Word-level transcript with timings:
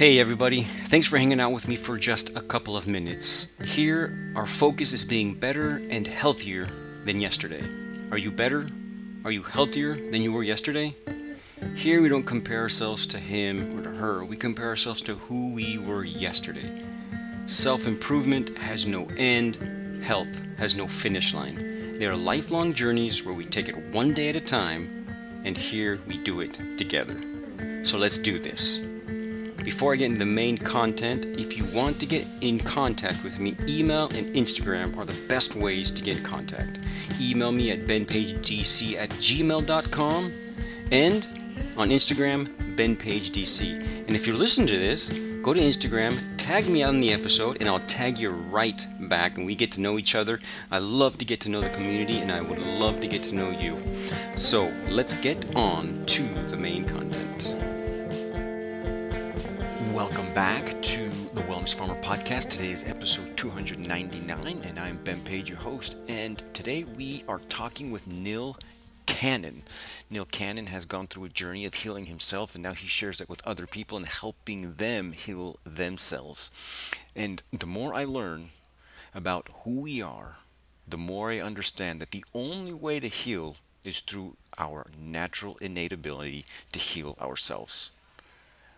Hey, 0.00 0.18
everybody. 0.18 0.62
Thanks 0.62 1.06
for 1.06 1.18
hanging 1.18 1.40
out 1.40 1.52
with 1.52 1.68
me 1.68 1.76
for 1.76 1.98
just 1.98 2.34
a 2.34 2.40
couple 2.40 2.74
of 2.74 2.88
minutes. 2.88 3.48
Here, 3.62 4.32
our 4.34 4.46
focus 4.46 4.94
is 4.94 5.04
being 5.04 5.34
better 5.34 5.82
and 5.90 6.06
healthier 6.06 6.68
than 7.04 7.20
yesterday. 7.20 7.62
Are 8.10 8.16
you 8.16 8.30
better? 8.30 8.66
Are 9.26 9.30
you 9.30 9.42
healthier 9.42 9.96
than 9.96 10.22
you 10.22 10.32
were 10.32 10.42
yesterday? 10.42 10.96
Here, 11.74 12.00
we 12.00 12.08
don't 12.08 12.22
compare 12.22 12.62
ourselves 12.62 13.06
to 13.08 13.18
him 13.18 13.78
or 13.78 13.82
to 13.82 13.90
her, 13.90 14.24
we 14.24 14.38
compare 14.38 14.68
ourselves 14.68 15.02
to 15.02 15.16
who 15.16 15.52
we 15.52 15.76
were 15.76 16.04
yesterday. 16.04 16.82
Self 17.44 17.86
improvement 17.86 18.56
has 18.56 18.86
no 18.86 19.06
end, 19.18 20.02
health 20.02 20.40
has 20.56 20.76
no 20.76 20.86
finish 20.86 21.34
line. 21.34 21.98
They 21.98 22.06
are 22.06 22.16
lifelong 22.16 22.72
journeys 22.72 23.22
where 23.22 23.34
we 23.34 23.44
take 23.44 23.68
it 23.68 23.76
one 23.92 24.14
day 24.14 24.30
at 24.30 24.36
a 24.36 24.40
time, 24.40 25.42
and 25.44 25.58
here 25.58 26.00
we 26.06 26.16
do 26.16 26.40
it 26.40 26.58
together. 26.78 27.20
So 27.84 27.98
let's 27.98 28.16
do 28.16 28.38
this. 28.38 28.80
Before 29.70 29.92
I 29.92 29.96
get 29.98 30.06
into 30.06 30.18
the 30.18 30.26
main 30.26 30.58
content, 30.58 31.26
if 31.38 31.56
you 31.56 31.64
want 31.66 32.00
to 32.00 32.06
get 32.06 32.26
in 32.40 32.58
contact 32.58 33.22
with 33.22 33.38
me, 33.38 33.54
email 33.68 34.06
and 34.06 34.26
Instagram 34.34 34.96
are 34.96 35.04
the 35.04 35.16
best 35.28 35.54
ways 35.54 35.92
to 35.92 36.02
get 36.02 36.16
in 36.16 36.24
contact. 36.24 36.80
Email 37.20 37.52
me 37.52 37.70
at 37.70 37.86
benpagedc 37.86 38.96
at 38.98 39.10
gmail.com 39.10 40.32
and 40.90 41.28
on 41.76 41.90
Instagram, 41.90 42.48
benpagedc. 42.74 43.80
And 44.08 44.16
if 44.16 44.26
you're 44.26 44.36
listening 44.36 44.66
to 44.66 44.76
this, 44.76 45.08
go 45.40 45.54
to 45.54 45.60
Instagram, 45.60 46.18
tag 46.36 46.68
me 46.68 46.82
on 46.82 46.98
the 46.98 47.12
episode, 47.12 47.58
and 47.60 47.68
I'll 47.68 47.78
tag 47.78 48.18
you 48.18 48.30
right 48.30 48.84
back, 48.98 49.38
and 49.38 49.46
we 49.46 49.54
get 49.54 49.70
to 49.72 49.80
know 49.80 49.98
each 49.98 50.16
other. 50.16 50.40
I 50.72 50.78
love 50.78 51.16
to 51.18 51.24
get 51.24 51.38
to 51.42 51.48
know 51.48 51.60
the 51.60 51.70
community, 51.70 52.18
and 52.18 52.32
I 52.32 52.40
would 52.40 52.58
love 52.58 53.00
to 53.02 53.06
get 53.06 53.22
to 53.22 53.36
know 53.36 53.50
you. 53.50 53.80
So 54.34 54.64
let's 54.88 55.14
get 55.14 55.54
on 55.54 56.04
to 56.06 56.24
the 56.48 56.56
main 56.56 56.84
content. 56.84 56.99
Welcome 60.00 60.32
back 60.32 60.80
to 60.80 61.10
the 61.34 61.42
Wellness 61.42 61.74
Farmer 61.74 62.00
Podcast. 62.00 62.48
Today 62.48 62.70
is 62.70 62.88
episode 62.88 63.36
299, 63.36 64.62
and 64.64 64.78
I'm 64.78 64.96
Ben 65.04 65.20
Page, 65.20 65.50
your 65.50 65.58
host. 65.58 65.94
And 66.08 66.42
today 66.54 66.84
we 66.84 67.22
are 67.28 67.40
talking 67.50 67.90
with 67.90 68.06
Neil 68.06 68.56
Cannon. 69.04 69.62
Neil 70.08 70.24
Cannon 70.24 70.68
has 70.68 70.86
gone 70.86 71.06
through 71.06 71.26
a 71.26 71.28
journey 71.28 71.66
of 71.66 71.74
healing 71.74 72.06
himself, 72.06 72.54
and 72.54 72.62
now 72.62 72.72
he 72.72 72.86
shares 72.86 73.20
it 73.20 73.28
with 73.28 73.46
other 73.46 73.66
people 73.66 73.98
and 73.98 74.06
helping 74.06 74.72
them 74.76 75.12
heal 75.12 75.58
themselves. 75.64 76.50
And 77.14 77.42
the 77.52 77.66
more 77.66 77.92
I 77.92 78.04
learn 78.04 78.48
about 79.14 79.50
who 79.64 79.82
we 79.82 80.00
are, 80.00 80.36
the 80.88 80.96
more 80.96 81.30
I 81.30 81.40
understand 81.40 82.00
that 82.00 82.12
the 82.12 82.24
only 82.34 82.72
way 82.72 83.00
to 83.00 83.08
heal 83.08 83.56
is 83.84 84.00
through 84.00 84.38
our 84.56 84.86
natural 84.98 85.58
innate 85.60 85.92
ability 85.92 86.46
to 86.72 86.78
heal 86.78 87.18
ourselves. 87.20 87.90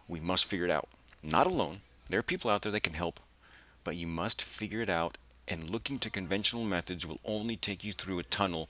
We 0.09 0.19
must 0.19 0.47
figure 0.47 0.65
it 0.65 0.71
out. 0.73 0.89
Not 1.25 1.47
alone. 1.47 1.81
There 2.09 2.19
are 2.19 2.25
people 2.25 2.51
out 2.51 2.63
there 2.63 2.73
that 2.73 2.83
can 2.83 2.95
help, 2.95 3.21
but 3.85 3.97
you 3.97 4.07
must 4.07 4.43
figure 4.43 4.81
it 4.83 4.91
out. 4.91 5.19
And 5.47 5.71
looking 5.71 5.99
to 6.01 6.11
conventional 6.11 6.65
methods 6.65 7.07
will 7.07 7.21
only 7.25 7.57
take 7.57 7.85
you 7.85 7.93
through 7.93 8.19
a 8.19 8.25
tunnel 8.25 8.69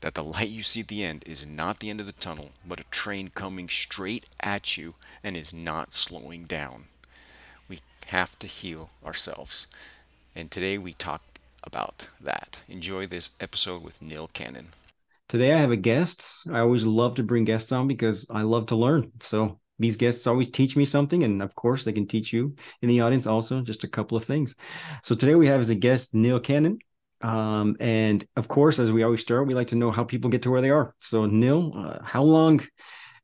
that 0.00 0.14
the 0.14 0.24
light 0.24 0.48
you 0.48 0.62
see 0.62 0.80
at 0.80 0.88
the 0.88 1.04
end 1.04 1.22
is 1.26 1.46
not 1.46 1.80
the 1.80 1.90
end 1.90 2.00
of 2.00 2.06
the 2.06 2.12
tunnel, 2.12 2.50
but 2.66 2.80
a 2.80 2.84
train 2.84 3.30
coming 3.34 3.68
straight 3.68 4.26
at 4.40 4.76
you 4.76 4.94
and 5.22 5.36
is 5.36 5.52
not 5.52 5.92
slowing 5.92 6.44
down. 6.44 6.86
We 7.68 7.80
have 8.06 8.38
to 8.40 8.46
heal 8.46 8.90
ourselves. 9.04 9.66
And 10.34 10.50
today 10.50 10.78
we 10.78 10.94
talk 10.94 11.22
about 11.62 12.08
that. 12.20 12.62
Enjoy 12.68 13.06
this 13.06 13.30
episode 13.40 13.82
with 13.82 14.00
Neil 14.00 14.28
Cannon. 14.32 14.68
Today 15.28 15.52
I 15.52 15.58
have 15.58 15.70
a 15.70 15.76
guest. 15.76 16.46
I 16.50 16.60
always 16.60 16.84
love 16.84 17.14
to 17.16 17.22
bring 17.22 17.44
guests 17.44 17.70
on 17.70 17.86
because 17.86 18.26
I 18.30 18.42
love 18.42 18.66
to 18.66 18.76
learn. 18.76 19.12
So 19.20 19.59
these 19.80 19.96
guests 19.96 20.26
always 20.26 20.50
teach 20.50 20.76
me 20.76 20.84
something 20.84 21.24
and 21.24 21.42
of 21.42 21.54
course 21.56 21.84
they 21.84 21.92
can 21.92 22.06
teach 22.06 22.32
you 22.32 22.54
in 22.82 22.88
the 22.88 23.00
audience 23.00 23.26
also 23.26 23.62
just 23.62 23.82
a 23.82 23.88
couple 23.88 24.16
of 24.16 24.24
things. 24.24 24.54
So 25.02 25.14
today 25.14 25.34
we 25.34 25.46
have 25.48 25.60
as 25.60 25.70
a 25.70 25.74
guest 25.74 26.14
neil 26.14 26.38
cannon. 26.38 26.78
Um, 27.22 27.76
and 27.80 28.24
of 28.36 28.46
course 28.46 28.78
as 28.78 28.92
we 28.92 29.02
always 29.02 29.20
start 29.20 29.46
we 29.46 29.54
like 29.54 29.68
to 29.68 29.76
know 29.76 29.90
how 29.90 30.04
people 30.04 30.30
get 30.30 30.42
to 30.42 30.50
where 30.50 30.60
they 30.60 30.70
are. 30.70 30.94
So 31.00 31.26
neil 31.26 31.72
uh, 31.74 31.98
how 32.04 32.22
long 32.22 32.60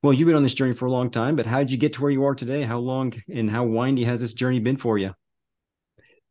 well 0.02 0.12
you've 0.12 0.26
been 0.26 0.34
on 0.34 0.42
this 0.42 0.54
journey 0.54 0.72
for 0.72 0.86
a 0.86 0.90
long 0.90 1.10
time 1.10 1.36
but 1.36 1.46
how 1.46 1.58
did 1.58 1.70
you 1.70 1.78
get 1.78 1.92
to 1.94 2.02
where 2.02 2.10
you 2.10 2.24
are 2.24 2.34
today? 2.34 2.62
How 2.62 2.78
long 2.78 3.12
and 3.32 3.50
how 3.50 3.64
windy 3.64 4.04
has 4.04 4.20
this 4.20 4.32
journey 4.32 4.58
been 4.58 4.78
for 4.78 4.96
you? 4.96 5.12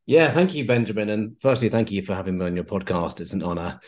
Yeah 0.07 0.31
thank 0.31 0.55
you 0.55 0.65
benjamin. 0.65 1.09
And 1.09 1.37
firstly 1.39 1.69
thank 1.69 1.91
you 1.91 2.03
for 2.03 2.15
having 2.15 2.39
me 2.39 2.47
on 2.47 2.55
your 2.55 2.65
podcast. 2.65 3.21
It's 3.21 3.33
an 3.33 3.43
honor 3.43 3.79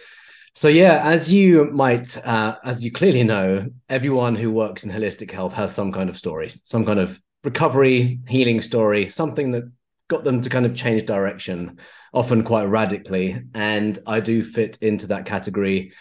so 0.58 0.70
yeah, 0.70 1.02
as 1.04 1.32
you 1.32 1.66
might, 1.66 2.18
uh, 2.26 2.58
as 2.64 2.84
you 2.84 2.92
clearly 2.92 3.22
know, 3.22 3.68
everyone 3.90 4.34
who 4.34 4.50
works 4.50 4.84
in 4.84 4.90
holistic 4.90 5.30
health 5.30 5.54
has 5.54 5.72
some 5.72 5.92
kind 5.92 6.10
of 6.10 6.18
story, 6.18 6.60
some 6.64 6.84
kind 6.84 6.98
of 6.98 7.22
recovery, 7.44 8.22
healing 8.28 8.62
story, 8.62 9.08
something 9.08 9.52
that 9.52 9.72
got 10.08 10.24
them 10.24 10.42
to 10.42 10.50
kind 10.50 10.66
of 10.66 10.76
change 10.76 11.06
direction, 11.06 11.78
often 12.12 12.44
quite 12.44 12.64
radically. 12.64 13.40
And 13.54 14.00
I 14.08 14.20
do 14.20 14.44
fit 14.44 14.80
into 14.82 15.06
that 15.10 15.28
category 15.28 15.94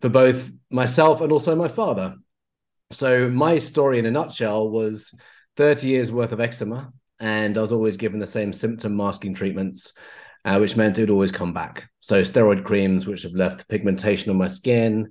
for 0.00 0.08
both 0.08 0.50
myself 0.70 1.20
and 1.20 1.30
also 1.30 1.54
my 1.54 1.68
father. 1.68 2.14
So 2.90 3.28
my 3.28 3.58
story 3.58 3.98
in 3.98 4.06
a 4.06 4.10
nutshell 4.10 4.70
was 4.70 5.14
30 5.58 5.86
years 5.86 6.10
worth 6.10 6.32
of 6.32 6.40
eczema, 6.40 6.94
and 7.20 7.58
I 7.58 7.60
was 7.60 7.72
always 7.72 7.98
given 7.98 8.20
the 8.20 8.26
same 8.26 8.54
symptom 8.54 8.96
masking 8.96 9.34
treatments 9.34 9.92
uh, 10.48 10.58
which 10.58 10.76
meant 10.76 10.96
it 10.96 11.02
would 11.02 11.10
always 11.10 11.30
come 11.30 11.52
back. 11.52 11.90
So 12.00 12.22
steroid 12.22 12.64
creams, 12.64 13.06
which 13.06 13.24
have 13.24 13.34
left 13.34 13.68
pigmentation 13.68 14.30
on 14.30 14.38
my 14.38 14.48
skin, 14.48 15.10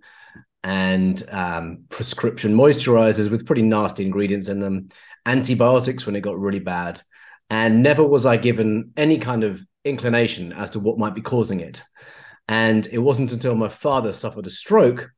and 0.63 1.23
um, 1.29 1.83
prescription 1.89 2.55
moisturizers 2.55 3.29
with 3.29 3.45
pretty 3.45 3.61
nasty 3.61 4.03
ingredients 4.03 4.47
in 4.47 4.59
them, 4.59 4.89
antibiotics 5.27 6.07
when 6.07 6.15
it 6.15 6.21
got 6.21 6.39
really 6.39 6.59
bad, 6.59 6.99
and 7.51 7.83
never 7.83 8.03
was 8.03 8.25
I 8.25 8.37
given 8.37 8.93
any 8.97 9.19
kind 9.19 9.43
of 9.43 9.63
inclination 9.85 10.53
as 10.53 10.71
to 10.71 10.79
what 10.79 10.97
might 10.97 11.13
be 11.13 11.21
causing 11.21 11.59
it. 11.59 11.83
And 12.47 12.87
it 12.87 12.97
wasn't 12.97 13.31
until 13.31 13.53
my 13.53 13.69
father 13.69 14.13
suffered 14.13 14.47
a 14.47 14.49
stroke 14.49 15.11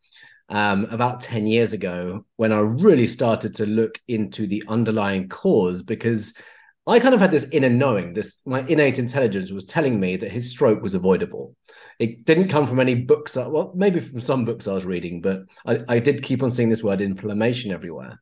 um, 0.50 0.84
about 0.92 1.22
10 1.22 1.48
years 1.48 1.72
ago 1.72 2.26
when 2.36 2.52
I 2.52 2.60
really 2.60 3.08
started 3.08 3.56
to 3.56 3.66
look 3.66 3.98
into 4.10 4.48
the 4.48 4.66
underlying 4.68 5.30
cause 5.30 5.82
because 5.82 6.34
I 6.90 7.00
kind 7.00 7.14
of 7.14 7.22
had 7.22 7.32
this 7.32 7.50
inner 7.52 7.70
knowing, 7.70 8.14
this 8.14 8.42
my 8.46 8.66
innate 8.68 9.00
intelligence 9.00 9.52
was 9.52 9.66
telling 9.66 10.00
me 10.00 10.18
that 10.18 10.32
his 10.32 10.52
stroke 10.52 10.82
was 10.82 10.94
avoidable. 10.94 11.56
It 12.00 12.26
didn't 12.26 12.50
come 12.50 12.66
from 12.66 12.80
any 12.80 12.96
books, 12.96 13.38
uh, 13.38 13.48
well, 13.50 13.72
maybe 13.76 14.00
from 14.00 14.22
some 14.22 14.46
books 14.46 14.68
I 14.68 14.74
was 14.74 14.86
reading, 14.86 15.22
but 15.22 15.44
I, 15.66 15.82
I 15.88 16.00
did 16.00 16.24
keep 16.24 16.42
on 16.42 16.52
seeing 16.52 16.70
this 16.70 16.84
word 16.84 17.02
inflammation 17.02 17.72
everywhere. 17.72 18.22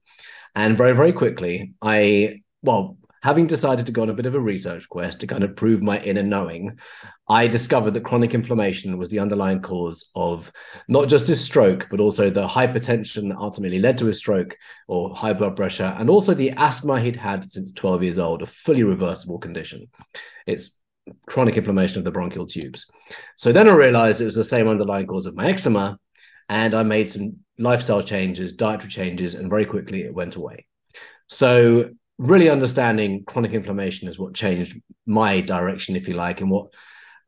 And 0.56 0.78
very, 0.78 0.94
very 0.94 1.14
quickly, 1.14 1.74
I, 1.82 2.42
well, 2.62 2.98
having 3.24 3.48
decided 3.48 3.86
to 3.86 3.92
go 3.92 4.02
on 4.02 4.10
a 4.10 4.14
bit 4.14 4.26
of 4.26 4.36
a 4.36 4.40
research 4.40 4.88
quest 4.90 5.20
to 5.22 5.28
kind 5.28 5.44
of 5.44 5.56
prove 5.56 5.82
my 5.82 6.00
inner 6.00 6.24
knowing, 6.24 6.80
I 7.28 7.48
discovered 7.48 7.94
that 7.94 8.04
chronic 8.04 8.34
inflammation 8.34 8.98
was 8.98 9.10
the 9.10 9.20
underlying 9.20 9.62
cause 9.62 10.10
of 10.16 10.52
not 10.88 11.10
just 11.10 11.28
his 11.28 11.44
stroke, 11.44 11.88
but 11.90 12.00
also 12.00 12.30
the 12.30 12.48
hypertension 12.48 13.30
that 13.30 13.38
ultimately 13.38 13.80
led 13.80 13.98
to 13.98 14.06
his 14.06 14.18
stroke 14.18 14.58
or 14.88 15.16
high 15.16 15.34
blood 15.34 15.56
pressure, 15.56 15.96
and 15.98 16.10
also 16.10 16.34
the 16.34 16.52
asthma 16.52 17.02
he'd 17.02 17.16
had 17.16 17.44
since 17.50 17.72
12 17.72 18.04
years 18.04 18.18
old, 18.18 18.42
a 18.42 18.46
fully 18.46 18.84
reversible 18.84 19.40
condition. 19.40 19.88
It's 20.46 20.80
chronic 21.26 21.58
inflammation 21.58 22.00
of 22.00 22.06
the 22.06 22.12
bronchial 22.12 22.48
tubes. 22.48 22.86
So 23.38 23.52
then 23.52 23.68
I 23.68 23.74
realized 23.74 24.22
it 24.22 24.26
was 24.26 24.36
the 24.36 24.44
same 24.44 24.68
underlying 24.68 25.08
cause 25.08 25.26
of 25.26 25.36
my 25.36 25.48
eczema, 25.48 26.00
and 26.50 26.74
I 26.74 26.84
made 26.84 27.10
some 27.10 27.38
lifestyle 27.58 28.02
changes, 28.02 28.54
dietary 28.54 28.92
changes, 28.92 29.36
and 29.36 29.50
very 29.50 29.66
quickly 29.66 30.04
it 30.04 30.14
went 30.14 30.36
away. 30.36 30.66
So 31.28 31.90
really 32.18 32.50
understanding 32.50 33.24
chronic 33.26 33.52
inflammation 33.52 34.08
is 34.08 34.18
what 34.18 34.34
changed 34.34 34.82
my 35.06 35.42
direction, 35.42 35.96
if 35.96 36.08
you 36.08 36.16
like, 36.16 36.42
and 36.42 36.50
what 36.50 36.68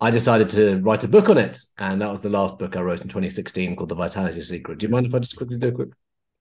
I 0.02 0.12
decided 0.12 0.50
to 0.52 0.78
write 0.78 1.04
a 1.04 1.08
book 1.08 1.30
on 1.30 1.38
it. 1.38 1.60
And 1.78 2.02
that 2.02 2.12
was 2.12 2.22
the 2.22 2.30
last 2.30 2.58
book 2.58 2.76
I 2.76 2.82
wrote 2.82 3.02
in 3.02 3.08
2016 3.08 3.76
called 3.76 3.90
The 3.90 3.96
Vitality 3.96 4.42
Secret. 4.42 4.80
Do 4.80 4.88
you 4.88 4.92
mind 4.92 5.06
if 5.06 5.14
I 5.14 5.20
just 5.20 5.36
quickly 5.36 5.58
do 5.58 5.68
a 5.68 5.72
quick 5.72 5.90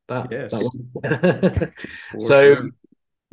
that? 0.09 0.29
Yes. 0.31 0.51
That 0.53 1.73
so 2.19 2.55
sure. 2.55 2.71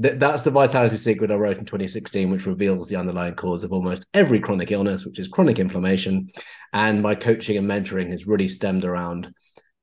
th- 0.02 0.20
that's 0.20 0.42
The 0.42 0.52
Vitality 0.52 0.98
Secret 0.98 1.32
I 1.32 1.36
wrote 1.36 1.58
in 1.58 1.66
2016, 1.66 2.30
which 2.32 2.46
reveals 2.46 2.90
the 2.90 2.98
underlying 2.98 3.36
cause 3.36 3.64
of 3.64 3.72
almost 3.72 4.08
every 4.14 4.40
chronic 4.40 4.72
illness, 4.72 5.06
which 5.06 5.20
is 5.20 5.28
chronic 5.28 5.60
inflammation. 5.60 6.30
And 6.74 7.02
my 7.02 7.16
coaching 7.16 7.58
and 7.58 7.68
mentoring 7.70 8.12
has 8.12 8.28
really 8.28 8.48
stemmed 8.48 8.84
around 8.84 9.34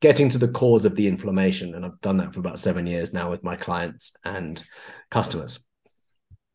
getting 0.02 0.28
to 0.28 0.38
the 0.38 0.48
cause 0.48 0.84
of 0.84 0.96
the 0.96 1.06
inflammation. 1.06 1.74
And 1.74 1.86
I've 1.86 2.00
done 2.02 2.18
that 2.18 2.34
for 2.34 2.40
about 2.40 2.58
seven 2.58 2.86
years 2.86 3.14
now 3.14 3.30
with 3.30 3.44
my 3.44 3.56
clients 3.56 4.14
and 4.24 4.62
customers. 5.10 5.64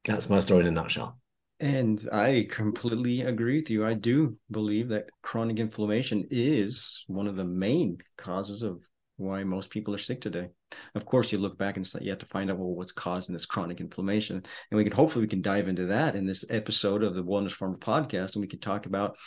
That's 0.06 0.30
my 0.30 0.42
story 0.42 0.62
in 0.62 0.68
a 0.68 0.72
nutshell. 0.72 1.18
And 1.60 2.06
I 2.12 2.48
completely 2.52 3.22
agree 3.22 3.60
with 3.60 3.70
you. 3.72 3.86
I 3.86 3.96
do 3.96 4.38
believe 4.52 4.90
that 4.90 5.10
chronic 5.24 5.58
inflammation 5.58 6.28
is 6.30 7.04
one 7.08 7.26
of 7.26 7.36
the 7.36 7.46
main 7.46 7.98
causes 8.18 8.62
of 8.62 8.84
why 9.16 9.44
most 9.44 9.72
people 9.72 9.96
are 9.96 9.98
sick 9.98 10.22
today. 10.22 10.50
Of 10.94 11.06
course, 11.06 11.32
you 11.32 11.40
look 11.40 11.58
back 11.58 11.78
and 11.78 11.92
you 12.02 12.12
have 12.12 12.20
to 12.20 12.28
find 12.28 12.52
out 12.52 12.60
well 12.60 12.76
what's 12.76 12.92
causing 12.92 13.34
this 13.34 13.48
chronic 13.48 13.80
inflammation, 13.80 14.36
and 14.36 14.78
we 14.78 14.84
can 14.84 14.94
hopefully 14.94 15.24
we 15.24 15.30
can 15.30 15.42
dive 15.42 15.68
into 15.68 15.88
that 15.88 16.16
in 16.16 16.28
this 16.28 16.46
episode 16.52 17.02
of 17.02 17.16
the 17.16 17.24
Wellness 17.24 17.54
Farmer 17.54 17.78
podcast, 17.78 18.36
and 18.36 18.42
we 18.42 18.48
can 18.48 18.60
talk 18.60 18.86
about. 18.86 19.18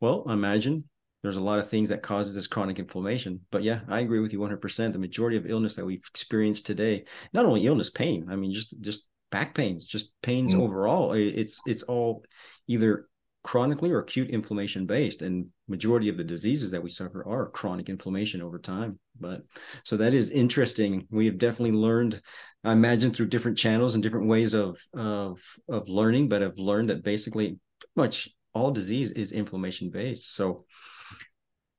Well, 0.00 0.30
imagine 0.30 0.84
there's 1.22 1.36
a 1.36 1.40
lot 1.40 1.58
of 1.58 1.68
things 1.68 1.88
that 1.90 2.02
causes 2.02 2.34
this 2.34 2.46
chronic 2.46 2.78
inflammation. 2.78 3.40
But 3.50 3.62
yeah 3.62 3.80
i 3.88 4.00
agree 4.00 4.20
with 4.20 4.32
you 4.32 4.38
100% 4.38 4.92
the 4.92 4.98
majority 4.98 5.36
of 5.36 5.46
illness 5.46 5.74
that 5.74 5.86
we've 5.86 6.04
experienced 6.10 6.66
today 6.66 7.04
not 7.32 7.44
only 7.44 7.66
illness 7.66 7.90
pain. 7.90 8.26
I 8.30 8.36
mean 8.36 8.52
just 8.52 8.74
just 8.80 9.08
back 9.30 9.54
pains, 9.54 9.86
just 9.86 10.12
pains 10.22 10.54
mm. 10.54 10.60
overall. 10.60 11.12
It's 11.12 11.60
it's 11.66 11.82
all 11.84 12.24
either 12.66 13.06
chronically 13.42 13.90
or 13.90 14.00
acute 14.00 14.28
inflammation 14.28 14.84
based 14.84 15.22
and 15.22 15.46
majority 15.66 16.10
of 16.10 16.18
the 16.18 16.24
diseases 16.24 16.72
that 16.72 16.82
we 16.82 16.90
suffer 16.90 17.26
are 17.26 17.48
chronic 17.48 17.88
inflammation 17.88 18.42
over 18.42 18.58
time. 18.58 18.98
But 19.18 19.42
so 19.84 19.96
that 19.96 20.12
is 20.12 20.30
interesting. 20.30 21.06
We 21.10 21.26
have 21.26 21.38
definitely 21.38 21.72
learned 21.72 22.20
i 22.62 22.72
imagine 22.72 23.10
through 23.10 23.28
different 23.28 23.56
channels 23.56 23.94
and 23.94 24.02
different 24.02 24.28
ways 24.28 24.52
of 24.52 24.78
of 24.92 25.40
of 25.66 25.88
learning 25.88 26.28
but 26.28 26.42
i've 26.42 26.58
learned 26.58 26.90
that 26.90 27.02
basically 27.02 27.58
much 27.96 28.28
all 28.54 28.70
disease 28.70 29.10
is 29.12 29.32
inflammation 29.32 29.90
based. 29.90 30.34
So 30.34 30.64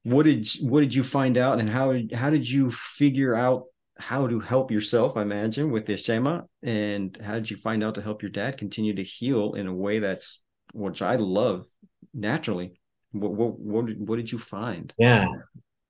what 0.03 0.23
did 0.23 0.47
what 0.61 0.81
did 0.81 0.95
you 0.95 1.03
find 1.03 1.37
out 1.37 1.59
and 1.59 1.69
how 1.69 1.95
how 2.13 2.29
did 2.29 2.49
you 2.49 2.71
figure 2.71 3.35
out 3.35 3.65
how 3.97 4.27
to 4.27 4.39
help 4.39 4.71
yourself, 4.71 5.15
I 5.15 5.21
imagine, 5.21 5.69
with 5.71 5.85
this 5.85 6.01
eczema, 6.01 6.45
and 6.63 7.15
how 7.23 7.35
did 7.35 7.51
you 7.51 7.57
find 7.57 7.83
out 7.83 7.95
to 7.95 8.01
help 8.01 8.23
your 8.23 8.31
dad 8.31 8.57
continue 8.57 8.95
to 8.95 9.03
heal 9.03 9.53
in 9.53 9.67
a 9.67 9.73
way 9.73 9.99
that's 9.99 10.41
which 10.73 11.01
I 11.01 11.15
love 11.15 11.67
naturally. 12.13 12.79
What 13.11 13.33
what 13.33 13.59
what 13.59 13.85
did, 13.85 14.07
what 14.07 14.15
did 14.15 14.31
you 14.31 14.39
find? 14.39 14.93
Yeah, 14.97 15.27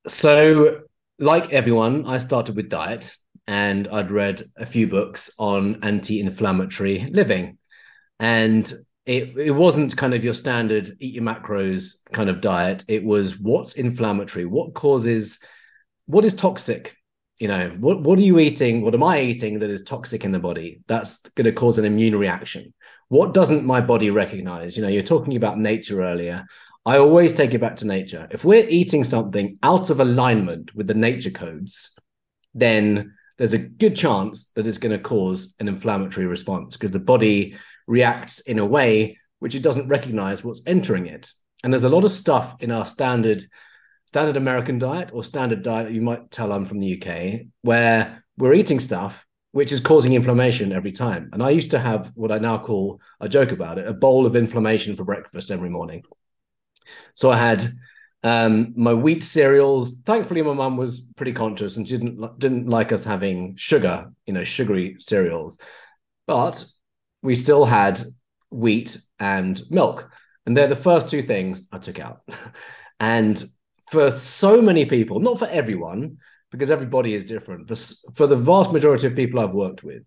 so 0.07 0.81
like 1.19 1.53
everyone, 1.53 2.05
I 2.05 2.17
started 2.17 2.55
with 2.55 2.69
diet, 2.69 3.15
and 3.47 3.87
I'd 3.87 4.11
read 4.11 4.43
a 4.57 4.65
few 4.65 4.87
books 4.87 5.31
on 5.37 5.83
anti-inflammatory 5.83 7.09
living, 7.11 7.59
and 8.19 8.71
it 9.11 9.37
it 9.37 9.51
wasn't 9.51 9.97
kind 9.97 10.13
of 10.13 10.23
your 10.23 10.33
standard 10.33 10.95
eat 10.99 11.15
your 11.15 11.23
macros 11.23 11.95
kind 12.13 12.29
of 12.29 12.39
diet. 12.39 12.85
It 12.87 13.03
was 13.03 13.37
what's 13.37 13.73
inflammatory, 13.73 14.45
what 14.45 14.73
causes, 14.73 15.39
what 16.05 16.23
is 16.23 16.33
toxic? 16.33 16.95
You 17.37 17.49
know 17.49 17.69
what 17.79 18.01
what 18.01 18.19
are 18.19 18.23
you 18.23 18.39
eating? 18.39 18.81
What 18.81 18.93
am 18.93 19.03
i 19.03 19.19
eating 19.19 19.59
that 19.59 19.69
is 19.69 19.83
toxic 19.83 20.23
in 20.23 20.31
the 20.31 20.39
body 20.39 20.81
that's 20.87 21.19
going 21.35 21.45
to 21.45 21.51
cause 21.51 21.77
an 21.77 21.85
immune 21.85 22.15
reaction? 22.15 22.73
What 23.09 23.33
doesn't 23.33 23.65
my 23.65 23.81
body 23.81 24.09
recognize? 24.11 24.77
You 24.77 24.83
know 24.83 24.89
you're 24.89 25.03
talking 25.03 25.35
about 25.35 25.59
nature 25.59 26.01
earlier. 26.03 26.45
I 26.85 26.97
always 26.97 27.33
take 27.33 27.53
it 27.53 27.61
back 27.61 27.75
to 27.77 27.87
nature. 27.87 28.27
If 28.31 28.43
we're 28.43 28.67
eating 28.67 29.03
something 29.03 29.59
out 29.61 29.89
of 29.89 29.99
alignment 29.99 30.73
with 30.73 30.87
the 30.87 30.93
nature 30.93 31.29
codes 31.31 31.97
then 32.53 33.13
there's 33.37 33.53
a 33.53 33.57
good 33.57 33.95
chance 33.95 34.51
that 34.51 34.67
it's 34.67 34.77
going 34.77 34.91
to 34.91 34.99
cause 34.99 35.55
an 35.59 35.67
inflammatory 35.67 36.27
response 36.27 36.75
because 36.75 36.91
the 36.91 36.99
body 36.99 37.57
reacts 37.87 38.39
in 38.41 38.59
a 38.59 38.65
way 38.65 39.17
which 39.39 39.55
it 39.55 39.63
doesn't 39.63 39.87
recognize 39.87 40.43
what's 40.43 40.61
entering 40.65 41.07
it 41.07 41.31
and 41.63 41.71
there's 41.71 41.83
a 41.83 41.89
lot 41.89 42.03
of 42.03 42.11
stuff 42.11 42.55
in 42.59 42.71
our 42.71 42.85
standard 42.85 43.43
standard 44.11 44.35
American 44.35 44.77
diet 44.77 45.09
or 45.13 45.23
standard 45.23 45.61
diet, 45.61 45.91
you 45.91 46.01
might 46.01 46.31
tell 46.31 46.51
I'm 46.51 46.65
from 46.65 46.79
the 46.79 47.01
UK, 47.01 47.47
where 47.61 48.25
we're 48.37 48.53
eating 48.53 48.79
stuff 48.79 49.25
which 49.53 49.73
is 49.73 49.81
causing 49.81 50.13
inflammation 50.13 50.71
every 50.71 50.93
time. 50.93 51.29
And 51.33 51.43
I 51.43 51.49
used 51.49 51.71
to 51.71 51.79
have 51.79 52.11
what 52.15 52.31
I 52.31 52.37
now 52.37 52.57
call, 52.57 53.01
I 53.19 53.27
joke 53.27 53.51
about 53.51 53.77
it, 53.77 53.87
a 53.87 53.91
bowl 53.93 54.25
of 54.25 54.37
inflammation 54.37 54.95
for 54.95 55.03
breakfast 55.03 55.51
every 55.51 55.69
morning. 55.69 56.03
So 57.15 57.31
I 57.31 57.37
had 57.37 57.65
um, 58.23 58.73
my 58.77 58.93
wheat 58.93 59.25
cereals. 59.25 59.99
Thankfully, 60.05 60.41
my 60.41 60.53
mum 60.53 60.77
was 60.77 61.01
pretty 61.17 61.33
conscious 61.33 61.75
and 61.75 61.85
she 61.87 61.97
didn't 61.97 62.39
didn't 62.39 62.67
like 62.67 62.93
us 62.93 63.03
having 63.03 63.55
sugar, 63.57 64.11
you 64.25 64.33
know, 64.33 64.45
sugary 64.45 64.95
cereals. 64.99 65.57
But 66.27 66.65
we 67.21 67.35
still 67.35 67.65
had 67.65 68.01
wheat 68.49 68.97
and 69.19 69.61
milk, 69.69 70.11
and 70.45 70.55
they're 70.55 70.67
the 70.67 70.75
first 70.75 71.09
two 71.09 71.23
things 71.23 71.67
I 71.71 71.77
took 71.77 71.99
out. 71.99 72.21
and 72.99 73.43
for 73.91 74.11
so 74.11 74.61
many 74.61 74.85
people, 74.85 75.19
not 75.19 75.39
for 75.39 75.47
everyone, 75.47 76.17
because 76.51 76.71
everybody 76.71 77.13
is 77.13 77.25
different. 77.25 77.67
For, 77.67 77.75
for 78.15 78.27
the 78.27 78.35
vast 78.35 78.71
majority 78.71 79.07
of 79.07 79.15
people 79.15 79.39
I've 79.39 79.51
worked 79.51 79.83
with, 79.83 80.03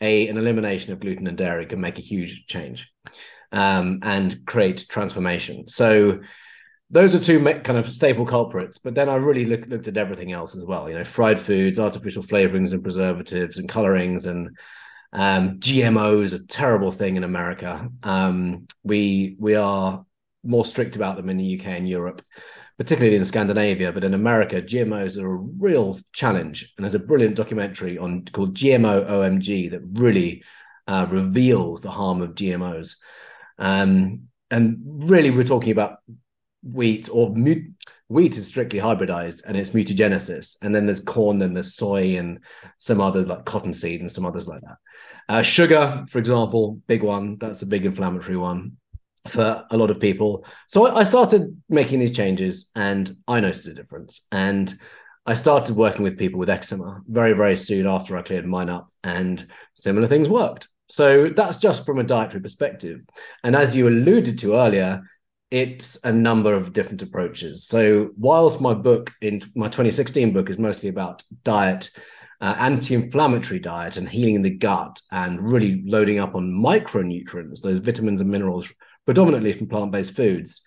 a 0.00 0.28
an 0.28 0.36
elimination 0.36 0.92
of 0.92 1.00
gluten 1.00 1.26
and 1.26 1.38
dairy 1.38 1.66
can 1.66 1.80
make 1.80 1.98
a 1.98 2.02
huge 2.02 2.46
change 2.46 2.92
um, 3.52 4.00
and 4.02 4.44
create 4.46 4.86
transformation. 4.88 5.68
So 5.68 6.20
those 6.90 7.14
are 7.14 7.18
two 7.18 7.42
kind 7.42 7.78
of 7.78 7.92
staple 7.92 8.26
culprits. 8.26 8.78
But 8.78 8.94
then 8.94 9.08
I 9.08 9.16
really 9.16 9.44
look, 9.44 9.66
looked 9.66 9.88
at 9.88 9.96
everything 9.96 10.32
else 10.32 10.56
as 10.56 10.64
well. 10.64 10.88
You 10.88 10.98
know, 10.98 11.04
fried 11.04 11.40
foods, 11.40 11.78
artificial 11.78 12.22
flavorings 12.22 12.72
and 12.72 12.82
preservatives 12.82 13.58
and 13.58 13.68
colorings 13.68 14.26
and 14.26 14.56
um, 15.16 15.58
GMOs, 15.58 16.32
are 16.32 16.36
a 16.36 16.46
terrible 16.46 16.92
thing 16.92 17.16
in 17.16 17.24
America. 17.24 17.90
Um, 18.04 18.68
we 18.84 19.34
we 19.40 19.56
are 19.56 20.04
more 20.44 20.64
strict 20.64 20.94
about 20.94 21.16
them 21.16 21.28
in 21.28 21.38
the 21.38 21.58
UK 21.58 21.66
and 21.66 21.88
Europe 21.88 22.22
particularly 22.78 23.16
in 23.16 23.24
Scandinavia, 23.24 23.92
but 23.92 24.04
in 24.04 24.12
America, 24.12 24.60
GMOs 24.60 25.20
are 25.20 25.34
a 25.34 25.36
real 25.36 25.98
challenge. 26.12 26.72
And 26.76 26.84
there's 26.84 26.94
a 26.94 26.98
brilliant 26.98 27.36
documentary 27.36 27.96
on 27.96 28.26
called 28.26 28.54
GMO 28.54 29.08
OMG 29.08 29.70
that 29.70 29.80
really 29.92 30.44
uh, 30.86 31.06
reveals 31.08 31.80
the 31.80 31.90
harm 31.90 32.20
of 32.20 32.34
GMOs. 32.34 32.96
Um, 33.58 34.28
and 34.50 34.78
really, 34.84 35.30
we're 35.30 35.44
talking 35.44 35.72
about 35.72 35.98
wheat 36.62 37.08
or 37.10 37.34
mu- 37.34 37.70
wheat 38.08 38.36
is 38.36 38.46
strictly 38.46 38.78
hybridized 38.78 39.42
and 39.46 39.56
it's 39.56 39.70
mutagenesis. 39.70 40.56
And 40.62 40.74
then 40.74 40.86
there's 40.86 41.00
corn, 41.00 41.42
and 41.42 41.56
there's 41.56 41.74
soy, 41.74 42.16
and 42.16 42.40
some 42.78 43.00
other 43.00 43.24
like 43.24 43.44
cottonseed 43.44 44.00
and 44.00 44.10
some 44.10 44.26
others 44.26 44.48
like 44.48 44.60
that. 44.62 44.76
Uh, 45.28 45.42
sugar, 45.42 46.04
for 46.08 46.18
example, 46.18 46.80
big 46.86 47.02
one. 47.02 47.36
That's 47.38 47.62
a 47.62 47.66
big 47.66 47.84
inflammatory 47.84 48.36
one 48.36 48.76
for 49.28 49.64
a 49.70 49.76
lot 49.76 49.90
of 49.90 49.98
people. 49.98 50.44
So 50.68 50.94
I 50.94 51.02
started 51.02 51.60
making 51.68 51.98
these 51.98 52.16
changes 52.16 52.70
and 52.76 53.10
I 53.26 53.40
noticed 53.40 53.66
a 53.66 53.74
difference. 53.74 54.26
And 54.30 54.72
I 55.26 55.34
started 55.34 55.74
working 55.74 56.04
with 56.04 56.18
people 56.18 56.38
with 56.38 56.48
eczema 56.48 57.00
very, 57.08 57.32
very 57.32 57.56
soon 57.56 57.86
after 57.88 58.16
I 58.16 58.22
cleared 58.22 58.46
mine 58.46 58.68
up, 58.68 58.88
and 59.02 59.44
similar 59.74 60.06
things 60.06 60.28
worked. 60.28 60.68
So 60.88 61.30
that's 61.30 61.58
just 61.58 61.84
from 61.84 61.98
a 61.98 62.04
dietary 62.04 62.40
perspective. 62.40 63.00
And 63.42 63.56
as 63.56 63.74
you 63.74 63.88
alluded 63.88 64.38
to 64.38 64.54
earlier, 64.54 65.02
it's 65.50 65.98
a 66.04 66.12
number 66.12 66.54
of 66.54 66.72
different 66.72 67.02
approaches. 67.02 67.66
So 67.66 68.10
whilst 68.18 68.60
my 68.60 68.74
book 68.74 69.12
in 69.20 69.42
my 69.54 69.66
2016 69.66 70.32
book 70.32 70.50
is 70.50 70.58
mostly 70.58 70.88
about 70.88 71.22
diet, 71.44 71.90
uh, 72.40 72.54
anti-inflammatory 72.58 73.60
diet 73.60 73.96
and 73.96 74.08
healing 74.08 74.42
the 74.42 74.50
gut 74.50 75.00
and 75.10 75.40
really 75.40 75.82
loading 75.86 76.18
up 76.18 76.34
on 76.34 76.52
micronutrients, 76.52 77.60
those 77.60 77.78
vitamins 77.78 78.20
and 78.20 78.30
minerals 78.30 78.70
predominantly 79.04 79.52
from 79.52 79.68
plant-based 79.68 80.16
foods. 80.16 80.62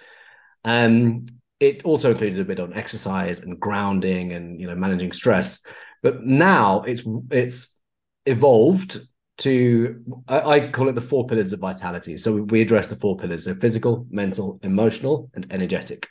Um, 0.63 1.25
it 1.59 1.83
also 1.83 2.11
included 2.11 2.39
a 2.39 2.45
bit 2.45 2.59
on 2.59 2.73
exercise 2.73 3.41
and 3.41 3.59
grounding 3.59 4.31
and 4.31 4.59
you 4.61 4.67
know 4.67 4.75
managing 4.75 5.11
stress. 5.11 5.65
But 6.01 6.23
now 6.23 6.83
it's 6.83 7.03
it's 7.31 7.77
evolved 8.25 8.99
to 9.39 10.03
I, 10.27 10.41
I, 10.41 10.71
call 10.71 10.89
it 10.89 10.95
the 10.95 11.01
four 11.01 11.25
pillars 11.25 11.53
of 11.53 11.59
vitality. 11.59 12.17
So 12.17 12.43
we 12.43 12.61
address 12.61 12.87
the 12.87 12.95
four 12.95 13.17
pillars: 13.17 13.45
so 13.45 13.55
physical, 13.55 14.05
mental, 14.09 14.59
emotional, 14.63 15.29
and 15.33 15.47
energetic. 15.51 16.07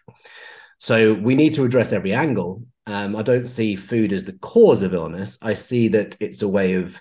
So 0.79 1.15
we 1.15 1.35
need 1.35 1.55
to 1.55 1.65
address 1.65 1.93
every 1.93 2.13
angle. 2.13 2.65
Um, 2.87 3.17
I 3.17 3.23
don't 3.23 3.49
see 3.49 3.77
food 3.77 4.13
as 4.13 4.25
the 4.25 4.33
cause 4.35 4.83
of 4.83 4.95
illness. 4.95 5.39
I 5.43 5.55
see 5.55 5.89
that 5.89 6.17
it's 6.21 6.43
a 6.43 6.49
way 6.49 6.75
of 6.75 7.01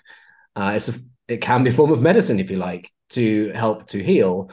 uh, 0.56 0.72
it's 0.76 0.88
a 0.88 0.94
it 1.28 1.40
can 1.40 1.64
be 1.64 1.70
a 1.70 1.74
form 1.74 1.92
of 1.92 2.02
medicine 2.02 2.40
if 2.40 2.50
you 2.50 2.56
like 2.56 2.90
to 3.10 3.50
help 3.54 3.88
to 3.88 4.02
heal 4.02 4.50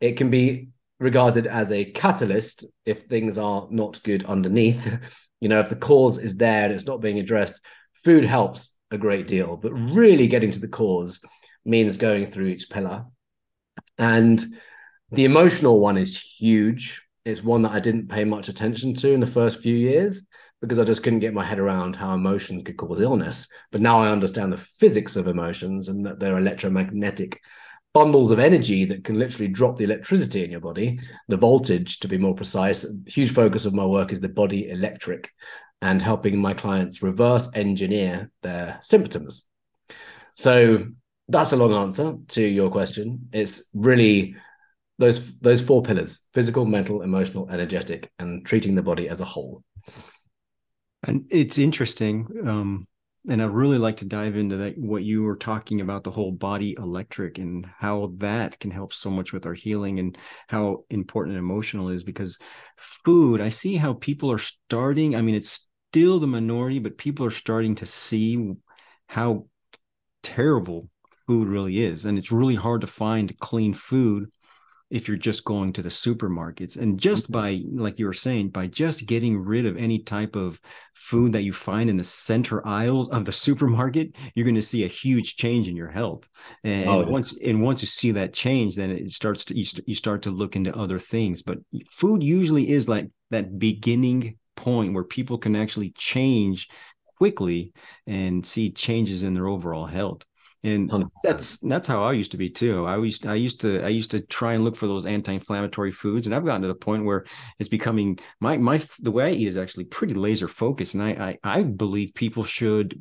it 0.00 0.16
can 0.16 0.30
be 0.30 0.68
regarded 0.98 1.46
as 1.46 1.70
a 1.72 1.84
catalyst 1.84 2.64
if 2.84 3.02
things 3.02 3.38
are 3.38 3.66
not 3.70 4.02
good 4.02 4.24
underneath. 4.24 4.98
you 5.40 5.48
know, 5.48 5.60
if 5.60 5.68
the 5.68 5.76
cause 5.76 6.18
is 6.18 6.36
there 6.36 6.64
and 6.64 6.74
it's 6.74 6.86
not 6.86 7.00
being 7.00 7.18
addressed, 7.18 7.60
food 8.04 8.24
helps 8.24 8.75
a 8.90 8.98
great 8.98 9.26
deal. 9.26 9.56
But 9.56 9.72
really 9.72 10.28
getting 10.28 10.50
to 10.50 10.60
the 10.60 10.68
cause 10.68 11.20
means 11.64 11.96
going 11.96 12.30
through 12.30 12.46
each 12.46 12.70
pillar. 12.70 13.06
And 13.98 14.44
the 15.10 15.24
emotional 15.24 15.80
one 15.80 15.96
is 15.96 16.16
huge. 16.18 17.02
It's 17.24 17.42
one 17.42 17.62
that 17.62 17.72
I 17.72 17.80
didn't 17.80 18.08
pay 18.08 18.24
much 18.24 18.48
attention 18.48 18.94
to 18.94 19.12
in 19.12 19.20
the 19.20 19.26
first 19.26 19.60
few 19.60 19.74
years 19.74 20.26
because 20.60 20.78
I 20.78 20.84
just 20.84 21.02
couldn't 21.02 21.20
get 21.20 21.34
my 21.34 21.44
head 21.44 21.58
around 21.58 21.96
how 21.96 22.14
emotion 22.14 22.64
could 22.64 22.76
cause 22.76 23.00
illness. 23.00 23.48
But 23.72 23.80
now 23.80 24.00
I 24.00 24.08
understand 24.08 24.52
the 24.52 24.58
physics 24.58 25.16
of 25.16 25.26
emotions 25.26 25.88
and 25.88 26.06
that 26.06 26.18
they're 26.18 26.38
electromagnetic 26.38 27.40
bundles 27.92 28.30
of 28.30 28.38
energy 28.38 28.84
that 28.84 29.04
can 29.04 29.18
literally 29.18 29.48
drop 29.48 29.78
the 29.78 29.84
electricity 29.84 30.44
in 30.44 30.50
your 30.50 30.60
body, 30.60 31.00
the 31.28 31.36
voltage 31.36 31.98
to 32.00 32.08
be 32.08 32.18
more 32.18 32.34
precise. 32.34 32.84
A 32.84 32.88
huge 33.06 33.32
focus 33.32 33.64
of 33.64 33.74
my 33.74 33.86
work 33.86 34.12
is 34.12 34.20
the 34.20 34.28
body 34.28 34.68
electric 34.68 35.30
and 35.82 36.00
helping 36.00 36.38
my 36.38 36.54
clients 36.54 37.02
reverse 37.02 37.48
engineer 37.54 38.30
their 38.42 38.80
symptoms. 38.82 39.44
So 40.34 40.86
that's 41.28 41.52
a 41.52 41.56
long 41.56 41.72
answer 41.74 42.16
to 42.28 42.42
your 42.42 42.70
question. 42.70 43.28
It's 43.32 43.62
really 43.74 44.36
those 44.98 45.36
those 45.38 45.60
four 45.60 45.82
pillars: 45.82 46.20
physical, 46.34 46.64
mental, 46.64 47.02
emotional, 47.02 47.50
energetic, 47.50 48.10
and 48.18 48.44
treating 48.46 48.74
the 48.74 48.82
body 48.82 49.08
as 49.08 49.20
a 49.20 49.24
whole. 49.24 49.62
And 51.02 51.26
it's 51.30 51.58
interesting. 51.58 52.26
Um, 52.46 52.86
and 53.28 53.42
I'd 53.42 53.50
really 53.50 53.78
like 53.78 53.98
to 53.98 54.04
dive 54.04 54.36
into 54.36 54.56
that 54.58 54.78
what 54.78 55.02
you 55.02 55.22
were 55.22 55.36
talking 55.36 55.80
about 55.80 56.04
the 56.04 56.10
whole 56.10 56.32
body 56.32 56.74
electric 56.78 57.38
and 57.38 57.66
how 57.78 58.12
that 58.18 58.58
can 58.60 58.70
help 58.70 58.92
so 58.92 59.10
much 59.10 59.32
with 59.32 59.46
our 59.46 59.54
healing 59.54 59.98
and 59.98 60.16
how 60.48 60.84
important 60.90 61.36
emotional 61.36 61.88
is 61.88 62.04
because 62.04 62.38
food 62.76 63.40
I 63.40 63.48
see 63.48 63.76
how 63.76 63.94
people 63.94 64.30
are 64.30 64.38
starting 64.38 65.16
I 65.16 65.22
mean 65.22 65.34
it's 65.34 65.68
still 65.90 66.20
the 66.20 66.26
minority 66.26 66.78
but 66.78 66.98
people 66.98 67.26
are 67.26 67.30
starting 67.30 67.74
to 67.76 67.86
see 67.86 68.54
how 69.08 69.46
terrible 70.22 70.90
food 71.26 71.48
really 71.48 71.84
is. 71.84 72.04
And 72.04 72.18
it's 72.18 72.32
really 72.32 72.54
hard 72.54 72.80
to 72.82 72.86
find 72.86 73.38
clean 73.38 73.74
food 73.74 74.30
if 74.90 75.08
you're 75.08 75.16
just 75.16 75.44
going 75.44 75.72
to 75.72 75.82
the 75.82 75.88
supermarkets 75.88 76.76
and 76.76 76.98
just 76.98 77.24
mm-hmm. 77.24 77.32
by 77.32 77.82
like 77.82 77.98
you 77.98 78.06
were 78.06 78.12
saying 78.12 78.48
by 78.48 78.66
just 78.66 79.06
getting 79.06 79.38
rid 79.38 79.66
of 79.66 79.76
any 79.76 79.98
type 79.98 80.36
of 80.36 80.60
food 80.94 81.32
that 81.32 81.42
you 81.42 81.52
find 81.52 81.90
in 81.90 81.96
the 81.96 82.04
center 82.04 82.66
aisles 82.66 83.08
of 83.08 83.24
the 83.24 83.32
supermarket 83.32 84.14
you're 84.34 84.44
going 84.44 84.54
to 84.54 84.62
see 84.62 84.84
a 84.84 84.88
huge 84.88 85.36
change 85.36 85.68
in 85.68 85.76
your 85.76 85.90
health 85.90 86.28
and 86.64 86.88
oh, 86.88 87.00
yeah. 87.00 87.08
once 87.08 87.36
and 87.44 87.62
once 87.62 87.82
you 87.82 87.86
see 87.86 88.12
that 88.12 88.32
change 88.32 88.76
then 88.76 88.90
it 88.90 89.10
starts 89.10 89.44
to 89.44 89.56
you, 89.56 89.64
st- 89.64 89.88
you 89.88 89.94
start 89.94 90.22
to 90.22 90.30
look 90.30 90.56
into 90.56 90.76
other 90.76 90.98
things 90.98 91.42
but 91.42 91.58
food 91.90 92.22
usually 92.22 92.70
is 92.70 92.88
like 92.88 93.10
that 93.30 93.58
beginning 93.58 94.38
point 94.54 94.94
where 94.94 95.04
people 95.04 95.36
can 95.36 95.56
actually 95.56 95.90
change 95.90 96.68
quickly 97.18 97.72
and 98.06 98.44
see 98.44 98.70
changes 98.70 99.22
in 99.22 99.34
their 99.34 99.48
overall 99.48 99.86
health 99.86 100.22
and 100.66 100.90
100%. 100.90 101.10
that's 101.22 101.58
that's 101.58 101.86
how 101.86 102.02
I 102.02 102.12
used 102.12 102.32
to 102.32 102.36
be 102.36 102.50
too. 102.50 102.86
I 102.86 102.96
used 102.98 103.26
I 103.26 103.34
used 103.34 103.60
to 103.60 103.82
I 103.82 103.88
used 103.88 104.10
to 104.10 104.20
try 104.20 104.54
and 104.54 104.64
look 104.64 104.76
for 104.76 104.86
those 104.86 105.06
anti-inflammatory 105.06 105.92
foods, 105.92 106.26
and 106.26 106.34
I've 106.34 106.44
gotten 106.44 106.62
to 106.62 106.68
the 106.68 106.74
point 106.74 107.04
where 107.04 107.24
it's 107.58 107.68
becoming 107.68 108.18
my 108.40 108.58
my 108.58 108.82
the 109.00 109.12
way 109.12 109.26
I 109.26 109.30
eat 109.30 109.48
is 109.48 109.56
actually 109.56 109.84
pretty 109.84 110.14
laser 110.14 110.48
focused, 110.48 110.94
and 110.94 111.02
I 111.02 111.38
I, 111.44 111.58
I 111.58 111.62
believe 111.62 112.14
people 112.14 112.42
should 112.44 113.00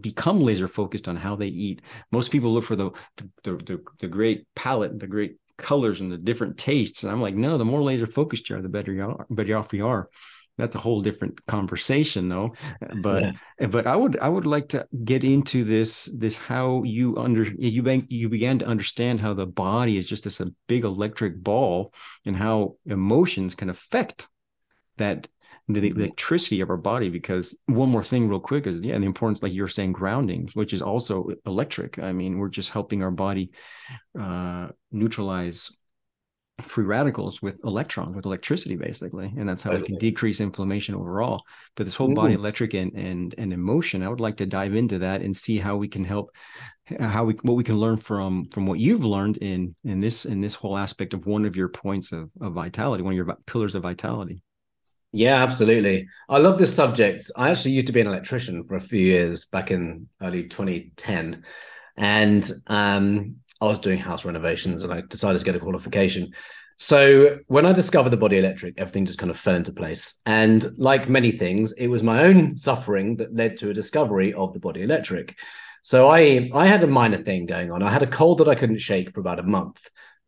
become 0.00 0.40
laser 0.40 0.68
focused 0.68 1.06
on 1.08 1.16
how 1.16 1.36
they 1.36 1.48
eat. 1.48 1.82
Most 2.10 2.30
people 2.30 2.54
look 2.54 2.64
for 2.64 2.76
the 2.76 2.90
the, 3.16 3.56
the 3.56 3.84
the 4.00 4.08
great 4.08 4.46
palette, 4.54 4.98
the 4.98 5.06
great 5.06 5.36
colors, 5.58 6.00
and 6.00 6.10
the 6.10 6.18
different 6.18 6.56
tastes, 6.56 7.02
and 7.02 7.12
I'm 7.12 7.20
like, 7.20 7.34
no, 7.34 7.58
the 7.58 7.64
more 7.64 7.82
laser 7.82 8.06
focused 8.06 8.48
you 8.48 8.56
are, 8.56 8.62
the 8.62 8.68
better 8.70 8.92
you 8.92 9.04
are, 9.04 9.26
better 9.28 9.56
off 9.56 9.74
you 9.74 9.86
are 9.86 10.08
that's 10.56 10.76
a 10.76 10.78
whole 10.78 11.00
different 11.00 11.44
conversation 11.46 12.28
though 12.28 12.54
but 13.02 13.22
yeah. 13.22 13.66
but 13.66 13.86
i 13.86 13.96
would 13.96 14.18
i 14.18 14.28
would 14.28 14.46
like 14.46 14.68
to 14.68 14.86
get 15.04 15.24
into 15.24 15.64
this 15.64 16.08
this 16.16 16.36
how 16.36 16.82
you 16.84 17.16
under 17.16 17.44
you 17.58 18.06
you 18.08 18.28
began 18.28 18.58
to 18.58 18.66
understand 18.66 19.20
how 19.20 19.34
the 19.34 19.46
body 19.46 19.98
is 19.98 20.08
just 20.08 20.24
this 20.24 20.40
a 20.40 20.50
big 20.68 20.84
electric 20.84 21.42
ball 21.42 21.92
and 22.24 22.36
how 22.36 22.76
emotions 22.86 23.54
can 23.54 23.68
affect 23.68 24.28
that 24.96 25.26
the 25.68 25.80
mm-hmm. 25.80 26.00
electricity 26.00 26.60
of 26.60 26.68
our 26.68 26.76
body 26.76 27.08
because 27.08 27.58
one 27.66 27.88
more 27.88 28.02
thing 28.02 28.28
real 28.28 28.40
quick 28.40 28.66
is 28.66 28.82
yeah 28.82 28.98
the 28.98 29.06
importance 29.06 29.42
like 29.42 29.52
you're 29.52 29.66
saying 29.66 29.92
grounding 29.92 30.48
which 30.54 30.74
is 30.74 30.82
also 30.82 31.28
electric 31.46 31.98
i 31.98 32.12
mean 32.12 32.38
we're 32.38 32.48
just 32.48 32.70
helping 32.70 33.02
our 33.02 33.10
body 33.10 33.50
uh 34.20 34.68
neutralize 34.92 35.70
free 36.62 36.84
radicals 36.84 37.42
with 37.42 37.58
electrons 37.64 38.14
with 38.14 38.26
electricity 38.26 38.76
basically 38.76 39.32
and 39.36 39.48
that's 39.48 39.62
how 39.62 39.72
okay. 39.72 39.80
we 39.80 39.86
can 39.86 39.96
decrease 39.96 40.40
inflammation 40.40 40.94
overall. 40.94 41.42
But 41.74 41.84
this 41.84 41.94
whole 41.94 42.10
Ooh. 42.10 42.14
body 42.14 42.34
electric 42.34 42.74
and 42.74 42.92
and 42.94 43.34
and 43.36 43.52
emotion 43.52 44.02
i 44.02 44.08
would 44.08 44.20
like 44.20 44.36
to 44.36 44.46
dive 44.46 44.74
into 44.74 45.00
that 45.00 45.20
and 45.20 45.36
see 45.36 45.58
how 45.58 45.76
we 45.76 45.88
can 45.88 46.04
help 46.04 46.30
how 47.00 47.24
we 47.24 47.34
what 47.42 47.54
we 47.54 47.64
can 47.64 47.76
learn 47.76 47.96
from 47.96 48.46
from 48.50 48.66
what 48.66 48.78
you've 48.78 49.04
learned 49.04 49.38
in 49.38 49.74
in 49.84 50.00
this 50.00 50.26
in 50.26 50.40
this 50.40 50.54
whole 50.54 50.76
aspect 50.76 51.14
of 51.14 51.26
one 51.26 51.44
of 51.44 51.56
your 51.56 51.68
points 51.68 52.12
of, 52.12 52.30
of 52.40 52.52
vitality 52.52 53.02
one 53.02 53.12
of 53.12 53.16
your 53.16 53.36
pillars 53.46 53.74
of 53.74 53.82
vitality. 53.82 54.42
Yeah 55.12 55.42
absolutely. 55.42 56.08
I 56.28 56.38
love 56.38 56.58
this 56.58 56.74
subject. 56.74 57.30
I 57.36 57.50
actually 57.50 57.72
used 57.72 57.86
to 57.86 57.92
be 57.92 58.00
an 58.00 58.08
electrician 58.08 58.64
for 58.64 58.74
a 58.74 58.80
few 58.80 59.00
years 59.00 59.44
back 59.44 59.70
in 59.70 60.08
early 60.20 60.44
2010 60.44 61.44
and 61.96 62.50
um 62.66 63.36
I 63.64 63.70
was 63.70 63.78
doing 63.78 63.98
house 63.98 64.24
renovations 64.24 64.82
and 64.82 64.92
I 64.92 65.02
decided 65.02 65.38
to 65.38 65.44
get 65.44 65.56
a 65.56 65.60
qualification. 65.60 66.32
So 66.78 67.38
when 67.46 67.66
I 67.66 67.72
discovered 67.72 68.10
the 68.10 68.16
body 68.16 68.38
electric, 68.38 68.78
everything 68.78 69.06
just 69.06 69.18
kind 69.18 69.30
of 69.30 69.38
fell 69.38 69.54
into 69.54 69.72
place. 69.72 70.20
And 70.26 70.66
like 70.76 71.08
many 71.08 71.30
things, 71.30 71.72
it 71.72 71.86
was 71.86 72.02
my 72.02 72.24
own 72.24 72.56
suffering 72.56 73.16
that 73.16 73.34
led 73.34 73.56
to 73.58 73.70
a 73.70 73.74
discovery 73.74 74.34
of 74.34 74.52
the 74.52 74.60
body 74.60 74.82
electric. 74.82 75.36
So 75.82 76.08
I 76.10 76.50
I 76.52 76.66
had 76.66 76.82
a 76.82 76.88
minor 76.88 77.18
thing 77.18 77.46
going 77.46 77.70
on. 77.70 77.82
I 77.82 77.90
had 77.90 78.02
a 78.02 78.08
cold 78.08 78.38
that 78.38 78.48
I 78.48 78.54
couldn't 78.54 78.78
shake 78.78 79.14
for 79.14 79.20
about 79.20 79.38
a 79.38 79.44
month, 79.44 79.78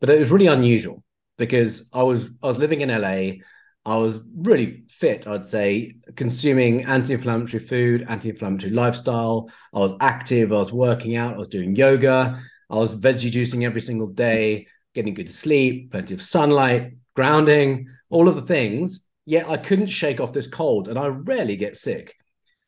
but 0.01 0.11
it 0.11 0.21
was 0.21 0.31
really 0.31 0.47
unusual 0.47 1.03
because 1.39 1.89
I 1.93 2.03
was 2.03 2.29
I 2.43 2.47
was 2.47 2.59
living 2.59 2.83
in 2.83 2.91
LA. 2.91 3.43
I 3.85 3.97
was 3.97 4.19
really 4.37 4.83
fit, 4.89 5.29
I'd 5.29 5.45
say, 5.45 5.97
consuming 6.17 6.85
anti-inflammatory 6.87 7.63
food, 7.63 8.05
anti-inflammatory 8.09 8.73
lifestyle. 8.73 9.49
I 9.73 9.79
was 9.79 9.97
active, 10.01 10.53
I 10.53 10.57
was 10.57 10.73
working 10.73 11.15
out, 11.15 11.35
I 11.35 11.39
was 11.39 11.49
doing 11.49 11.77
yoga. 11.77 12.43
I 12.69 12.77
was 12.77 12.95
veggie 12.95 13.31
juicing 13.31 13.65
every 13.65 13.81
single 13.81 14.09
day, 14.09 14.67
getting 14.95 15.15
good 15.15 15.31
sleep, 15.31 15.93
plenty 15.93 16.15
of 16.15 16.23
sunlight, 16.23 16.93
grounding, 17.15 17.89
all 18.11 18.29
of 18.29 18.35
the 18.35 18.43
things. 18.43 19.07
Yet 19.25 19.49
I 19.49 19.57
couldn't 19.57 19.87
shake 19.87 20.21
off 20.21 20.33
this 20.33 20.47
cold, 20.47 20.89
and 20.89 20.99
I 20.99 21.07
rarely 21.07 21.57
get 21.57 21.77
sick. 21.77 22.15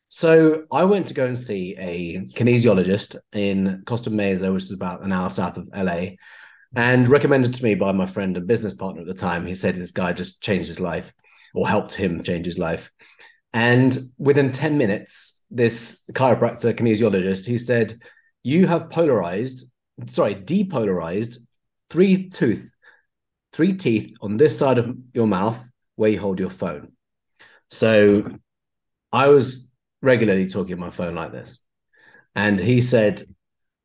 So 0.09 0.63
I 0.71 0.85
went 0.85 1.07
to 1.07 1.13
go 1.13 1.25
and 1.25 1.37
see 1.37 1.75
a 1.77 2.17
kinesiologist 2.33 3.15
in 3.31 3.83
Costa 3.85 4.09
Mesa, 4.09 4.51
which 4.51 4.63
is 4.63 4.71
about 4.71 5.03
an 5.03 5.11
hour 5.11 5.29
south 5.29 5.57
of 5.57 5.69
LA, 5.75 6.15
and 6.75 7.07
recommended 7.07 7.53
to 7.55 7.63
me 7.63 7.75
by 7.75 7.91
my 7.91 8.05
friend 8.05 8.35
and 8.35 8.47
business 8.47 8.73
partner 8.73 9.01
at 9.01 9.07
the 9.07 9.13
time. 9.13 9.45
He 9.45 9.55
said 9.55 9.75
this 9.75 9.91
guy 9.91 10.13
just 10.13 10.41
changed 10.41 10.67
his 10.67 10.79
life 10.79 11.13
or 11.53 11.67
helped 11.67 11.93
him 11.93 12.23
change 12.23 12.45
his 12.45 12.59
life. 12.59 12.91
And 13.53 13.97
within 14.17 14.51
10 14.51 14.77
minutes, 14.77 15.43
this 15.49 16.03
chiropractor 16.11 16.73
kinesiologist, 16.73 17.45
he 17.45 17.57
said, 17.57 17.93
You 18.43 18.67
have 18.67 18.89
polarized 18.89 19.65
sorry, 20.07 20.35
depolarized 20.35 21.37
three 21.89 22.29
tooth, 22.29 22.73
three 23.53 23.73
teeth 23.73 24.15
on 24.21 24.37
this 24.37 24.57
side 24.57 24.77
of 24.77 24.95
your 25.13 25.27
mouth 25.27 25.59
where 25.95 26.09
you 26.09 26.19
hold 26.19 26.39
your 26.39 26.49
phone. 26.49 26.93
So 27.69 28.23
I 29.11 29.27
was 29.27 29.71
regularly 30.01 30.47
talking 30.47 30.73
on 30.73 30.79
my 30.79 30.89
phone 30.89 31.15
like 31.15 31.31
this. 31.31 31.59
And 32.35 32.59
he 32.59 32.81
said, 32.81 33.23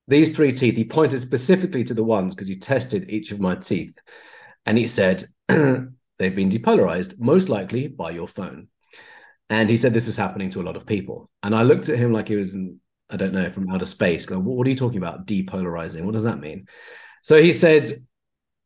These 0.08 0.34
three 0.34 0.52
teeth, 0.52 0.76
he 0.76 0.84
pointed 0.84 1.20
specifically 1.20 1.84
to 1.84 1.94
the 1.94 2.04
ones 2.04 2.34
because 2.34 2.48
he 2.48 2.56
tested 2.56 3.10
each 3.10 3.30
of 3.32 3.40
my 3.40 3.54
teeth. 3.56 3.96
And 4.66 4.78
he 4.78 4.86
said, 4.86 5.24
They've 5.48 6.36
been 6.36 6.50
depolarized, 6.50 7.18
most 7.18 7.48
likely 7.48 7.88
by 7.88 8.10
your 8.10 8.28
phone. 8.28 8.68
And 9.50 9.68
he 9.68 9.76
said, 9.76 9.92
This 9.92 10.08
is 10.08 10.16
happening 10.16 10.50
to 10.50 10.60
a 10.60 10.64
lot 10.64 10.76
of 10.76 10.86
people. 10.86 11.30
And 11.42 11.54
I 11.54 11.62
looked 11.62 11.88
at 11.88 11.98
him 11.98 12.12
like 12.12 12.28
he 12.28 12.36
was 12.36 12.54
an 12.54 12.80
I 13.10 13.16
don't 13.16 13.32
know, 13.32 13.50
from 13.50 13.70
outer 13.70 13.86
space. 13.86 14.30
What 14.30 14.66
are 14.66 14.70
you 14.70 14.76
talking 14.76 14.98
about? 14.98 15.26
Depolarizing. 15.26 16.04
What 16.04 16.12
does 16.12 16.24
that 16.24 16.40
mean? 16.40 16.66
So 17.22 17.40
he 17.42 17.52
said, 17.52 17.90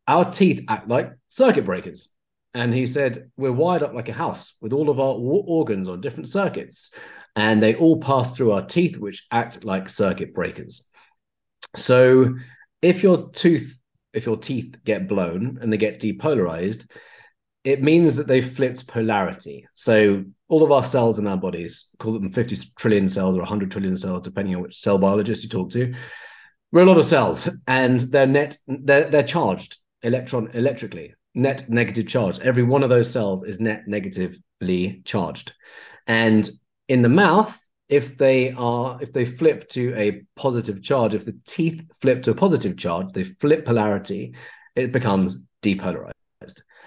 our 0.07 0.31
teeth 0.31 0.65
act 0.69 0.89
like 0.89 1.13
circuit 1.29 1.65
breakers. 1.65 2.09
And 2.55 2.73
he 2.73 2.87
said, 2.87 3.31
we're 3.37 3.53
wired 3.53 3.83
up 3.83 3.93
like 3.93 4.09
a 4.09 4.13
house 4.13 4.55
with 4.61 4.73
all 4.73 4.91
of 4.91 4.99
our 4.99 5.15
organs 5.15 5.89
on 5.89 6.01
different 6.01 6.29
circuits. 6.29 6.95
And 7.37 7.63
they 7.63 7.75
all 7.75 8.01
pass 8.01 8.31
through 8.31 8.53
our 8.53 8.65
teeth, 8.65 8.97
which 8.97 9.27
act 9.31 9.65
like 9.65 9.89
circuit 9.89 10.35
breakers. 10.35 10.89
So 11.77 12.37
if 12.81 13.03
your 13.03 13.31
tooth, 13.31 13.81
if 14.13 14.25
your 14.25 14.39
teeth 14.39 14.77
get 14.85 15.09
blown 15.09 15.59
and 15.61 15.73
they 15.73 15.77
get 15.77 16.01
depolarized, 16.01 16.91
it 17.65 17.83
means 17.83 18.17
that 18.17 18.27
they've 18.27 18.57
flipped 18.57 18.87
polarity. 18.87 19.69
So 19.75 20.25
all 20.49 20.63
of 20.63 20.73
our 20.73 20.83
cells 20.83 21.19
in 21.19 21.27
our 21.27 21.37
bodies, 21.37 21.91
call 21.99 22.15
them 22.15 22.29
50 22.29 22.57
trillion 22.77 23.09
cells 23.09 23.37
or 23.37 23.41
100 23.41 23.71
trillion 23.71 23.97
cells, 23.97 24.23
depending 24.23 24.57
on 24.57 24.63
which 24.63 24.79
cell 24.79 24.99
biologist 24.99 25.43
you 25.43 25.49
talk 25.49 25.71
to. 25.71 25.95
We're 26.73 26.83
a 26.83 26.87
lot 26.87 26.99
of 26.99 27.07
cells, 27.07 27.49
and 27.67 28.01
they're 28.01 28.27
net 28.27 28.57
they're 28.67 29.09
they're 29.09 29.23
charged 29.23 29.79
electron 30.03 30.51
electrically, 30.53 31.15
net 31.35 31.69
negative 31.69 32.07
charge. 32.07 32.39
Every 32.41 32.63
one 32.63 32.83
of 32.83 32.91
those 32.91 33.11
cells 33.11 33.45
is 33.45 33.61
net 33.61 33.85
negatively 33.87 35.03
charged, 35.05 35.55
and 36.07 36.49
in 36.89 37.03
the 37.03 37.09
mouth, 37.09 37.59
if 37.89 38.19
they 38.19 38.53
are 38.53 38.99
if 39.01 39.13
they 39.13 39.25
flip 39.25 39.69
to 39.71 39.95
a 39.97 40.23
positive 40.37 40.83
charge, 40.83 41.15
if 41.15 41.25
the 41.25 41.39
teeth 41.47 41.83
flip 42.03 42.23
to 42.25 42.33
a 42.33 42.35
positive 42.35 42.77
charge, 42.77 43.13
they 43.13 43.25
flip 43.25 43.65
polarity, 43.65 44.35
it 44.77 44.93
becomes 44.93 45.43
depolarized, 45.63 46.13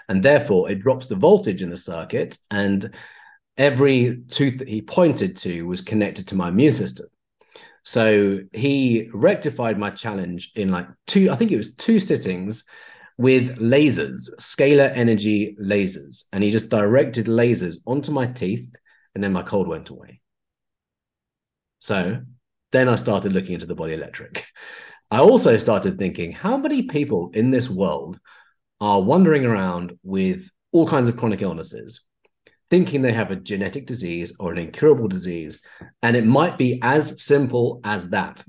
and 0.07 0.21
therefore 0.21 0.69
it 0.69 0.79
drops 0.79 1.07
the 1.07 1.15
voltage 1.15 1.63
in 1.63 1.71
the 1.71 1.77
circuit 1.77 2.37
and 2.51 2.91
every 3.58 4.24
tooth 4.29 4.60
that 4.60 4.67
he 4.67 4.81
pointed 4.81 5.38
to 5.38 5.63
was 5.67 5.81
connected 5.81 6.27
to 6.29 6.36
my 6.36 6.50
immune 6.50 6.72
system. 6.72 7.08
So 7.84 8.39
he 8.53 9.10
rectified 9.13 9.77
my 9.77 9.89
challenge 9.89 10.51
in 10.55 10.70
like 10.70 10.88
two, 11.08 11.31
I 11.31 11.36
think 11.36 11.51
it 11.51 11.58
was 11.58 11.75
two 11.75 12.00
sittings 12.00 12.65
with 13.17 13.58
lasers, 13.58 14.29
scalar 14.39 14.96
energy 14.96 15.55
lasers. 15.62 16.25
And 16.31 16.43
he 16.43 16.51
just 16.51 16.70
directed 16.70 17.25
lasers 17.25 17.77
onto 17.86 18.12
my 18.12 18.27
teeth, 18.27 18.74
and 19.13 19.24
then 19.24 19.34
my 19.34 19.43
cold 19.43 19.67
went 19.67 19.89
away. 19.89 20.22
So 21.79 22.22
then 22.72 22.88
I 22.88 22.96
started 22.96 23.34
looking 23.34 23.53
into 23.53 23.65
the 23.65 23.75
body 23.75 23.93
electric. 23.93 24.46
I 25.10 25.20
also 25.20 25.58
started 25.58 25.98
thinking 25.98 26.31
how 26.31 26.58
many 26.58 26.84
people 26.84 27.31
in 27.34 27.51
this 27.51 27.70
world 27.70 28.20
are 28.79 29.01
wandering 29.01 29.46
around 29.46 29.98
with 30.03 30.50
all 30.72 30.88
kinds 30.88 31.10
of 31.10 31.17
chronic 31.17 31.41
illnesses 31.41 32.01
thinking 32.71 33.01
they 33.01 33.11
have 33.11 33.31
a 33.31 33.35
genetic 33.35 33.85
disease 33.85 34.33
or 34.39 34.51
an 34.51 34.57
incurable 34.57 35.09
disease. 35.09 35.61
And 36.01 36.15
it 36.15 36.25
might 36.25 36.57
be 36.57 36.79
as 36.81 37.21
simple 37.21 37.81
as 37.83 38.09
that. 38.11 38.43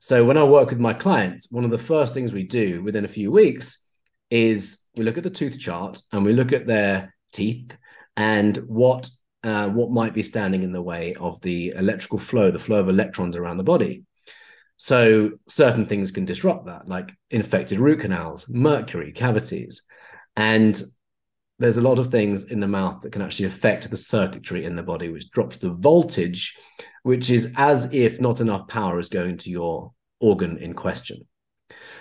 So 0.00 0.24
when 0.24 0.38
I 0.38 0.42
work 0.42 0.70
with 0.70 0.80
my 0.80 0.94
clients, 0.94 1.52
one 1.52 1.64
of 1.64 1.70
the 1.70 1.78
first 1.78 2.14
things 2.14 2.32
we 2.32 2.44
do 2.44 2.82
within 2.82 3.04
a 3.04 3.08
few 3.08 3.30
weeks 3.30 3.86
is 4.30 4.80
we 4.96 5.04
look 5.04 5.18
at 5.18 5.22
the 5.22 5.30
tooth 5.30 5.60
chart 5.60 6.00
and 6.10 6.24
we 6.24 6.32
look 6.32 6.52
at 6.52 6.66
their 6.66 7.14
teeth 7.32 7.76
and 8.16 8.56
what 8.66 9.08
uh, 9.44 9.68
what 9.68 9.90
might 9.90 10.14
be 10.14 10.22
standing 10.22 10.62
in 10.62 10.72
the 10.72 10.80
way 10.80 11.14
of 11.14 11.40
the 11.40 11.72
electrical 11.76 12.18
flow, 12.18 12.50
the 12.52 12.60
flow 12.60 12.78
of 12.78 12.88
electrons 12.88 13.36
around 13.36 13.56
the 13.56 13.64
body. 13.64 14.04
So 14.76 15.32
certain 15.48 15.84
things 15.84 16.12
can 16.12 16.24
disrupt 16.24 16.66
that, 16.66 16.88
like 16.88 17.12
infected 17.30 17.80
root 17.80 18.00
canals, 18.00 18.48
mercury, 18.48 19.10
cavities. 19.10 19.82
And 20.36 20.80
there's 21.62 21.76
a 21.76 21.82
lot 21.82 21.98
of 21.98 22.08
things 22.08 22.44
in 22.44 22.60
the 22.60 22.66
mouth 22.66 23.02
that 23.02 23.12
can 23.12 23.22
actually 23.22 23.46
affect 23.46 23.90
the 23.90 23.96
circuitry 23.96 24.64
in 24.64 24.76
the 24.76 24.82
body, 24.82 25.08
which 25.08 25.30
drops 25.30 25.58
the 25.58 25.70
voltage, 25.70 26.56
which 27.02 27.30
is 27.30 27.52
as 27.56 27.92
if 27.92 28.20
not 28.20 28.40
enough 28.40 28.68
power 28.68 28.98
is 28.98 29.08
going 29.08 29.38
to 29.38 29.50
your 29.50 29.92
organ 30.20 30.58
in 30.58 30.74
question. 30.74 31.26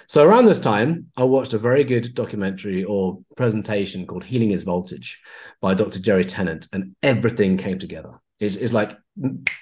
So 0.08 0.26
around 0.26 0.46
this 0.46 0.60
time, 0.60 1.08
I 1.16 1.24
watched 1.24 1.54
a 1.54 1.58
very 1.58 1.84
good 1.84 2.14
documentary 2.16 2.84
or 2.84 3.20
presentation 3.38 4.06
called 4.06 4.24
Healing 4.24 4.52
is 4.52 4.64
Voltage 4.64 5.20
by 5.62 5.74
Dr. 5.74 6.00
Jerry 6.00 6.26
Tennant, 6.26 6.68
and 6.74 6.96
everything 7.02 7.58
came 7.58 7.80
together. 7.80 8.20
It's, 8.40 8.56
it's 8.56 8.74
like 8.74 8.98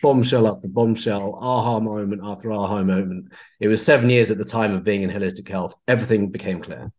bombshell 0.02 0.48
after 0.48 0.68
bombshell, 0.68 1.38
aha 1.42 1.80
moment 1.80 2.22
after 2.24 2.52
aha 2.52 2.82
moment. 2.84 3.34
It 3.60 3.68
was 3.68 3.86
seven 3.86 4.10
years 4.10 4.32
at 4.32 4.38
the 4.38 4.46
time 4.46 4.74
of 4.74 4.84
being 4.84 5.04
in 5.04 5.10
holistic 5.10 5.50
health. 5.50 5.76
Everything 5.88 6.32
became 6.32 6.62
clear. 6.62 6.92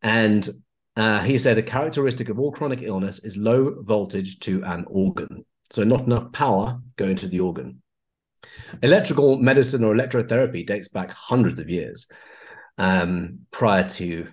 And 0.00 0.48
uh, 0.96 1.20
he 1.20 1.38
said 1.38 1.58
a 1.58 1.62
characteristic 1.62 2.28
of 2.28 2.38
all 2.38 2.52
chronic 2.52 2.82
illness 2.82 3.24
is 3.24 3.36
low 3.36 3.76
voltage 3.80 4.38
to 4.40 4.62
an 4.64 4.84
organ. 4.88 5.44
So, 5.70 5.84
not 5.84 6.04
enough 6.04 6.32
power 6.32 6.80
going 6.96 7.16
to 7.16 7.28
the 7.28 7.40
organ. 7.40 7.82
Electrical 8.82 9.38
medicine 9.38 9.84
or 9.84 9.94
electrotherapy 9.94 10.66
dates 10.66 10.88
back 10.88 11.10
hundreds 11.12 11.60
of 11.60 11.70
years 11.70 12.06
um, 12.76 13.40
prior 13.50 13.88
to 13.90 14.28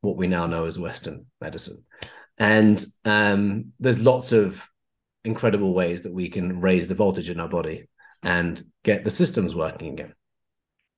what 0.00 0.16
we 0.16 0.26
now 0.26 0.46
know 0.46 0.64
as 0.64 0.78
Western 0.78 1.26
medicine. 1.40 1.84
And 2.38 2.84
um, 3.04 3.72
there's 3.78 4.00
lots 4.00 4.32
of 4.32 4.66
incredible 5.24 5.74
ways 5.74 6.02
that 6.02 6.14
we 6.14 6.30
can 6.30 6.60
raise 6.60 6.88
the 6.88 6.94
voltage 6.94 7.28
in 7.28 7.38
our 7.38 7.48
body 7.48 7.88
and 8.22 8.60
get 8.82 9.04
the 9.04 9.10
systems 9.10 9.54
working 9.54 9.92
again. 9.92 10.14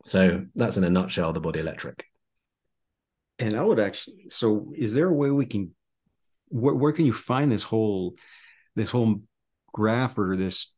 So 0.04 0.46
that's 0.54 0.76
in 0.76 0.84
a 0.84 0.90
nutshell 0.90 1.32
the 1.32 1.40
body 1.40 1.60
electric. 1.60 2.04
And 3.38 3.56
I 3.56 3.62
would 3.62 3.80
actually. 3.80 4.26
So, 4.28 4.72
is 4.76 4.94
there 4.94 5.08
a 5.08 5.12
way 5.12 5.30
we 5.30 5.46
can? 5.46 5.74
Where, 6.48 6.74
where 6.74 6.92
can 6.92 7.06
you 7.06 7.12
find 7.12 7.50
this 7.50 7.62
whole, 7.62 8.14
this 8.76 8.90
whole 8.90 9.22
graph 9.72 10.18
or 10.18 10.36
this, 10.36 10.74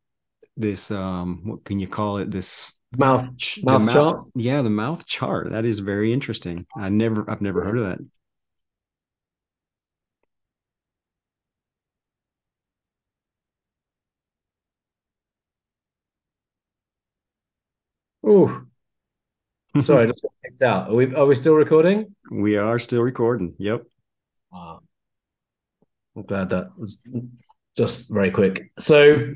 this 0.56 0.90
um, 0.90 1.40
what 1.44 1.64
can 1.64 1.80
you 1.80 1.88
call 1.88 2.18
it? 2.18 2.30
This 2.30 2.72
mouth 2.96 3.28
mouth 3.62 3.82
mouth, 3.82 3.94
chart. 3.94 4.24
Yeah, 4.36 4.62
the 4.62 4.70
mouth 4.70 5.04
chart. 5.04 5.50
That 5.50 5.64
is 5.64 5.80
very 5.80 6.12
interesting. 6.12 6.66
I 6.76 6.88
never, 6.90 7.28
I've 7.28 7.42
never 7.42 7.64
heard 7.64 7.78
of 7.78 7.84
that. 7.86 7.98
Oh, 18.26 18.64
sorry, 19.80 20.04
I 20.04 20.06
just 20.06 20.22
got 20.22 20.32
kicked 20.44 20.62
out. 20.62 20.90
Are 20.90 20.94
we 20.94 21.14
are 21.14 21.26
we 21.26 21.34
still 21.34 21.54
recording? 21.54 22.14
We 22.30 22.56
are 22.56 22.78
still 22.78 23.02
recording. 23.02 23.54
Yep. 23.58 23.82
Wow. 24.52 24.80
I'm 26.16 26.22
glad 26.22 26.50
that 26.50 26.78
was 26.78 27.02
just 27.76 28.12
very 28.12 28.30
quick. 28.30 28.70
So, 28.78 29.32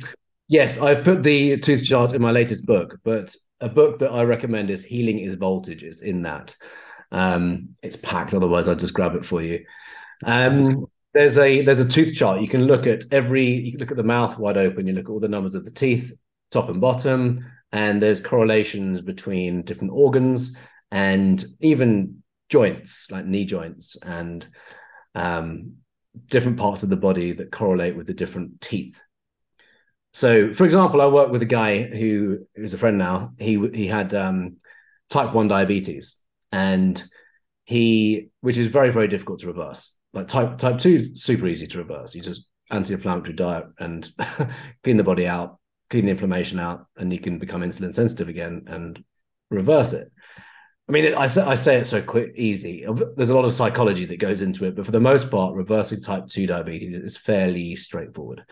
yes, 0.46 0.80
I've 0.80 1.04
put 1.04 1.22
the 1.22 1.58
tooth 1.58 1.84
chart 1.84 2.12
in 2.12 2.22
my 2.22 2.30
latest 2.30 2.66
book, 2.66 2.98
but 3.02 3.34
a 3.60 3.68
book 3.68 3.98
that 3.98 4.10
I 4.10 4.22
recommend 4.22 4.70
is 4.70 4.84
Healing 4.84 5.18
is 5.18 5.34
Voltage. 5.34 5.82
It's 5.82 6.02
in 6.02 6.22
that. 6.22 6.54
Um, 7.10 7.70
it's 7.82 7.96
packed, 7.96 8.34
otherwise 8.34 8.68
I'll 8.68 8.76
just 8.76 8.94
grab 8.94 9.16
it 9.16 9.24
for 9.24 9.42
you. 9.42 9.64
Um, 10.24 10.86
there's 11.14 11.38
a 11.38 11.62
there's 11.62 11.80
a 11.80 11.88
tooth 11.88 12.14
chart. 12.14 12.40
You 12.40 12.48
can 12.48 12.66
look 12.66 12.86
at 12.86 13.04
every 13.10 13.50
you 13.50 13.72
can 13.72 13.80
look 13.80 13.90
at 13.90 13.96
the 13.96 14.02
mouth 14.02 14.38
wide 14.38 14.58
open, 14.58 14.86
you 14.86 14.92
look 14.92 15.06
at 15.06 15.10
all 15.10 15.20
the 15.20 15.28
numbers 15.28 15.54
of 15.54 15.64
the 15.64 15.70
teeth, 15.70 16.12
top 16.50 16.68
and 16.68 16.80
bottom, 16.80 17.44
and 17.72 18.02
there's 18.02 18.20
correlations 18.20 19.00
between 19.00 19.62
different 19.62 19.92
organs 19.92 20.56
and 20.90 21.44
even 21.60 22.22
joints 22.48 23.10
like 23.10 23.26
knee 23.26 23.44
joints 23.44 23.96
and 23.96 24.46
um, 25.14 25.74
different 26.26 26.58
parts 26.58 26.82
of 26.82 26.88
the 26.88 26.96
body 26.96 27.32
that 27.32 27.52
correlate 27.52 27.96
with 27.96 28.06
the 28.06 28.14
different 28.14 28.60
teeth. 28.60 29.00
So 30.12 30.52
for 30.54 30.64
example 30.64 31.02
i 31.02 31.06
work 31.06 31.30
with 31.30 31.42
a 31.42 31.46
guy 31.46 31.82
who 31.82 32.46
is 32.54 32.74
a 32.74 32.78
friend 32.78 32.98
now. 32.98 33.32
He 33.38 33.58
he 33.74 33.86
had 33.86 34.14
um, 34.14 34.56
type 35.10 35.34
1 35.34 35.48
diabetes 35.48 36.22
and 36.50 37.02
he 37.64 38.28
which 38.40 38.56
is 38.56 38.68
very 38.68 38.90
very 38.90 39.08
difficult 39.08 39.40
to 39.40 39.46
reverse. 39.46 39.94
Like 40.14 40.28
type 40.28 40.58
type 40.58 40.78
2 40.78 40.94
is 40.94 41.22
super 41.22 41.46
easy 41.46 41.66
to 41.66 41.78
reverse. 41.78 42.14
You 42.14 42.22
just 42.22 42.46
anti-inflammatory 42.70 43.34
diet 43.34 43.64
and 43.78 44.10
clean 44.82 44.96
the 44.96 45.04
body 45.04 45.26
out 45.26 45.58
clean 45.90 46.04
the 46.04 46.10
inflammation 46.10 46.58
out 46.58 46.86
and 46.96 47.12
you 47.12 47.18
can 47.18 47.38
become 47.38 47.62
insulin 47.62 47.92
sensitive 47.92 48.28
again 48.28 48.64
and 48.66 49.02
reverse 49.50 49.92
it. 49.92 50.12
I 50.88 50.92
mean, 50.92 51.14
I 51.14 51.26
say, 51.26 51.42
I 51.42 51.54
say 51.54 51.76
it 51.76 51.86
so 51.86 52.00
quick, 52.00 52.32
easy. 52.34 52.86
There's 53.14 53.28
a 53.28 53.34
lot 53.34 53.44
of 53.44 53.52
psychology 53.52 54.06
that 54.06 54.18
goes 54.18 54.40
into 54.40 54.64
it, 54.64 54.74
but 54.74 54.86
for 54.86 54.92
the 54.92 55.00
most 55.00 55.30
part, 55.30 55.54
reversing 55.54 56.00
type 56.00 56.28
2 56.28 56.46
diabetes 56.46 57.04
is 57.04 57.16
fairly 57.16 57.76
straightforward. 57.76 58.44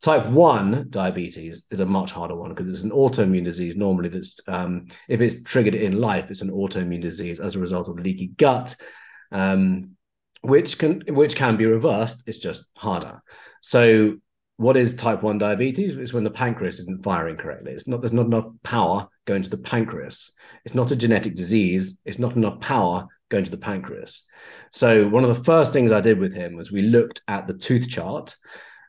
Type 0.00 0.26
1 0.26 0.86
diabetes 0.88 1.66
is 1.70 1.80
a 1.80 1.86
much 1.86 2.12
harder 2.12 2.34
one 2.34 2.54
because 2.54 2.68
it's 2.68 2.84
an 2.84 2.92
autoimmune 2.92 3.44
disease. 3.44 3.76
Normally, 3.76 4.08
that's 4.08 4.38
um, 4.46 4.86
if 5.08 5.20
it's 5.20 5.42
triggered 5.42 5.74
in 5.74 6.00
life, 6.00 6.30
it's 6.30 6.42
an 6.42 6.50
autoimmune 6.50 7.02
disease 7.02 7.40
as 7.40 7.56
a 7.56 7.60
result 7.60 7.88
of 7.88 7.98
leaky 7.98 8.28
gut, 8.28 8.74
um, 9.32 9.96
which 10.42 10.78
can 10.78 11.02
which 11.08 11.34
can 11.36 11.56
be 11.56 11.66
reversed. 11.66 12.22
It's 12.26 12.38
just 12.38 12.66
harder. 12.76 13.22
So 13.62 14.16
what 14.56 14.76
is 14.76 14.94
type 14.94 15.22
1 15.22 15.38
diabetes? 15.38 15.94
It's 15.94 16.12
when 16.12 16.24
the 16.24 16.30
pancreas 16.30 16.78
isn't 16.80 17.04
firing 17.04 17.36
correctly. 17.36 17.72
It's 17.72 17.86
not 17.86 18.00
there's 18.00 18.12
not 18.12 18.26
enough 18.26 18.48
power 18.62 19.08
going 19.26 19.42
to 19.42 19.50
the 19.50 19.58
pancreas. 19.58 20.32
It's 20.64 20.74
not 20.74 20.90
a 20.90 20.96
genetic 20.96 21.34
disease. 21.34 21.98
It's 22.04 22.18
not 22.18 22.36
enough 22.36 22.60
power 22.60 23.06
going 23.28 23.44
to 23.44 23.50
the 23.50 23.58
pancreas. 23.58 24.26
So 24.72 25.08
one 25.08 25.24
of 25.24 25.36
the 25.36 25.44
first 25.44 25.72
things 25.72 25.92
I 25.92 26.00
did 26.00 26.18
with 26.18 26.34
him 26.34 26.56
was 26.56 26.72
we 26.72 26.82
looked 26.82 27.20
at 27.28 27.46
the 27.46 27.54
tooth 27.54 27.88
chart 27.88 28.34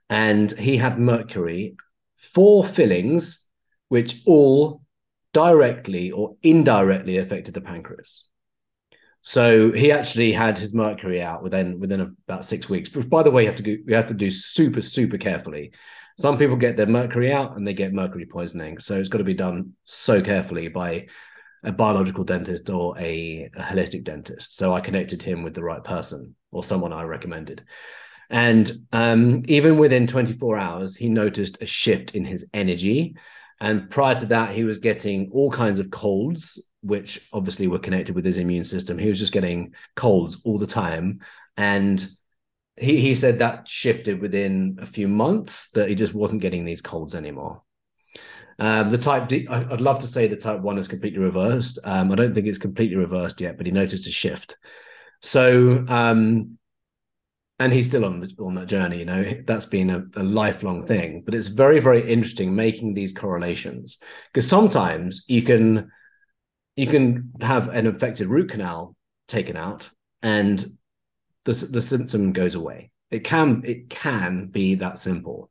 and 0.10 0.52
he 0.52 0.78
had 0.78 1.00
mercury, 1.00 1.76
four 2.16 2.64
fillings, 2.64 3.48
which 3.90 4.22
all 4.26 4.82
directly 5.34 6.12
or 6.12 6.36
indirectly 6.42 7.18
affected 7.18 7.54
the 7.54 7.62
pancreas. 7.62 8.28
So 9.28 9.74
he 9.74 9.92
actually 9.92 10.32
had 10.32 10.58
his 10.58 10.74
mercury 10.74 11.22
out 11.22 11.44
within 11.44 11.82
within 11.82 12.16
about 12.30 12.46
six 12.46 12.70
weeks. 12.70 12.88
But 12.88 13.10
by 13.10 13.24
the 13.24 13.30
way, 13.30 13.42
you 13.42 13.50
have 13.50 13.58
to 13.58 13.64
go, 13.64 13.76
you 13.86 13.94
have 13.94 14.08
to 14.08 14.14
do 14.14 14.32
super 14.32 14.82
super 14.82 15.18
carefully. 15.18 15.74
Some 16.18 16.38
people 16.38 16.56
get 16.56 16.78
their 16.78 16.86
mercury 16.86 17.34
out 17.34 17.58
and 17.58 17.68
they 17.68 17.74
get 17.74 17.92
mercury 17.92 18.26
poisoning. 18.26 18.80
So 18.80 18.98
it's 18.98 19.10
got 19.10 19.18
to 19.18 19.26
be 19.26 19.34
done 19.34 19.74
so 19.84 20.22
carefully 20.22 20.70
by 20.70 21.08
a 21.62 21.74
biological 21.74 22.24
dentist 22.24 22.70
or 22.70 22.98
a, 22.98 23.50
a 23.54 23.64
holistic 23.64 24.06
dentist. 24.06 24.56
So 24.56 24.74
I 24.74 24.80
connected 24.80 25.22
him 25.22 25.44
with 25.44 25.56
the 25.56 25.64
right 25.64 25.84
person 25.84 26.34
or 26.52 26.64
someone 26.64 26.94
I 26.94 27.04
recommended. 27.04 27.66
And 28.30 28.72
um, 28.94 29.44
even 29.50 29.78
within 29.78 30.08
24 30.08 30.58
hours, 30.58 30.96
he 30.96 31.10
noticed 31.10 31.62
a 31.62 31.66
shift 31.66 32.16
in 32.16 32.24
his 32.24 32.50
energy. 32.54 33.18
And 33.60 33.90
prior 33.90 34.16
to 34.16 34.28
that, 34.28 34.56
he 34.56 34.64
was 34.64 34.78
getting 34.78 35.32
all 35.34 35.52
kinds 35.52 35.80
of 35.80 35.92
colds 35.92 36.62
which 36.82 37.28
obviously 37.34 37.68
were 37.68 37.80
connected 37.80 38.16
with 38.16 38.26
his 38.26 38.38
immune 38.38 38.64
system. 38.64 38.98
He 38.98 39.10
was 39.10 39.20
just 39.20 39.34
getting 39.34 39.74
colds 39.96 40.38
all 40.44 40.58
the 40.58 40.68
time. 40.68 41.22
And 41.56 42.06
he, 42.76 43.00
he 43.00 43.16
said 43.16 43.40
that 43.40 43.68
shifted 43.68 44.22
within 44.22 44.78
a 44.82 44.86
few 44.86 45.08
months 45.08 45.72
that 45.72 45.90
he 45.90 45.96
just 45.96 46.14
wasn't 46.14 46.42
getting 46.42 46.66
these 46.66 46.82
colds 46.82 47.16
anymore. 47.16 47.64
Um, 48.60 48.90
the 48.90 48.98
type 48.98 49.28
D, 49.28 49.48
I'd 49.48 49.82
love 49.82 50.00
to 50.00 50.08
say 50.08 50.28
the 50.28 50.36
type 50.36 50.62
one 50.62 50.78
is 50.78 50.88
completely 50.88 51.20
reversed. 51.20 51.78
Um, 51.84 52.12
I 52.12 52.16
don't 52.16 52.34
think 52.34 52.48
it's 52.48 52.58
completely 52.58 52.96
reversed 52.96 53.40
yet, 53.40 53.58
but 53.58 53.66
he 53.66 53.72
noticed 53.72 54.08
a 54.08 54.12
shift. 54.12 54.58
So, 55.22 55.86
um, 55.88 56.58
and 57.60 57.74
he's 57.74 57.88
still 57.88 58.06
on 58.06 58.20
the, 58.20 58.32
on 58.40 58.56
that 58.56 58.68
journey. 58.68 59.00
You 59.00 59.06
know, 59.06 59.34
that's 59.46 59.66
been 59.66 59.90
a, 59.90 60.04
a 60.16 60.24
lifelong 60.24 60.86
thing. 60.86 61.24
But 61.26 61.36
it's 61.36 61.48
very, 61.48 61.80
very 61.80 62.12
interesting 62.12 62.56
making 62.56 62.94
these 62.94 63.14
correlations 63.14 64.00
because 64.32 64.48
sometimes 64.48 65.24
you 65.28 65.42
can 65.42 65.92
you 66.78 66.88
can 66.88 67.34
have 67.42 67.70
an 67.70 67.88
infected 67.88 68.28
root 68.28 68.52
canal 68.52 68.96
taken 69.28 69.58
out 69.58 69.90
and 70.22 70.64
the, 71.44 71.54
the 71.54 71.82
symptom 71.82 72.32
goes 72.32 72.56
away. 72.56 72.92
It 73.10 73.24
can 73.24 73.64
it 73.66 73.90
can 73.90 74.48
be 74.48 74.76
that 74.76 75.00
simple. 75.00 75.50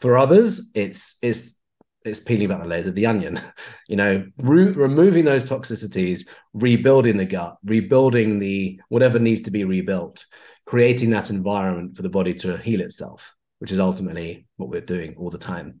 For 0.00 0.18
others 0.18 0.70
it's 0.74 1.16
it's 1.22 1.58
it's 2.04 2.20
peeling 2.20 2.48
back 2.48 2.60
the 2.60 2.66
layers 2.66 2.86
of 2.86 2.94
the 2.94 3.06
onion. 3.06 3.40
You 3.88 3.96
know 3.96 4.26
re- 4.38 4.72
removing 4.72 5.26
those 5.26 5.44
toxicities 5.44 6.26
rebuilding 6.54 7.18
the 7.18 7.26
gut 7.26 7.58
rebuilding 7.64 8.38
the 8.38 8.80
whatever 8.88 9.18
needs 9.18 9.42
to 9.42 9.50
be 9.50 9.64
rebuilt 9.64 10.24
creating 10.66 11.10
that 11.10 11.28
environment 11.28 11.94
for 11.94 12.02
the 12.02 12.08
body 12.08 12.32
to 12.32 12.56
heal 12.56 12.80
itself 12.80 13.34
which 13.58 13.70
is 13.70 13.78
ultimately 13.78 14.46
what 14.56 14.70
we're 14.70 14.80
doing 14.80 15.14
all 15.18 15.28
the 15.28 15.38
time. 15.38 15.80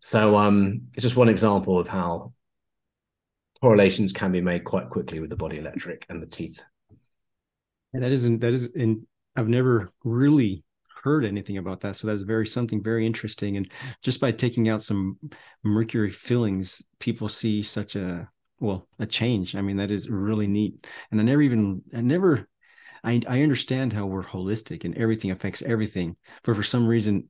So 0.00 0.36
um 0.36 0.82
it's 0.94 1.02
just 1.02 1.16
one 1.16 1.28
example 1.28 1.80
of 1.80 1.88
how 1.88 2.32
correlations 3.60 4.12
can 4.12 4.32
be 4.32 4.40
made 4.40 4.64
quite 4.64 4.90
quickly 4.90 5.20
with 5.20 5.30
the 5.30 5.36
body 5.36 5.58
electric 5.58 6.06
and 6.08 6.22
the 6.22 6.26
teeth. 6.26 6.60
And 7.92 8.02
that 8.02 8.12
isn't 8.12 8.40
that 8.40 8.52
is 8.52 8.74
and 8.74 9.06
I've 9.34 9.48
never 9.48 9.90
really 10.04 10.64
heard 11.02 11.24
anything 11.24 11.58
about 11.58 11.80
that. 11.80 11.96
So 11.96 12.06
that 12.06 12.14
is 12.14 12.22
very 12.22 12.46
something 12.46 12.82
very 12.82 13.06
interesting. 13.06 13.56
And 13.56 13.70
just 14.02 14.20
by 14.20 14.32
taking 14.32 14.68
out 14.68 14.82
some 14.82 15.18
mercury 15.62 16.10
fillings, 16.10 16.82
people 16.98 17.28
see 17.28 17.62
such 17.62 17.96
a 17.96 18.28
well 18.60 18.86
a 18.98 19.06
change 19.06 19.54
i 19.54 19.60
mean 19.60 19.76
that 19.76 19.90
is 19.90 20.08
really 20.08 20.46
neat 20.46 20.86
and 21.10 21.20
i 21.20 21.24
never 21.24 21.42
even 21.42 21.82
i 21.94 22.00
never 22.00 22.48
i 23.04 23.20
i 23.28 23.42
understand 23.42 23.92
how 23.92 24.06
we're 24.06 24.22
holistic 24.22 24.84
and 24.84 24.96
everything 24.96 25.30
affects 25.30 25.62
everything 25.62 26.16
but 26.42 26.56
for 26.56 26.62
some 26.62 26.86
reason 26.86 27.28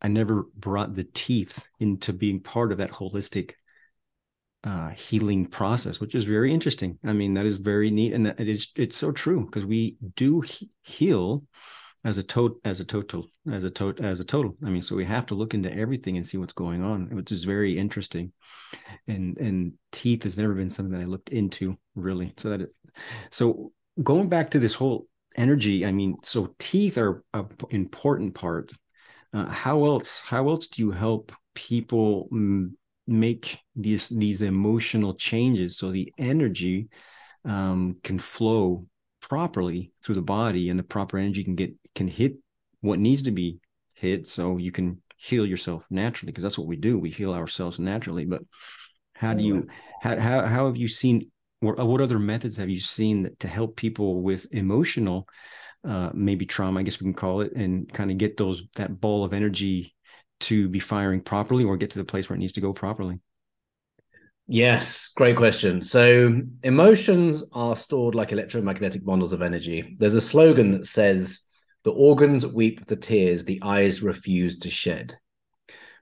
i 0.00 0.08
never 0.08 0.44
brought 0.56 0.94
the 0.94 1.04
teeth 1.04 1.66
into 1.78 2.12
being 2.12 2.40
part 2.40 2.72
of 2.72 2.78
that 2.78 2.90
holistic 2.90 3.52
uh, 4.64 4.90
healing 4.90 5.46
process, 5.46 6.00
which 6.00 6.14
is 6.14 6.24
very 6.24 6.52
interesting. 6.52 6.98
I 7.04 7.12
mean, 7.12 7.34
that 7.34 7.46
is 7.46 7.56
very 7.56 7.90
neat, 7.90 8.12
and 8.12 8.26
that 8.26 8.40
it 8.40 8.48
is 8.48 8.68
it's 8.76 8.96
so 8.96 9.12
true 9.12 9.44
because 9.46 9.64
we 9.64 9.96
do 10.16 10.40
he- 10.40 10.70
heal 10.82 11.44
as 12.04 12.18
a 12.18 12.22
total 12.22 12.58
as 12.64 12.80
a 12.80 12.84
total 12.84 13.26
as 13.50 13.64
a 13.64 13.70
total 13.70 14.04
as 14.04 14.20
a 14.20 14.24
total. 14.24 14.56
I 14.64 14.70
mean 14.70 14.82
so 14.82 14.96
we 14.96 15.04
have 15.04 15.26
to 15.26 15.34
look 15.34 15.54
into 15.54 15.72
everything 15.72 16.16
and 16.16 16.26
see 16.26 16.36
what's 16.36 16.52
going 16.52 16.82
on 16.82 17.08
which 17.14 17.32
is 17.32 17.44
very 17.44 17.78
interesting. 17.78 18.32
And 19.06 19.38
and 19.38 19.74
teeth 19.92 20.24
has 20.24 20.36
never 20.36 20.54
been 20.54 20.70
something 20.70 20.98
that 20.98 21.04
i 21.04 21.08
looked 21.08 21.30
into 21.30 21.78
really. 21.94 22.34
So 22.36 22.50
that 22.50 22.62
it, 22.62 22.74
so 23.30 23.72
going 24.02 24.28
back 24.28 24.50
to 24.50 24.58
this 24.58 24.74
whole 24.74 25.06
energy 25.36 25.86
i 25.86 25.92
mean 25.92 26.14
so 26.22 26.54
teeth 26.58 26.98
are 26.98 27.24
an 27.34 27.46
important 27.70 28.34
part. 28.34 28.72
Uh, 29.32 29.46
how 29.46 29.84
else 29.86 30.22
how 30.26 30.48
else 30.48 30.68
do 30.68 30.82
you 30.82 30.90
help 30.90 31.32
people 31.54 32.28
m- 32.32 32.76
make 33.06 33.58
these 33.74 34.08
these 34.08 34.42
emotional 34.42 35.14
changes 35.14 35.76
so 35.76 35.90
the 35.90 36.12
energy 36.18 36.88
um, 37.44 37.96
can 38.02 38.18
flow 38.18 38.86
properly 39.20 39.92
through 40.02 40.14
the 40.14 40.22
body 40.22 40.68
and 40.68 40.78
the 40.78 40.84
proper 40.84 41.18
energy 41.18 41.44
can 41.44 41.54
get 41.54 41.72
can 41.94 42.08
hit 42.08 42.34
what 42.80 42.98
needs 42.98 43.22
to 43.22 43.30
be 43.30 43.58
hit. 43.94 44.26
So 44.26 44.58
you 44.58 44.72
can 44.72 45.00
heal 45.16 45.46
yourself 45.46 45.86
naturally 45.90 46.32
because 46.32 46.42
that's 46.42 46.58
what 46.58 46.66
we 46.66 46.76
do. 46.76 46.98
We 46.98 47.10
heal 47.10 47.32
ourselves 47.32 47.78
naturally. 47.78 48.24
But 48.24 48.42
how 49.14 49.34
do 49.34 49.44
you 49.44 49.68
how, 50.00 50.18
how, 50.18 50.46
how 50.46 50.66
have 50.66 50.76
you 50.76 50.88
seen 50.88 51.30
or 51.62 51.74
what 51.74 52.00
other 52.00 52.18
methods 52.18 52.56
have 52.56 52.68
you 52.68 52.80
seen 52.80 53.22
that, 53.22 53.38
to 53.40 53.48
help 53.48 53.76
people 53.76 54.20
with 54.20 54.46
emotional 54.50 55.28
uh, 55.84 56.10
maybe 56.12 56.44
trauma 56.44 56.80
i 56.80 56.82
guess 56.82 57.00
we 57.00 57.04
can 57.04 57.14
call 57.14 57.40
it 57.40 57.52
and 57.54 57.92
kind 57.92 58.10
of 58.10 58.18
get 58.18 58.36
those 58.36 58.64
that 58.74 59.00
ball 59.00 59.22
of 59.22 59.32
energy 59.32 59.94
to 60.42 60.68
be 60.68 60.78
firing 60.78 61.20
properly 61.20 61.64
or 61.64 61.76
get 61.76 61.90
to 61.90 61.98
the 61.98 62.04
place 62.04 62.28
where 62.28 62.36
it 62.36 62.40
needs 62.40 62.52
to 62.54 62.60
go 62.60 62.72
properly 62.72 63.20
Yes, 64.48 65.08
great 65.16 65.36
question. 65.36 65.82
So, 65.82 66.42
emotions 66.62 67.44
are 67.52 67.76
stored 67.76 68.14
like 68.14 68.32
electromagnetic 68.32 69.04
bundles 69.04 69.32
of 69.32 69.40
energy. 69.40 69.96
There's 69.98 70.16
a 70.16 70.20
slogan 70.20 70.72
that 70.72 70.86
says, 70.86 71.42
The 71.84 71.92
organs 71.92 72.46
weep 72.46 72.86
the 72.86 72.96
tears 72.96 73.44
the 73.44 73.60
eyes 73.62 74.02
refuse 74.02 74.58
to 74.58 74.70
shed. 74.70 75.16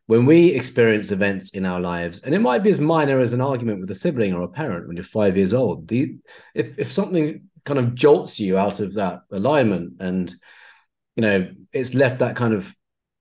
When 0.07 0.26
we 0.26 0.48
experience 0.48 1.12
events 1.12 1.50
in 1.50 1.66
our 1.66 1.81
lives, 1.81 2.22
and 2.22 2.35
it 2.35 2.40
might 2.40 2.62
be 2.62 2.70
as 2.70 2.81
minor 2.81 3.20
as 3.20 3.33
an 3.35 3.42
argument 3.42 3.83
with 3.83 3.90
a 3.90 3.94
sibling 3.94 4.33
or 4.33 4.42
a 4.42 4.48
parent 4.48 4.88
when 4.88 4.96
you're 4.96 5.05
five 5.05 5.37
years 5.37 5.53
old, 5.53 5.87
the, 5.87 6.16
if, 6.55 6.79
if 6.79 6.90
something 6.90 7.42
kind 7.64 7.79
of 7.79 7.94
jolts 7.94 8.40
you 8.40 8.59
out 8.59 8.81
of 8.81 8.94
that 8.94 9.20
alignment 9.31 10.00
and 10.00 10.35
you 11.14 11.20
know 11.20 11.48
it's 11.72 11.94
left 11.94 12.20
that 12.20 12.35
kind 12.35 12.55
of 12.55 12.74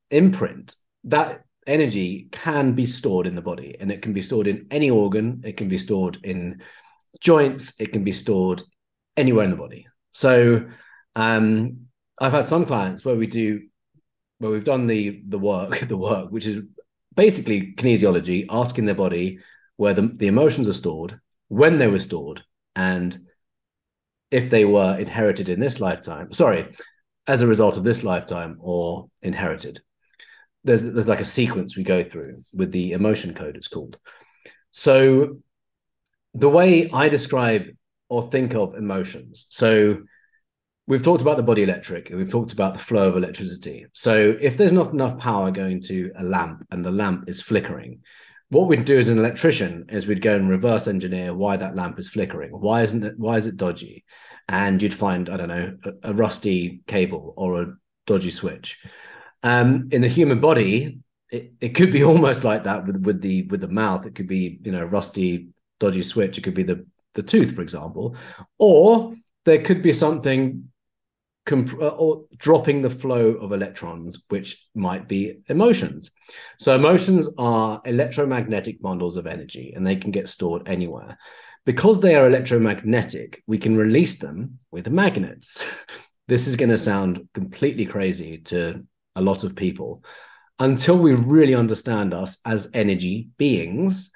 imprint 0.10 0.76
that 1.06 1.44
energy 1.68 2.28
can 2.32 2.74
be 2.74 2.86
stored 2.86 3.28
in 3.28 3.36
the 3.36 3.42
body 3.42 3.76
and 3.80 3.92
it 3.92 4.02
can 4.02 4.14
be 4.14 4.22
stored 4.22 4.48
in 4.48 4.66
any 4.72 4.90
organ 4.90 5.42
it 5.46 5.56
can 5.56 5.70
be 5.70 5.78
stored 5.78 6.18
in 6.24 6.62
joints 7.20 7.80
it 7.80 7.92
can 7.92 8.04
be 8.04 8.12
stored 8.12 8.62
anywhere 9.18 9.44
in 9.44 9.52
the 9.52 9.58
body. 9.58 9.88
So 10.12 10.68
um, 11.16 11.88
i've 12.20 12.32
had 12.32 12.48
some 12.48 12.66
clients 12.66 13.04
where 13.04 13.16
we 13.16 13.28
do 13.28 13.62
where 14.40 14.52
we've 14.52 14.64
done 14.64 14.88
the 14.88 15.22
the 15.28 15.40
work 15.40 15.80
the 15.88 15.98
work 15.98 16.32
which 16.32 16.46
is 16.46 16.64
basically 17.16 17.74
kinesiology 17.74 18.46
asking 18.50 18.86
their 18.86 18.96
body 18.96 19.40
where 19.78 19.94
the, 19.94 20.02
the 20.16 20.28
emotions 20.28 20.68
are 20.68 20.74
stored 20.74 21.20
when 21.48 21.78
they 21.78 21.88
were 21.88 22.00
stored 22.00 22.44
and 22.76 23.20
if 24.32 24.50
they 24.50 24.64
were 24.64 24.98
inherited 24.98 25.50
in 25.50 25.60
this 25.60 25.80
lifetime 25.80 26.32
sorry 26.32 26.74
as 27.28 27.42
a 27.42 27.48
result 27.48 27.78
of 27.78 27.84
this 27.84 28.04
lifetime 28.04 28.58
or 28.60 29.10
inherited 29.22 29.82
there's 30.64 30.84
there's 30.84 31.08
like 31.08 31.22
a 31.22 31.26
sequence 31.26 31.78
we 31.78 31.84
go 31.84 32.04
through 32.04 32.38
with 32.54 32.72
the 32.72 32.92
emotion 32.92 33.34
code 33.34 33.56
it's 33.56 33.68
called. 33.68 33.98
So 34.72 35.38
the 36.36 36.50
way 36.50 36.90
i 36.92 37.10
describe 37.10 37.66
or 38.08 38.30
think 38.30 38.54
of 38.54 38.76
emotions 38.76 39.48
so 39.50 39.98
we've 40.86 41.02
talked 41.02 41.24
about 41.24 41.38
the 41.38 41.44
body 41.44 41.64
electric 41.64 42.10
and 42.10 42.20
we've 42.20 42.30
talked 42.30 42.54
about 42.54 42.74
the 42.74 42.80
flow 42.80 43.10
of 43.10 43.18
electricity. 43.18 43.86
So 43.94 44.38
if 44.40 44.56
there's 44.56 44.72
not 44.72 44.94
enough 44.94 45.20
power 45.20 45.50
going 45.50 45.82
to 45.84 46.12
a 46.16 46.24
lamp 46.24 46.68
and 46.70 46.86
the 46.86 46.92
lamp 46.92 47.28
is 47.28 47.42
flickering 47.42 48.02
what 48.50 48.68
we'd 48.68 48.86
do 48.86 48.98
as 48.98 49.10
an 49.10 49.20
electrician 49.20 49.86
is 49.90 50.08
we'd 50.08 50.22
go 50.22 50.36
and 50.36 50.50
reverse 50.50 50.88
engineer 50.88 51.34
why 51.34 51.56
that 51.56 51.76
lamp 51.76 52.00
is 52.00 52.10
flickering. 52.10 52.52
Why 52.52 52.82
isn't 52.82 53.04
it 53.04 53.14
why 53.18 53.38
is 53.38 53.48
it 53.48 53.58
dodgy? 53.58 54.06
And 54.48 54.82
you'd 54.82 54.94
find 54.94 55.30
i 55.30 55.38
don't 55.38 55.48
know 55.50 55.78
a, 55.86 56.10
a 56.10 56.14
rusty 56.14 56.82
cable 56.88 57.34
or 57.38 57.62
a 57.62 57.74
dodgy 58.08 58.32
switch 58.32 58.80
um, 59.44 59.90
in 59.92 60.02
the 60.02 60.08
human 60.08 60.40
body, 60.40 61.00
it, 61.30 61.54
it 61.60 61.70
could 61.70 61.92
be 61.92 62.04
almost 62.12 62.44
like 62.44 62.64
that 62.64 62.86
with, 62.86 62.98
with 62.98 63.22
the 63.22 63.44
with 63.44 63.62
the 63.62 63.68
mouth. 63.68 64.06
It 64.06 64.16
could 64.16 64.28
be 64.28 64.60
you 64.64 64.72
know 64.72 64.84
rusty, 64.84 65.50
dodgy 65.80 66.04
switch. 66.04 66.38
It 66.38 66.44
could 66.44 66.56
be 66.56 66.64
the 66.64 66.86
the 67.16 67.24
tooth, 67.24 67.56
for 67.56 67.62
example, 67.62 68.16
or 68.58 69.16
there 69.46 69.64
could 69.64 69.82
be 69.82 69.92
something 69.92 70.70
comp- 71.46 71.82
uh, 71.82 71.88
or 71.88 72.26
dropping 72.38 72.82
the 72.82 72.90
flow 72.90 73.32
of 73.32 73.52
electrons, 73.52 74.22
which 74.30 74.68
might 74.76 75.08
be 75.08 75.40
emotions. 75.48 76.12
So 76.60 76.76
emotions 76.76 77.30
are 77.38 77.82
electromagnetic 77.86 78.82
bundles 78.82 79.16
of 79.16 79.28
energy, 79.28 79.74
and 79.76 79.86
they 79.86 79.96
can 79.96 80.12
get 80.12 80.30
stored 80.30 80.68
anywhere. 80.68 81.18
Because 81.66 82.00
they 82.00 82.16
are 82.16 82.26
electromagnetic, 82.26 83.44
we 83.46 83.58
can 83.58 83.76
release 83.76 84.18
them 84.20 84.60
with 84.72 84.90
magnets. 84.90 85.66
This 86.28 86.46
is 86.46 86.58
going 86.58 86.70
to 86.70 86.78
sound 86.78 87.28
completely 87.34 87.88
crazy 87.88 88.38
to 88.38 88.86
a 89.20 89.22
lot 89.22 89.44
of 89.44 89.56
people 89.56 90.04
until 90.60 90.98
we 90.98 91.14
really 91.14 91.56
understand 91.56 92.14
us 92.14 92.40
as 92.46 92.70
energy 92.74 93.30
beings, 93.38 94.12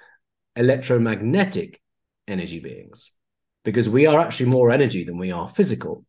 electromagnetic 0.55 1.79
energy 2.27 2.59
beings, 2.59 3.11
because 3.63 3.87
we 3.87 4.05
are 4.05 4.19
actually 4.19 4.47
more 4.47 4.71
energy 4.71 5.03
than 5.03 5.17
we 5.17 5.31
are 5.31 5.49
physical. 5.49 6.05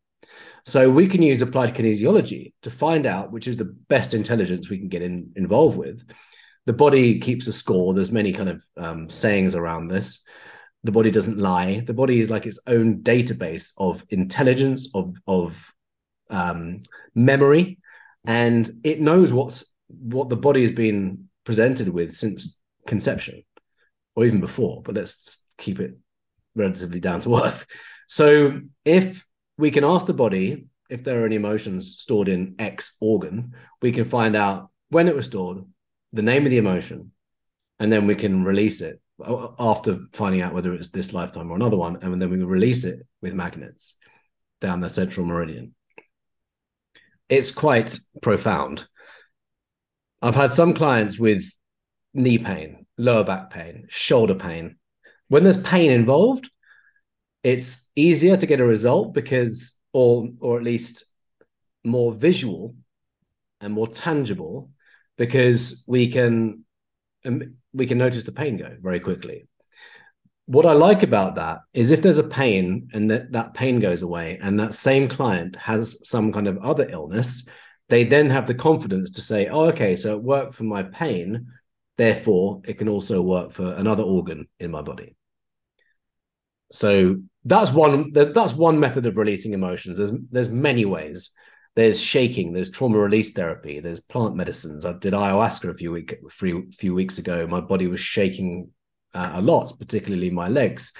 So 0.65 0.89
we 0.89 1.07
can 1.07 1.21
use 1.21 1.41
applied 1.41 1.75
kinesiology 1.75 2.53
to 2.63 2.71
find 2.71 3.05
out 3.05 3.31
which 3.31 3.47
is 3.47 3.57
the 3.57 3.75
best 3.87 4.13
intelligence 4.13 4.69
we 4.69 4.79
can 4.79 4.89
get 4.89 5.03
in, 5.03 5.31
involved 5.35 5.77
with. 5.77 6.01
The 6.65 6.73
body 6.73 7.19
keeps 7.19 7.47
a 7.47 7.53
score. 7.53 7.93
There's 7.93 8.11
many 8.11 8.33
kind 8.33 8.49
of 8.49 8.65
um, 8.75 9.09
sayings 9.09 9.53
around 9.55 9.87
this. 9.87 10.25
The 10.83 10.91
body 10.91 11.11
doesn't 11.11 11.37
lie. 11.37 11.83
The 11.85 11.93
body 11.93 12.19
is 12.19 12.29
like 12.29 12.45
its 12.45 12.59
own 12.67 13.03
database 13.03 13.71
of 13.77 14.03
intelligence, 14.09 14.89
of 14.93 15.15
of 15.27 15.71
um, 16.29 16.81
memory, 17.13 17.79
and 18.27 18.69
it 18.83 18.99
knows 18.99 19.33
what's 19.33 19.65
what 19.87 20.29
the 20.29 20.35
body 20.35 20.61
has 20.61 20.71
been 20.71 21.29
presented 21.43 21.89
with 21.89 22.15
since 22.15 22.59
conception 22.87 23.43
or 24.15 24.25
even 24.25 24.39
before 24.39 24.81
but 24.83 24.95
let's 24.95 25.45
keep 25.57 25.79
it 25.79 25.97
relatively 26.55 26.99
down 26.99 27.21
to 27.21 27.35
earth. 27.43 27.65
So 28.07 28.61
if 28.83 29.25
we 29.57 29.71
can 29.71 29.83
ask 29.83 30.05
the 30.05 30.13
body 30.13 30.67
if 30.89 31.03
there 31.03 31.21
are 31.21 31.25
any 31.25 31.35
emotions 31.35 31.97
stored 31.99 32.27
in 32.27 32.55
x 32.59 32.97
organ 33.01 33.53
we 33.81 33.91
can 33.91 34.05
find 34.05 34.35
out 34.35 34.69
when 34.89 35.07
it 35.07 35.15
was 35.15 35.25
stored 35.25 35.63
the 36.11 36.21
name 36.21 36.45
of 36.45 36.51
the 36.51 36.57
emotion 36.57 37.11
and 37.79 37.91
then 37.91 38.07
we 38.07 38.15
can 38.15 38.43
release 38.43 38.81
it 38.81 39.01
after 39.59 39.99
finding 40.13 40.41
out 40.41 40.53
whether 40.53 40.73
it's 40.73 40.89
this 40.89 41.13
lifetime 41.13 41.51
or 41.51 41.55
another 41.55 41.77
one 41.77 41.97
and 42.01 42.19
then 42.19 42.29
we 42.29 42.37
release 42.37 42.83
it 42.83 42.99
with 43.21 43.33
magnets 43.33 43.97
down 44.61 44.79
the 44.79 44.89
central 44.89 45.25
meridian 45.25 45.73
it's 47.29 47.51
quite 47.51 47.97
profound. 48.21 48.87
I've 50.21 50.35
had 50.35 50.53
some 50.53 50.73
clients 50.73 51.19
with 51.19 51.43
knee 52.13 52.37
pain, 52.37 52.85
lower 52.97 53.23
back 53.23 53.49
pain, 53.49 53.87
shoulder 53.89 54.35
pain. 54.35 54.77
When 55.27 55.43
there's 55.43 55.61
pain 55.61 55.91
involved, 55.91 56.49
it's 57.43 57.89
easier 57.95 58.37
to 58.37 58.47
get 58.47 58.59
a 58.59 58.65
result 58.65 59.13
because, 59.13 59.77
or 59.93 60.29
or 60.39 60.57
at 60.57 60.63
least 60.63 61.05
more 61.83 62.11
visual 62.11 62.75
and 63.61 63.73
more 63.73 63.87
tangible, 63.87 64.71
because 65.17 65.83
we 65.87 66.11
can 66.11 66.65
um, 67.25 67.55
we 67.73 67.87
can 67.87 67.97
notice 67.97 68.23
the 68.23 68.31
pain 68.31 68.57
go 68.57 68.75
very 68.81 68.99
quickly 68.99 69.47
what 70.47 70.65
I 70.65 70.73
like 70.73 71.01
about 71.01 71.35
that 71.35 71.59
is 71.73 71.91
if 71.91 72.01
there's 72.01 72.19
a 72.19 72.23
pain 72.23 72.89
and 72.93 73.09
that, 73.09 73.31
that 73.31 73.53
pain 73.53 73.79
goes 73.79 74.03
away 74.03 74.39
and 74.41 74.59
that 74.59 74.75
same 74.75 75.07
client 75.07 75.55
has 75.55 76.07
some 76.07 76.31
kind 76.31 76.47
of 76.47 76.57
other 76.59 76.87
illness, 76.89 77.47
they 77.89 78.03
then 78.03 78.29
have 78.29 78.45
the 78.45 78.53
confidence 78.53 79.11
to 79.11 79.21
say, 79.21 79.47
oh, 79.47 79.65
okay, 79.65 79.95
so 79.95 80.15
it 80.15 80.23
worked 80.23 80.55
for 80.55 80.63
my 80.63 80.83
pain. 80.83 81.47
Therefore, 81.97 82.61
it 82.65 82.77
can 82.77 82.89
also 82.89 83.21
work 83.21 83.53
for 83.53 83.73
another 83.73 84.03
organ 84.03 84.47
in 84.59 84.69
my 84.69 84.81
body. 84.81 85.15
So 86.71 87.17
that's 87.45 87.71
one 87.71 88.11
that's 88.11 88.53
one 88.53 88.79
method 88.79 89.05
of 89.05 89.17
releasing 89.17 89.53
emotions. 89.53 89.97
There's 89.97 90.11
there's 90.31 90.49
many 90.49 90.83
ways. 90.83 91.31
There's 91.75 92.01
shaking, 92.01 92.53
there's 92.53 92.71
trauma 92.71 92.97
release 92.97 93.33
therapy, 93.33 93.81
there's 93.81 93.99
plant 93.99 94.35
medicines. 94.35 94.85
I 94.85 94.93
did 94.93 95.13
ayahuasca 95.13 95.69
a 95.69 95.73
few 95.73 95.91
week 95.91 96.17
few, 96.31 96.69
few 96.77 96.93
weeks 96.93 97.17
ago. 97.17 97.45
My 97.47 97.59
body 97.61 97.87
was 97.87 97.99
shaking 97.99 98.71
uh, 99.15 99.31
a 99.35 99.41
lot, 99.41 99.77
particularly 99.79 100.29
my 100.29 100.49
legs, 100.49 100.93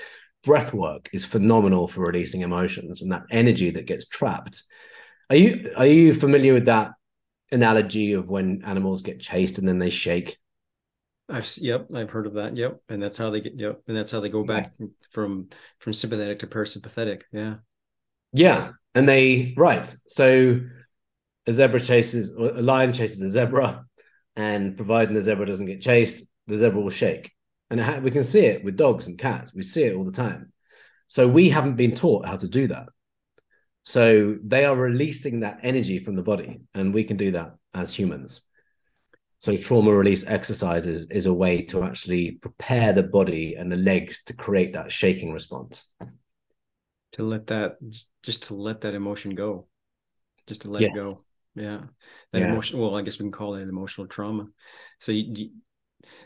breath 0.44 0.74
work 0.74 1.10
is 1.12 1.26
phenomenal 1.26 1.88
for 1.88 2.02
releasing 2.02 2.42
emotions 2.42 3.02
and 3.02 3.12
that 3.12 3.24
energy 3.30 3.72
that 3.72 3.86
gets 3.86 4.08
trapped. 4.08 4.64
Are 5.30 5.36
you 5.36 5.74
are 5.76 5.88
you 5.88 6.14
familiar 6.14 6.54
with 6.54 6.66
that 6.66 6.92
analogy 7.52 8.14
of 8.14 8.28
when 8.28 8.64
animals 8.64 9.02
get 9.02 9.20
chased 9.20 9.58
and 9.58 9.68
then 9.68 9.80
they 9.80 9.90
shake? 9.90 10.38
I've 11.28 11.52
yep, 11.58 11.88
I've 11.94 12.12
heard 12.12 12.28
of 12.28 12.36
that. 12.36 12.56
Yep, 12.56 12.82
and 12.90 13.02
that's 13.02 13.18
how 13.18 13.32
they 13.32 13.42
get. 13.42 13.60
Yep, 13.60 13.82
and 13.88 13.98
that's 13.98 14.12
how 14.12 14.20
they 14.20 14.30
go 14.30 14.44
back 14.44 14.74
yeah. 14.80 14.88
from 15.10 15.50
from 15.80 15.94
sympathetic 15.94 16.40
to 16.40 16.48
parasympathetic. 16.48 17.24
Yeah, 17.32 17.56
yeah, 18.32 18.72
and 18.94 19.10
they 19.10 19.56
right. 19.58 19.94
So 20.08 20.62
a 21.48 21.54
zebra 21.54 21.82
chases 21.82 22.30
a 22.32 22.62
lion 22.62 22.94
chases 22.94 23.22
a 23.24 23.30
zebra, 23.30 23.86
and 24.36 24.78
providing 24.78 25.16
the 25.16 25.24
zebra 25.24 25.48
doesn't 25.48 25.66
get 25.66 25.82
chased, 25.82 26.28
the 26.46 26.58
zebra 26.60 26.80
will 26.80 26.92
shake. 26.92 27.35
And 27.70 27.80
ha- 27.80 28.00
we 28.00 28.12
can 28.12 28.24
see 28.24 28.46
it 28.46 28.64
with 28.64 28.78
dogs 28.78 29.08
and 29.08 29.18
cats. 29.18 29.54
We 29.54 29.64
see 29.64 29.84
it 29.84 29.96
all 29.96 30.06
the 30.06 30.12
time. 30.12 30.52
So 31.08 31.28
we 31.28 31.50
haven't 31.50 31.76
been 31.76 31.96
taught 31.96 32.26
how 32.26 32.38
to 32.38 32.48
do 32.48 32.68
that. 32.68 32.88
So 33.84 34.38
they 34.44 34.66
are 34.66 34.76
releasing 34.76 35.42
that 35.42 35.60
energy 35.62 36.00
from 36.00 36.16
the 36.16 36.24
body, 36.24 36.62
and 36.74 36.94
we 36.94 37.04
can 37.04 37.18
do 37.18 37.32
that 37.32 37.56
as 37.74 37.94
humans. 37.94 38.42
So 39.40 39.56
trauma 39.56 39.94
release 39.94 40.26
exercises 40.26 41.06
is 41.12 41.28
a 41.28 41.34
way 41.34 41.62
to 41.64 41.84
actually 41.84 42.32
prepare 42.32 42.94
the 42.94 43.04
body 43.04 43.56
and 43.56 43.72
the 43.72 43.78
legs 43.78 44.24
to 44.26 44.34
create 44.34 44.74
that 44.74 44.92
shaking 44.92 45.32
response. 45.34 45.86
To 47.12 47.24
let 47.24 47.48
that 47.48 47.78
just 48.24 48.46
to 48.46 48.56
let 48.56 48.82
that 48.82 48.96
emotion 48.96 49.36
go. 49.36 49.68
Just 50.48 50.62
to 50.62 50.72
let 50.72 50.82
yes. 50.82 50.92
it 50.92 50.96
go. 50.96 51.24
Yeah. 51.54 51.82
That 52.32 52.42
yeah. 52.42 52.50
emotion 52.50 52.80
well, 52.80 52.96
I 52.96 53.04
guess 53.04 53.20
we 53.20 53.24
can 53.26 53.32
call 53.32 53.54
it 53.54 53.62
an 53.62 53.70
emotional 53.70 54.08
trauma. 54.08 54.48
So 55.00 55.12
you, 55.12 55.52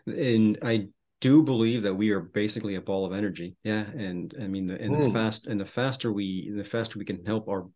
you 0.08 0.14
and 0.14 0.58
I 0.64 0.88
do 1.22 1.44
believe 1.44 1.84
that 1.84 1.96
we 1.96 2.12
are 2.12 2.20
basically 2.22 2.76
a 2.76 2.82
ball 2.82 3.06
of 3.06 3.14
energy. 3.14 3.56
Yeah. 3.64 3.86
And 3.86 4.34
I 4.42 4.48
mean 4.48 4.68
the 4.68 4.80
and 4.80 5.02
the 5.02 5.12
fast 5.12 5.48
and 5.48 5.60
the 5.60 5.66
faster 5.66 6.12
we 6.12 6.52
the 6.56 6.64
faster 6.64 6.98
we 6.98 7.06
can 7.06 7.26
help 7.26 7.48
our 7.48 7.68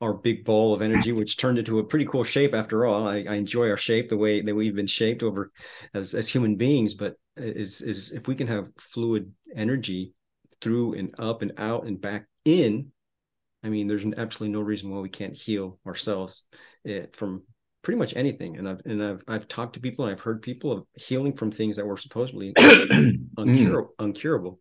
our 0.00 0.12
big 0.12 0.44
ball 0.44 0.74
of 0.74 0.82
energy, 0.82 1.12
which 1.12 1.38
turned 1.38 1.58
into 1.58 1.78
a 1.78 1.84
pretty 1.84 2.04
cool 2.04 2.24
shape 2.24 2.54
after 2.54 2.84
all. 2.84 3.08
I, 3.08 3.24
I 3.28 3.34
enjoy 3.34 3.70
our 3.70 3.78
shape, 3.78 4.08
the 4.08 4.16
way 4.16 4.42
that 4.42 4.54
we've 4.54 4.74
been 4.74 4.86
shaped 4.86 5.22
over 5.22 5.50
as 5.94 6.14
as 6.14 6.28
human 6.28 6.56
beings. 6.56 6.94
But 6.94 7.16
is 7.36 7.80
is 7.80 8.10
if 8.12 8.26
we 8.26 8.34
can 8.34 8.46
have 8.46 8.70
fluid 8.78 9.32
energy 9.54 10.14
through 10.60 10.94
and 10.94 11.14
up 11.18 11.42
and 11.42 11.52
out 11.58 11.84
and 11.84 12.00
back 12.00 12.26
in, 12.44 12.92
I 13.62 13.68
mean, 13.68 13.88
there's 13.88 14.04
absolutely 14.04 14.52
no 14.52 14.60
reason 14.60 14.90
why 14.90 15.00
we 15.00 15.08
can't 15.08 15.36
heal 15.36 15.78
ourselves 15.86 16.44
eh, 16.86 17.06
from 17.12 17.42
pretty 17.86 17.98
much 17.98 18.16
anything. 18.16 18.56
And 18.56 18.68
I've 18.68 18.80
and 18.84 19.00
I've 19.00 19.22
I've 19.28 19.46
talked 19.46 19.74
to 19.74 19.80
people 19.80 20.04
and 20.04 20.12
I've 20.12 20.20
heard 20.20 20.42
people 20.42 20.72
of 20.72 20.84
healing 20.94 21.32
from 21.32 21.52
things 21.52 21.76
that 21.76 21.86
were 21.86 21.96
supposedly 21.96 22.52
mm. 22.58 23.28
uncurable, 23.38 23.90
uncurable. 24.00 24.58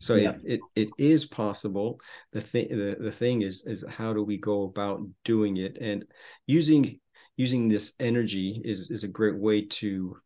So 0.00 0.16
yeah. 0.16 0.32
it, 0.44 0.60
it 0.76 0.88
it 0.88 0.88
is 0.98 1.24
possible. 1.24 1.98
The 2.32 2.42
thing 2.42 2.68
the, 2.68 2.98
the 3.00 3.10
thing 3.10 3.40
is 3.40 3.64
is 3.64 3.86
how 3.88 4.12
do 4.12 4.22
we 4.22 4.36
go 4.36 4.64
about 4.64 5.00
doing 5.24 5.56
it 5.56 5.78
and 5.80 6.04
using 6.46 7.00
using 7.38 7.68
this 7.68 7.94
energy 7.98 8.60
is 8.62 8.90
is 8.90 9.02
a 9.02 9.08
great 9.08 9.38
way 9.38 9.62
to 9.62 10.18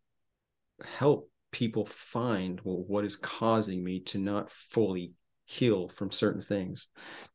help 0.98 1.30
people 1.52 1.86
find 1.86 2.60
well 2.64 2.82
what 2.88 3.04
is 3.04 3.14
causing 3.14 3.84
me 3.84 4.00
to 4.00 4.18
not 4.18 4.50
fully 4.50 5.14
heal 5.52 5.88
from 5.88 6.10
certain 6.10 6.40
things. 6.40 6.88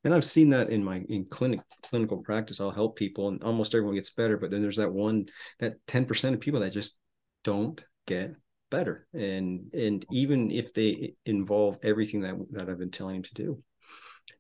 And 0.03 0.13
i've 0.13 0.25
seen 0.25 0.49
that 0.49 0.69
in 0.69 0.84
my 0.84 1.03
in 1.10 1.25
clinic 1.25 1.60
clinical 1.84 2.17
practice. 2.17 2.60
I'll 2.60 2.71
help 2.71 2.95
people 2.95 3.27
and 3.27 3.43
almost 3.43 3.75
everyone 3.75 3.95
gets 3.95 4.10
better 4.10 4.38
but 4.38 4.49
then 4.49 4.62
there's 4.62 4.77
that 4.77 4.91
one 4.91 5.27
that 5.60 5.86
10% 5.88 6.34
of 6.34 6.39
people 6.39 6.62
that 6.62 6.73
just 6.73 6.97
don't 7.43 7.84
get 8.06 8.36
better. 8.69 9.08
And 9.13 9.73
and 9.73 10.06
even 10.12 10.51
if 10.51 10.73
they 10.73 11.13
involve 11.25 11.77
everything 11.84 12.21
that 12.21 12.36
that 12.51 12.69
I've 12.69 12.80
been 12.80 12.91
telling 12.91 13.15
them 13.15 13.23
to 13.23 13.34
do. 13.34 13.63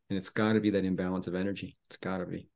And 0.09 0.17
it's 0.17 0.29
got 0.29 0.53
to 0.53 0.59
be 0.59 0.71
that 0.71 0.85
imbalance 0.85 1.27
of 1.27 1.35
energy. 1.35 1.77
It's 1.87 1.97
got 1.97 2.17
to 2.17 2.25
be. 2.25 2.49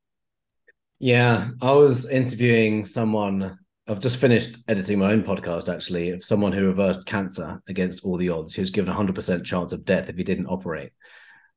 Yeah 0.98 1.50
I 1.60 1.72
was 1.72 2.08
interviewing 2.08 2.86
someone 2.86 3.58
I've 3.88 4.00
just 4.00 4.18
finished 4.18 4.58
editing 4.68 5.00
my 5.00 5.10
own 5.10 5.24
podcast 5.24 5.72
actually 5.72 6.10
of 6.10 6.22
someone 6.22 6.52
who 6.52 6.66
reversed 6.66 7.04
cancer 7.04 7.60
against 7.68 8.04
all 8.04 8.16
the 8.16 8.28
odds. 8.28 8.54
He 8.54 8.60
was 8.60 8.70
given 8.70 8.92
a 8.92 8.96
100% 8.96 9.44
chance 9.44 9.72
of 9.72 9.84
death 9.84 10.08
if 10.08 10.16
he 10.16 10.22
didn't 10.22 10.46
operate. 10.46 10.92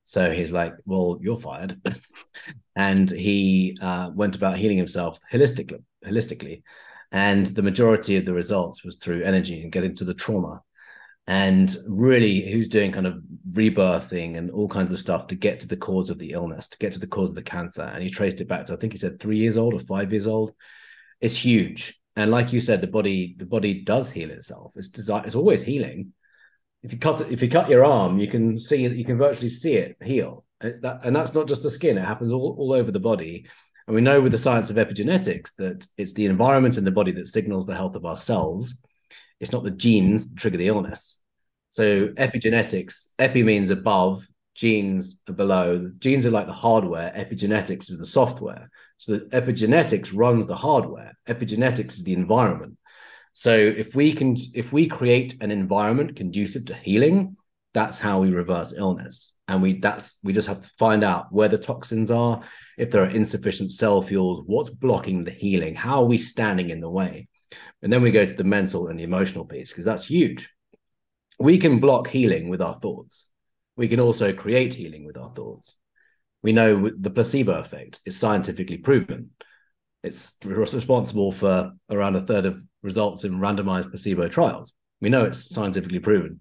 So 0.06 0.32
he's 0.32 0.52
like 0.52 0.74
well 0.86 1.20
you're 1.22 1.38
fired. 1.38 1.80
And 2.78 3.10
he 3.10 3.78
uh, 3.82 4.12
went 4.14 4.36
about 4.36 4.58
healing 4.58 4.78
himself 4.78 5.20
holistically 5.32 5.84
holistically. 6.06 6.64
And 7.12 7.46
the 7.48 7.62
majority 7.62 8.18
of 8.18 8.26
the 8.26 8.34
results 8.34 8.84
was 8.84 8.98
through 8.98 9.24
energy 9.24 9.62
and 9.62 9.72
getting 9.72 9.96
to 9.96 10.04
the 10.04 10.14
trauma. 10.14 10.62
And 11.26 11.74
really 11.88 12.52
who's 12.52 12.68
doing 12.68 12.92
kind 12.92 13.08
of 13.08 13.24
rebirthing 13.52 14.38
and 14.38 14.52
all 14.52 14.68
kinds 14.68 14.92
of 14.92 15.00
stuff 15.00 15.28
to 15.28 15.36
get 15.36 15.62
to 15.62 15.68
the 15.68 15.78
cause 15.78 16.10
of 16.10 16.20
the 16.20 16.32
illness 16.32 16.68
to 16.68 16.78
get 16.78 16.94
to 16.94 17.00
the 17.00 17.08
cause 17.08 17.30
of 17.30 17.36
the 17.36 17.44
cancer. 17.44 17.84
And 17.84 18.04
he 18.04 18.10
traced 18.10 18.42
it 18.42 18.48
back 18.48 18.66
to 18.66 18.74
i 18.74 18.76
think 18.76 18.94
he 18.94 19.00
said 19.00 19.20
three 19.20 19.38
years 19.38 19.58
old 19.58 19.76
or 19.76 19.80
five 19.80 20.12
years 20.12 20.28
old. 20.28 20.54
It's 21.22 21.38
huge 21.38 22.00
and 22.16 22.32
like 22.32 22.54
you 22.54 22.60
said 22.60 22.82
the 22.82 22.88
body 22.88 23.36
the 23.38 23.46
body 23.46 23.82
does 23.82 24.12
heal 24.12 24.32
itself 24.32 24.72
it's 24.76 24.90
designed 24.90 25.26
it's 25.26 25.36
always 25.36 25.64
healing 25.64 26.14
if 26.84 26.94
you 26.94 27.00
cut 27.00 27.22
if 27.32 27.42
you 27.42 27.50
cut 27.50 27.70
your 27.70 27.86
arm 27.86 28.20
you 28.20 28.28
can 28.28 28.60
see 28.60 28.88
you 28.88 29.06
can 29.06 29.18
virtually 29.18 29.50
see 29.50 29.76
it 29.76 29.98
heal 30.04 30.46
and, 30.62 30.82
that, 30.82 31.02
and 31.04 31.16
that's 31.16 31.34
not 31.34 31.48
just 31.48 31.64
the 31.64 31.72
skin 31.72 31.98
it 31.98 32.06
happens 32.06 32.32
all, 32.32 32.56
all 32.58 32.74
over 32.74 32.92
the 32.92 33.00
body 33.00 33.48
and 33.88 33.94
we 33.94 34.02
know 34.02 34.22
with 34.22 34.32
the 34.32 34.38
science 34.38 34.70
of 34.70 34.78
epigenetics 34.78 35.56
that 35.58 35.86
it's 35.98 36.14
the 36.14 36.26
environment 36.26 36.78
in 36.78 36.86
the 36.86 36.92
body 36.92 37.12
that 37.14 37.28
signals 37.28 37.66
the 37.66 37.76
health 37.76 37.96
of 37.96 38.06
our 38.06 38.18
cells. 38.18 38.80
It's 39.40 39.52
not 39.52 39.64
the 39.64 39.72
genes 39.72 40.28
that 40.28 40.38
trigger 40.38 40.58
the 40.58 40.68
illness. 40.68 41.22
So 41.70 42.08
epigenetics, 42.08 43.14
epi 43.20 43.44
means 43.44 43.70
above, 43.70 44.28
genes 44.56 45.20
are 45.30 45.34
below. 45.34 45.92
Genes 46.00 46.26
are 46.26 46.32
like 46.32 46.48
the 46.48 46.54
hardware, 46.54 47.14
epigenetics 47.16 47.92
is 47.92 48.00
the 48.00 48.06
software. 48.06 48.72
So 48.98 49.14
the 49.14 49.26
epigenetics 49.26 50.12
runs 50.14 50.48
the 50.48 50.56
hardware. 50.56 51.18
Epigenetics 51.28 51.94
is 51.94 52.04
the 52.04 52.14
environment. 52.14 52.78
So 53.34 53.54
if 53.54 53.94
we 53.96 54.14
can 54.14 54.38
if 54.54 54.72
we 54.72 54.88
create 54.88 55.36
an 55.42 55.52
environment 55.52 56.16
conducive 56.16 56.66
to 56.66 56.74
healing, 56.74 57.36
that's 57.74 58.00
how 58.00 58.22
we 58.22 58.32
reverse 58.32 58.74
illness. 58.76 59.36
And 59.48 59.62
we 59.62 59.80
that's 59.80 60.18
we 60.24 60.32
just 60.32 60.48
have 60.48 60.62
to 60.62 60.70
find 60.80 61.04
out 61.04 61.32
where 61.32 61.50
the 61.50 61.58
toxins 61.58 62.10
are 62.12 62.42
if 62.78 62.92
there 62.92 63.04
are 63.04 63.10
insufficient 63.10 63.72
cell 63.72 64.02
fuels 64.02 64.44
what's 64.48 64.70
blocking 64.70 65.24
the 65.24 65.32
healing 65.32 65.76
how 65.76 66.02
are 66.02 66.06
we 66.06 66.18
standing 66.18 66.70
in 66.70 66.80
the 66.80 66.90
way? 66.90 67.28
And 67.82 67.92
then 67.92 68.02
we 68.02 68.12
go 68.12 68.26
to 68.26 68.34
the 68.34 68.44
mental 68.44 68.88
and 68.88 68.98
the 68.98 69.04
emotional 69.04 69.46
piece 69.46 69.72
because 69.72 69.86
that's 69.86 70.06
huge. 70.06 70.50
We 71.38 71.58
can 71.58 71.80
block 71.80 72.08
healing 72.08 72.48
with 72.48 72.62
our 72.62 72.80
thoughts. 72.80 73.28
We 73.76 73.90
can 73.90 74.00
also 74.00 74.32
create 74.32 74.74
healing 74.74 75.06
with 75.06 75.18
our 75.18 75.32
thoughts 75.32 75.76
we 76.46 76.54
know 76.54 76.90
the 76.98 77.10
placebo 77.10 77.54
effect 77.60 78.00
is 78.06 78.18
scientifically 78.18 78.78
proven 78.78 79.32
it's 80.04 80.38
responsible 80.46 81.32
for 81.32 81.72
around 81.90 82.16
a 82.16 82.22
third 82.22 82.46
of 82.46 82.62
results 82.84 83.24
in 83.24 83.40
randomized 83.40 83.90
placebo 83.90 84.28
trials 84.28 84.74
we 85.02 85.10
know 85.10 85.26
it's 85.26 85.50
scientifically 85.50 86.00
proven 86.00 86.40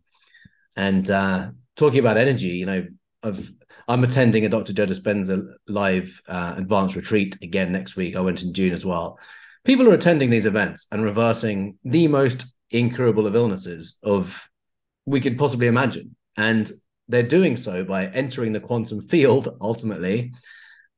and 0.77 1.11
uh, 1.11 1.51
talking 1.77 2.01
about 2.01 2.17
energy, 2.17 2.49
you 2.49 2.67
know, 2.67 2.87
I've, 3.23 3.53
I'm 3.89 4.05
attending 4.05 4.45
a 4.45 4.49
Dr. 4.49 4.73
Joe 4.73 4.87
Dispenza 4.87 5.47
live 5.67 6.21
uh, 6.29 6.55
advanced 6.57 6.97
retreat 6.97 7.39
again 7.43 7.73
next 7.73 7.97
week. 7.97 8.17
I 8.17 8.21
went 8.21 8.43
in 8.43 8.55
June 8.55 8.73
as 8.73 8.85
well. 8.85 9.19
People 9.65 9.89
are 9.89 9.95
attending 9.95 10.31
these 10.31 10.47
events 10.47 10.87
and 10.91 11.03
reversing 11.03 11.79
the 11.85 12.09
most 12.09 12.47
incurable 12.71 13.27
of 13.27 13.37
illnesses 13.37 13.99
of 14.03 14.49
we 15.07 15.21
could 15.21 15.39
possibly 15.39 15.67
imagine. 15.67 16.17
And 16.37 16.71
they're 17.09 17.23
doing 17.23 17.57
so 17.57 17.85
by 17.85 18.07
entering 18.07 18.53
the 18.53 18.61
quantum 18.61 19.03
field 19.09 19.57
ultimately 19.61 20.33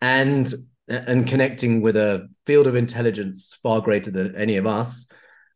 and 0.00 0.52
and 0.88 1.26
connecting 1.26 1.82
with 1.82 1.96
a 1.96 2.28
field 2.46 2.66
of 2.68 2.76
intelligence 2.76 3.58
far 3.60 3.80
greater 3.80 4.10
than 4.10 4.36
any 4.36 4.56
of 4.56 4.66
us 4.66 5.08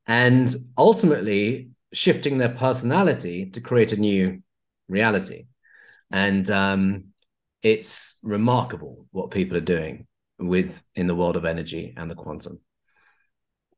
and 0.06 0.52
ultimately 0.76 1.70
shifting 1.92 2.38
their 2.38 2.48
personality 2.48 3.50
to 3.50 3.60
create 3.60 3.92
a 3.92 3.96
new 3.96 4.42
reality. 4.88 5.46
And 6.10 6.50
um, 6.50 7.04
it's 7.62 8.18
remarkable 8.22 9.06
what 9.12 9.30
people 9.30 9.56
are 9.56 9.60
doing 9.60 10.06
with 10.38 10.82
in 10.94 11.06
the 11.06 11.14
world 11.14 11.36
of 11.36 11.44
energy 11.44 11.94
and 11.96 12.10
the 12.10 12.16
quantum. 12.16 12.60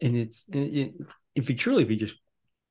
And 0.01 0.17
it's 0.17 0.45
it, 0.51 0.95
if 1.35 1.51
you 1.51 1.57
truly, 1.57 1.83
if 1.83 1.91
you 1.91 1.97
just 1.97 2.19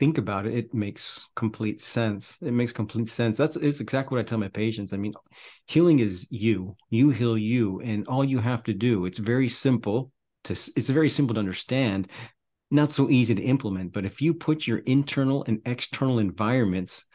think 0.01 0.17
about 0.17 0.47
it, 0.47 0.55
it 0.55 0.73
makes 0.73 1.27
complete 1.35 1.83
sense. 1.83 2.35
It 2.41 2.53
makes 2.53 2.71
complete 2.71 3.07
sense. 3.07 3.37
That's 3.37 3.55
it's 3.55 3.81
exactly 3.81 4.15
what 4.15 4.21
I 4.21 4.23
tell 4.23 4.39
my 4.39 4.47
patients. 4.47 4.93
I 4.93 4.97
mean, 4.97 5.13
healing 5.67 5.99
is 5.99 6.25
you. 6.31 6.75
You 6.89 7.11
heal 7.11 7.37
you, 7.37 7.79
and 7.81 8.07
all 8.07 8.25
you 8.25 8.39
have 8.39 8.63
to 8.63 8.73
do. 8.73 9.05
It's 9.05 9.19
very 9.19 9.47
simple 9.47 10.11
to. 10.45 10.53
It's 10.53 10.89
very 10.89 11.07
simple 11.07 11.35
to 11.35 11.39
understand 11.39 12.09
not 12.71 12.91
so 12.91 13.11
easy 13.11 13.35
to 13.35 13.43
implement. 13.43 13.93
But 13.93 14.05
if 14.05 14.23
you 14.23 14.33
put 14.33 14.65
your 14.65 14.79
internal 14.79 15.43
and 15.47 15.61
external 15.65 16.17
environments 16.17 17.05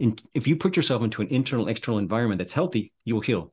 in, 0.00 0.18
if 0.34 0.48
you 0.48 0.56
put 0.56 0.76
yourself 0.76 1.04
into 1.04 1.22
an 1.22 1.28
internal 1.28 1.68
external 1.68 2.00
environment 2.00 2.40
that's 2.40 2.52
healthy, 2.52 2.92
you 3.04 3.14
will 3.14 3.22
heal 3.22 3.52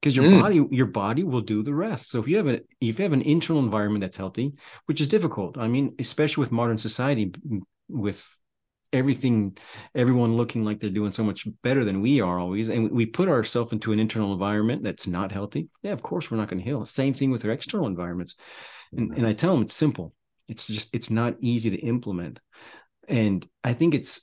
because 0.00 0.16
your 0.16 0.26
mm. 0.26 0.40
body 0.40 0.66
your 0.70 0.86
body 0.86 1.22
will 1.22 1.40
do 1.40 1.62
the 1.62 1.74
rest. 1.74 2.10
So 2.10 2.20
if 2.20 2.28
you 2.28 2.36
have 2.38 2.48
a 2.48 2.60
if 2.80 2.98
you 2.98 3.02
have 3.02 3.12
an 3.12 3.22
internal 3.22 3.62
environment 3.62 4.00
that's 4.00 4.16
healthy, 4.16 4.54
which 4.86 5.00
is 5.00 5.08
difficult, 5.08 5.58
I 5.58 5.68
mean, 5.68 5.94
especially 5.98 6.42
with 6.42 6.52
modern 6.52 6.78
society, 6.78 7.32
with 7.88 8.26
everything 8.92 9.56
everyone 9.94 10.36
looking 10.36 10.64
like 10.64 10.80
they're 10.80 10.90
doing 10.90 11.12
so 11.12 11.22
much 11.22 11.46
better 11.62 11.84
than 11.84 12.00
we 12.00 12.20
are 12.20 12.38
always 12.38 12.68
and 12.68 12.90
we 12.90 13.06
put 13.06 13.28
ourselves 13.28 13.72
into 13.72 13.92
an 13.92 14.00
internal 14.00 14.32
environment 14.32 14.82
that's 14.82 15.06
not 15.06 15.30
healthy 15.30 15.68
yeah 15.82 15.92
of 15.92 16.02
course 16.02 16.28
we're 16.28 16.36
not 16.36 16.48
going 16.48 16.58
to 16.58 16.64
heal 16.64 16.84
same 16.84 17.14
thing 17.14 17.30
with 17.30 17.44
our 17.44 17.52
external 17.52 17.86
environments 17.86 18.34
and, 18.96 19.16
and 19.16 19.26
i 19.26 19.32
tell 19.32 19.54
them 19.54 19.62
it's 19.62 19.74
simple 19.74 20.12
it's 20.48 20.66
just 20.66 20.92
it's 20.92 21.08
not 21.08 21.36
easy 21.40 21.70
to 21.70 21.78
implement 21.78 22.40
and 23.06 23.46
i 23.62 23.72
think 23.72 23.94
it's 23.94 24.22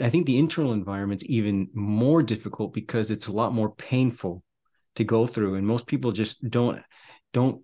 i 0.00 0.08
think 0.08 0.24
the 0.24 0.38
internal 0.38 0.72
environment's 0.72 1.24
even 1.26 1.68
more 1.74 2.22
difficult 2.22 2.72
because 2.72 3.10
it's 3.10 3.26
a 3.26 3.32
lot 3.32 3.52
more 3.52 3.74
painful 3.74 4.42
to 4.96 5.04
go 5.04 5.26
through 5.26 5.54
and 5.54 5.66
most 5.66 5.86
people 5.86 6.12
just 6.12 6.48
don't 6.48 6.82
don't 7.32 7.62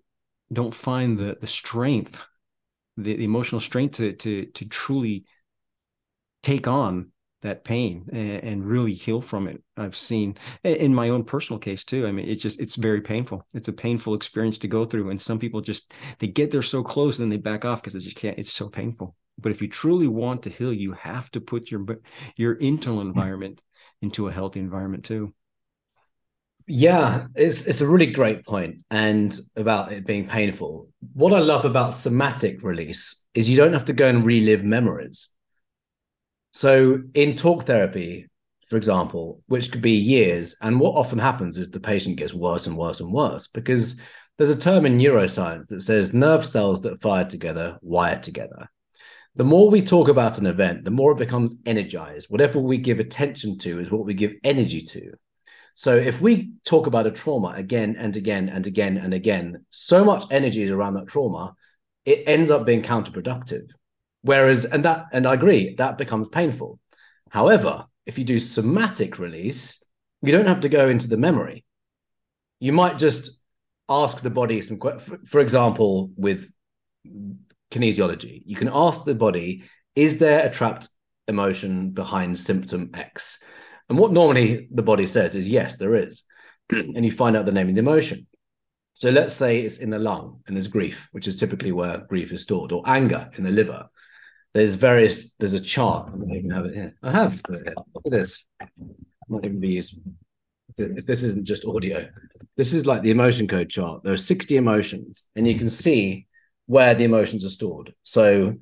don't 0.51 0.73
find 0.73 1.17
the 1.17 1.37
the 1.39 1.47
strength 1.47 2.25
the, 2.97 3.15
the 3.15 3.23
emotional 3.23 3.61
strength 3.61 3.97
to 3.97 4.13
to 4.13 4.45
to 4.47 4.65
truly 4.65 5.25
take 6.43 6.67
on 6.67 7.11
that 7.41 7.63
pain 7.63 8.07
and, 8.11 8.43
and, 8.43 8.65
really 8.65 8.93
heal 8.93 9.21
from 9.21 9.47
it. 9.47 9.61
I've 9.75 9.95
seen 9.95 10.37
in 10.63 10.93
my 10.93 11.09
own 11.09 11.23
personal 11.23 11.59
case 11.59 11.83
too 11.83 12.07
i 12.07 12.11
mean 12.11 12.27
it's 12.27 12.41
just 12.41 12.59
it's 12.59 12.75
very 12.75 13.01
painful. 13.01 13.45
It's 13.53 13.67
a 13.67 13.73
painful 13.73 14.15
experience 14.15 14.57
to 14.59 14.67
go 14.67 14.85
through 14.85 15.09
and 15.09 15.21
some 15.21 15.39
people 15.39 15.61
just 15.61 15.93
they 16.19 16.27
get 16.27 16.51
there 16.51 16.63
so 16.63 16.83
close 16.83 17.19
and 17.19 17.23
then 17.23 17.29
they 17.29 17.41
back 17.41 17.63
off 17.63 17.81
because 17.81 17.93
they 17.93 17.99
just 17.99 18.15
can't 18.15 18.39
it's 18.39 18.53
so 18.53 18.69
painful. 18.69 19.15
But 19.39 19.51
if 19.51 19.61
you 19.61 19.67
truly 19.67 20.07
want 20.07 20.43
to 20.43 20.49
heal 20.49 20.73
you 20.73 20.93
have 20.93 21.29
to 21.31 21.41
put 21.41 21.69
your 21.69 21.85
your 22.35 22.53
internal 22.53 23.01
hmm. 23.01 23.09
environment 23.09 23.61
into 24.01 24.27
a 24.27 24.31
healthy 24.31 24.59
environment 24.59 25.05
too 25.05 25.33
yeah, 26.67 27.27
it's 27.33 27.63
it's 27.65 27.79
a 27.79 27.87
really 27.87 28.07
great 28.07 28.45
point, 28.45 28.79
and 28.91 29.37
about 29.55 29.93
it 29.93 30.05
being 30.05 30.27
painful. 30.27 30.89
What 31.13 31.33
I 31.33 31.39
love 31.39 31.63
about 31.63 31.93
somatic 31.93 32.61
release 32.61 33.25
is 33.33 33.49
you 33.49 33.55
don't 33.55 33.73
have 33.73 33.85
to 33.85 33.93
go 33.93 34.07
and 34.07 34.25
relive 34.25 34.65
memories. 34.65 35.29
So 36.51 37.03
in 37.13 37.37
talk 37.37 37.63
therapy, 37.63 38.27
for 38.69 38.75
example, 38.75 39.41
which 39.47 39.71
could 39.71 39.81
be 39.81 39.93
years, 39.93 40.57
and 40.61 40.79
what 40.79 40.95
often 40.95 41.19
happens 41.19 41.57
is 41.57 41.71
the 41.71 41.79
patient 41.79 42.17
gets 42.17 42.33
worse 42.33 42.67
and 42.67 42.77
worse 42.77 42.99
and 42.99 43.13
worse 43.13 43.47
because 43.47 44.01
there's 44.37 44.49
a 44.49 44.59
term 44.59 44.85
in 44.85 44.97
neuroscience 44.97 45.67
that 45.67 45.81
says 45.81 46.13
nerve 46.13 46.45
cells 46.45 46.81
that 46.81 47.01
fire 47.01 47.25
together 47.25 47.77
wire 47.81 48.19
together. 48.19 48.69
The 49.37 49.45
more 49.45 49.69
we 49.69 49.83
talk 49.83 50.09
about 50.09 50.37
an 50.37 50.47
event, 50.47 50.83
the 50.83 50.91
more 50.91 51.13
it 51.13 51.17
becomes 51.17 51.55
energized. 51.65 52.29
Whatever 52.29 52.59
we 52.59 52.77
give 52.77 52.99
attention 52.99 53.57
to 53.59 53.79
is 53.79 53.89
what 53.89 54.03
we 54.03 54.15
give 54.15 54.33
energy 54.43 54.81
to. 54.81 55.13
So 55.77 55.95
if 55.95 56.19
we 56.19 56.53
talk 56.65 56.87
about 56.87 57.05
a 57.05 57.11
trauma 57.11 57.49
again 57.49 57.97
and 57.99 58.17
again 58.17 58.49
and 58.49 58.65
again 58.65 58.97
and 58.97 59.13
again, 59.13 59.63
so 59.69 60.03
much 60.03 60.23
energy 60.31 60.63
is 60.63 60.71
around 60.71 60.95
that 60.95 61.05
trauma, 61.05 61.53
it 62.03 62.23
ends 62.25 62.49
up 62.49 62.65
being 62.65 62.81
counterproductive. 62.81 63.69
Whereas, 64.23 64.65
and 64.65 64.83
that, 64.85 65.05
and 65.13 65.27
I 65.27 65.35
agree, 65.35 65.75
that 65.75 65.99
becomes 65.99 66.29
painful. 66.29 66.79
However, 67.29 67.85
if 68.07 68.17
you 68.17 68.23
do 68.23 68.39
somatic 68.39 69.19
release, 69.19 69.83
you 70.23 70.31
don't 70.31 70.47
have 70.47 70.61
to 70.61 70.69
go 70.69 70.89
into 70.89 71.07
the 71.07 71.15
memory. 71.15 71.63
You 72.59 72.73
might 72.73 72.97
just 72.97 73.39
ask 73.87 74.21
the 74.21 74.31
body 74.31 74.63
some, 74.63 74.77
questions. 74.79 75.29
for 75.29 75.41
example, 75.41 76.09
with 76.15 76.51
kinesiology, 77.71 78.41
you 78.47 78.55
can 78.55 78.71
ask 78.73 79.05
the 79.05 79.13
body, 79.13 79.63
is 79.95 80.17
there 80.17 80.39
a 80.43 80.49
trapped 80.49 80.89
emotion 81.27 81.91
behind 81.91 82.39
symptom 82.39 82.89
X? 82.95 83.43
And 83.89 83.97
what 83.97 84.11
normally 84.11 84.67
the 84.71 84.81
body 84.81 85.07
says 85.07 85.35
is, 85.35 85.47
yes, 85.47 85.77
there 85.77 85.95
is. 85.95 86.23
and 86.69 87.05
you 87.05 87.11
find 87.11 87.35
out 87.35 87.45
the 87.45 87.51
name 87.51 87.69
of 87.69 87.75
the 87.75 87.79
emotion. 87.79 88.27
So 88.95 89.11
let's 89.11 89.33
say 89.33 89.61
it's 89.61 89.77
in 89.77 89.91
the 89.91 89.99
lung 89.99 90.41
and 90.47 90.55
there's 90.55 90.67
grief, 90.67 91.07
which 91.11 91.27
is 91.27 91.35
typically 91.35 91.71
where 91.71 91.99
grief 91.99 92.31
is 92.31 92.43
stored, 92.43 92.71
or 92.71 92.81
anger 92.85 93.29
in 93.37 93.43
the 93.43 93.51
liver. 93.51 93.87
There's 94.53 94.73
various, 94.73 95.29
there's 95.37 95.53
a 95.53 95.59
chart. 95.59 96.07
I 96.07 96.17
don't 96.17 96.33
even 96.33 96.49
have 96.49 96.65
it 96.65 96.73
here. 96.73 96.95
I 97.03 97.11
have. 97.11 97.41
Look 97.47 97.61
at 97.67 98.11
this. 98.11 98.45
Might 99.29 99.45
even 99.45 99.59
be 99.59 99.69
used 99.69 99.99
if 100.77 101.05
this 101.05 101.23
isn't 101.23 101.45
just 101.45 101.65
audio. 101.65 102.07
This 102.55 102.73
is 102.73 102.85
like 102.85 103.01
the 103.01 103.11
emotion 103.11 103.47
code 103.47 103.69
chart. 103.69 104.03
There 104.03 104.13
are 104.13 104.17
60 104.17 104.57
emotions, 104.57 105.23
and 105.35 105.47
you 105.47 105.57
can 105.57 105.69
see 105.69 106.27
where 106.65 106.95
the 106.95 107.03
emotions 107.03 107.45
are 107.45 107.49
stored. 107.49 107.93
So, 108.03 108.55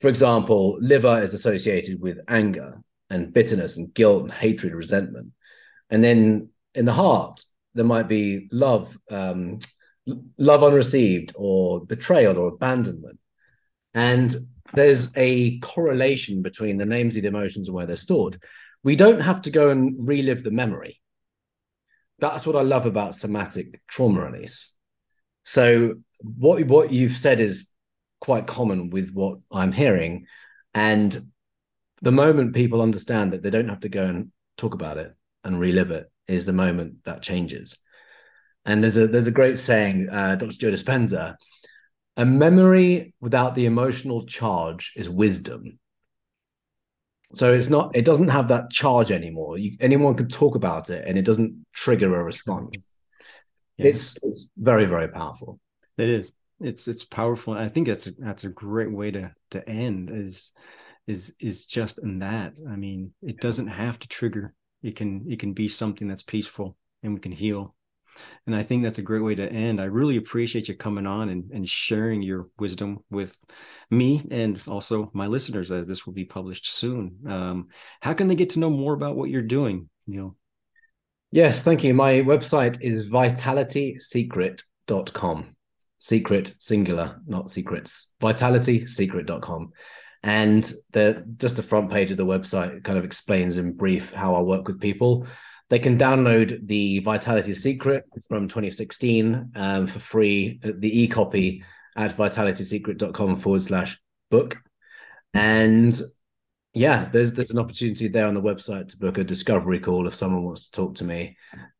for 0.00 0.08
example, 0.08 0.78
liver 0.80 1.22
is 1.22 1.34
associated 1.34 2.00
with 2.00 2.18
anger, 2.28 2.82
and 3.10 3.32
bitterness 3.32 3.76
and 3.76 3.92
guilt 3.94 4.22
and 4.24 4.32
hatred, 4.32 4.74
resentment. 4.74 5.32
And 5.90 6.02
then 6.04 6.50
in 6.74 6.84
the 6.84 6.92
heart, 6.92 7.44
there 7.74 7.84
might 7.84 8.08
be 8.08 8.48
love, 8.52 8.96
um, 9.10 9.58
love 10.36 10.62
unreceived, 10.62 11.32
or 11.34 11.84
betrayal 11.84 12.38
or 12.38 12.48
abandonment. 12.48 13.18
And 13.94 14.34
there's 14.74 15.10
a 15.16 15.58
correlation 15.60 16.42
between 16.42 16.76
the 16.76 16.86
names 16.86 17.16
of 17.16 17.22
the 17.22 17.28
emotions 17.28 17.68
and 17.68 17.74
where 17.74 17.86
they're 17.86 17.96
stored. 17.96 18.42
We 18.84 18.96
don't 18.96 19.20
have 19.20 19.42
to 19.42 19.50
go 19.50 19.70
and 19.70 19.94
relive 20.06 20.44
the 20.44 20.50
memory. 20.50 21.00
That's 22.18 22.46
what 22.46 22.56
I 22.56 22.62
love 22.62 22.86
about 22.86 23.14
somatic 23.14 23.80
trauma 23.86 24.24
release. 24.30 24.74
So 25.44 25.94
what 26.20 26.62
what 26.64 26.92
you've 26.92 27.16
said 27.16 27.40
is 27.40 27.72
quite 28.20 28.46
common 28.46 28.90
with 28.90 29.12
what 29.12 29.38
I'm 29.50 29.72
hearing, 29.72 30.26
and 30.74 31.30
the 32.02 32.12
moment 32.12 32.54
people 32.54 32.82
understand 32.82 33.32
that 33.32 33.42
they 33.42 33.50
don't 33.50 33.68
have 33.68 33.80
to 33.80 33.88
go 33.88 34.04
and 34.04 34.32
talk 34.56 34.74
about 34.74 34.98
it 34.98 35.14
and 35.44 35.58
relive 35.58 35.90
it 35.90 36.10
is 36.26 36.46
the 36.46 36.52
moment 36.52 37.04
that 37.04 37.22
changes. 37.22 37.78
And 38.64 38.82
there's 38.82 38.98
a 38.98 39.06
there's 39.06 39.26
a 39.26 39.32
great 39.32 39.58
saying, 39.58 40.08
uh, 40.10 40.34
Dr. 40.34 40.52
Joe 40.52 40.70
Dispenza, 40.70 41.36
a 42.16 42.24
memory 42.24 43.14
without 43.20 43.54
the 43.54 43.66
emotional 43.66 44.26
charge 44.26 44.92
is 44.96 45.08
wisdom. 45.08 45.78
So 47.34 47.52
it's 47.52 47.68
not, 47.68 47.94
it 47.94 48.04
doesn't 48.04 48.28
have 48.28 48.48
that 48.48 48.70
charge 48.70 49.12
anymore. 49.12 49.58
You, 49.58 49.76
anyone 49.80 50.14
can 50.14 50.28
talk 50.28 50.54
about 50.54 50.90
it 50.90 51.04
and 51.06 51.18
it 51.18 51.22
doesn't 51.22 51.66
trigger 51.72 52.18
a 52.18 52.24
response. 52.24 52.86
It's 53.76 54.18
it's 54.22 54.50
very, 54.56 54.86
very 54.86 55.08
powerful. 55.08 55.60
It 55.96 56.08
is. 56.08 56.32
It's 56.60 56.88
it's 56.88 57.04
powerful. 57.04 57.54
I 57.54 57.68
think 57.68 57.86
that's 57.86 58.08
a 58.08 58.10
that's 58.18 58.44
a 58.44 58.48
great 58.48 58.90
way 58.90 59.12
to 59.12 59.32
to 59.50 59.68
end 59.68 60.10
is 60.10 60.52
is 61.08 61.34
is 61.40 61.66
just 61.66 61.98
in 61.98 62.20
that. 62.20 62.54
I 62.70 62.76
mean, 62.76 63.12
it 63.22 63.40
doesn't 63.40 63.66
have 63.66 63.98
to 63.98 64.08
trigger. 64.08 64.54
It 64.82 64.94
can 64.94 65.26
it 65.28 65.40
can 65.40 65.54
be 65.54 65.68
something 65.68 66.06
that's 66.06 66.22
peaceful 66.22 66.76
and 67.02 67.14
we 67.14 67.20
can 67.20 67.32
heal. 67.32 67.74
And 68.46 68.54
I 68.54 68.62
think 68.62 68.82
that's 68.82 68.98
a 68.98 69.02
great 69.02 69.22
way 69.22 69.34
to 69.36 69.50
end. 69.50 69.80
I 69.80 69.84
really 69.84 70.16
appreciate 70.16 70.68
you 70.68 70.74
coming 70.74 71.06
on 71.06 71.28
and, 71.28 71.52
and 71.52 71.68
sharing 71.68 72.20
your 72.20 72.48
wisdom 72.58 72.98
with 73.10 73.36
me 73.90 74.26
and 74.30 74.60
also 74.66 75.10
my 75.14 75.28
listeners 75.28 75.70
as 75.70 75.86
this 75.86 76.04
will 76.04 76.14
be 76.14 76.24
published 76.24 76.68
soon. 76.68 77.16
Um, 77.28 77.68
how 78.00 78.14
can 78.14 78.26
they 78.28 78.34
get 78.34 78.50
to 78.50 78.58
know 78.58 78.70
more 78.70 78.94
about 78.94 79.16
what 79.16 79.30
you're 79.30 79.42
doing, 79.42 79.88
Neil? 80.06 80.36
Yes, 81.30 81.62
thank 81.62 81.84
you. 81.84 81.94
My 81.94 82.14
website 82.14 82.78
is 82.80 83.08
vitalitysecret.com. 83.08 85.54
Secret 86.00 86.54
singular, 86.58 87.20
not 87.26 87.50
secrets. 87.50 88.14
Vitalitysecret.com. 88.20 89.72
And 90.22 90.70
the 90.92 91.24
just 91.36 91.56
the 91.56 91.62
front 91.62 91.90
page 91.90 92.10
of 92.10 92.16
the 92.16 92.26
website 92.26 92.82
kind 92.84 92.98
of 92.98 93.04
explains 93.04 93.56
in 93.56 93.72
brief 93.72 94.12
how 94.12 94.34
I 94.34 94.40
work 94.40 94.66
with 94.66 94.80
people. 94.80 95.26
They 95.70 95.78
can 95.78 95.98
download 95.98 96.66
the 96.66 97.00
Vitality 97.00 97.54
Secret 97.54 98.04
from 98.28 98.48
2016 98.48 99.52
um, 99.54 99.86
for 99.86 99.98
free, 99.98 100.60
the 100.62 101.02
e 101.02 101.08
copy 101.08 101.62
at 101.96 102.16
vitalitysecret.com 102.16 103.40
forward 103.40 103.62
slash 103.62 104.00
book. 104.30 104.56
And 105.34 106.00
yeah, 106.74 107.08
there's 107.12 107.32
there's 107.32 107.50
an 107.50 107.58
opportunity 107.58 108.08
there 108.08 108.28
on 108.28 108.34
the 108.34 108.42
website 108.42 108.88
to 108.90 108.98
book 108.98 109.18
a 109.18 109.24
discovery 109.24 109.80
call 109.80 110.06
if 110.06 110.14
someone 110.14 110.44
wants 110.44 110.66
to 110.66 110.70
talk 110.70 110.94
to 110.96 111.04
me 111.04 111.36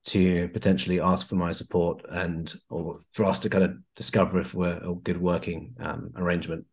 to 0.07 0.48
potentially 0.48 1.01
ask 1.01 1.27
for 1.27 1.37
my 1.37 1.53
support 1.53 2.05
and 2.11 2.53
or 2.68 3.01
for 3.12 3.24
us 3.24 3.38
to 3.40 3.51
kind 3.51 3.64
of 3.64 3.77
discover 3.96 4.40
if 4.40 4.55
we're 4.55 4.79
a 4.79 4.94
good 4.94 5.20
working 5.20 5.74
um, 5.81 6.11
arrangement, 6.16 6.66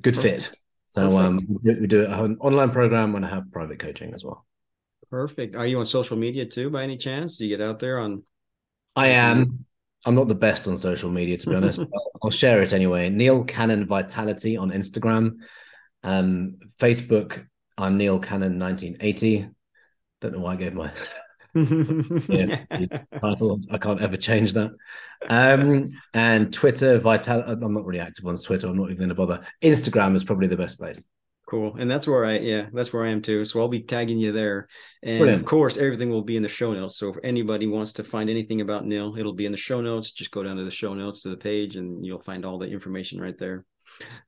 good 0.00 0.16
fit. 0.16 0.50
So 0.94 1.18
um, 1.18 1.58
we 1.64 1.88
do 1.88 2.06
an 2.06 2.36
online 2.38 2.70
program 2.70 3.16
and 3.16 3.26
I 3.26 3.28
have 3.28 3.50
private 3.50 3.80
coaching 3.80 4.14
as 4.14 4.22
well. 4.22 4.46
Perfect. 5.10 5.56
Are 5.56 5.66
you 5.66 5.80
on 5.80 5.86
social 5.86 6.16
media 6.16 6.46
too, 6.46 6.70
by 6.70 6.84
any 6.84 6.96
chance? 6.96 7.36
Do 7.36 7.44
you 7.44 7.56
get 7.56 7.66
out 7.66 7.80
there 7.80 7.98
on? 7.98 8.22
I 8.94 9.08
am. 9.08 9.64
I'm 10.06 10.14
not 10.14 10.28
the 10.28 10.36
best 10.36 10.68
on 10.68 10.76
social 10.76 11.10
media, 11.10 11.36
to 11.36 11.50
be 11.50 11.56
honest. 11.56 11.80
I'll 12.22 12.30
share 12.30 12.62
it 12.62 12.72
anyway. 12.72 13.10
Neil 13.10 13.42
Cannon 13.42 13.86
Vitality 13.88 14.56
on 14.56 14.70
Instagram, 14.70 15.38
um, 16.04 16.58
Facebook. 16.78 17.44
I'm 17.76 17.96
Neil 17.96 18.20
Cannon 18.20 18.60
1980. 18.60 19.48
Don't 20.20 20.32
know 20.32 20.40
why 20.40 20.52
I 20.52 20.56
gave 20.56 20.74
my 20.74 20.92
yeah, 21.54 22.64
title. 23.18 23.60
I 23.70 23.78
can't 23.78 24.00
ever 24.00 24.16
change 24.16 24.52
that. 24.54 24.72
Um, 25.28 25.86
and 26.12 26.52
Twitter, 26.52 26.98
Vital. 26.98 27.42
I'm 27.46 27.74
not 27.74 27.84
really 27.84 28.00
active 28.00 28.26
on 28.26 28.36
Twitter. 28.36 28.68
I'm 28.68 28.76
not 28.76 28.86
even 28.86 28.96
going 28.96 29.08
to 29.10 29.14
bother. 29.14 29.46
Instagram 29.62 30.16
is 30.16 30.24
probably 30.24 30.48
the 30.48 30.56
best 30.56 30.78
place. 30.78 31.02
Cool. 31.46 31.76
And 31.78 31.90
that's 31.90 32.08
where 32.08 32.24
I, 32.24 32.38
yeah, 32.38 32.66
that's 32.72 32.92
where 32.92 33.04
I 33.04 33.10
am 33.10 33.20
too. 33.20 33.44
So 33.44 33.60
I'll 33.60 33.68
be 33.68 33.82
tagging 33.82 34.18
you 34.18 34.32
there. 34.32 34.66
And 35.02 35.18
Brilliant. 35.18 35.42
of 35.42 35.46
course, 35.46 35.76
everything 35.76 36.10
will 36.10 36.22
be 36.22 36.36
in 36.36 36.42
the 36.42 36.48
show 36.48 36.72
notes. 36.72 36.96
So 36.96 37.10
if 37.10 37.16
anybody 37.22 37.66
wants 37.66 37.92
to 37.94 38.04
find 38.04 38.30
anything 38.30 38.62
about 38.62 38.86
Neil, 38.86 39.14
it'll 39.18 39.34
be 39.34 39.46
in 39.46 39.52
the 39.52 39.58
show 39.58 39.80
notes. 39.82 40.12
Just 40.12 40.30
go 40.30 40.42
down 40.42 40.56
to 40.56 40.64
the 40.64 40.70
show 40.70 40.94
notes 40.94 41.20
to 41.22 41.28
the 41.28 41.36
page 41.36 41.76
and 41.76 42.04
you'll 42.04 42.18
find 42.18 42.46
all 42.46 42.58
the 42.58 42.66
information 42.66 43.20
right 43.20 43.36
there. 43.36 43.66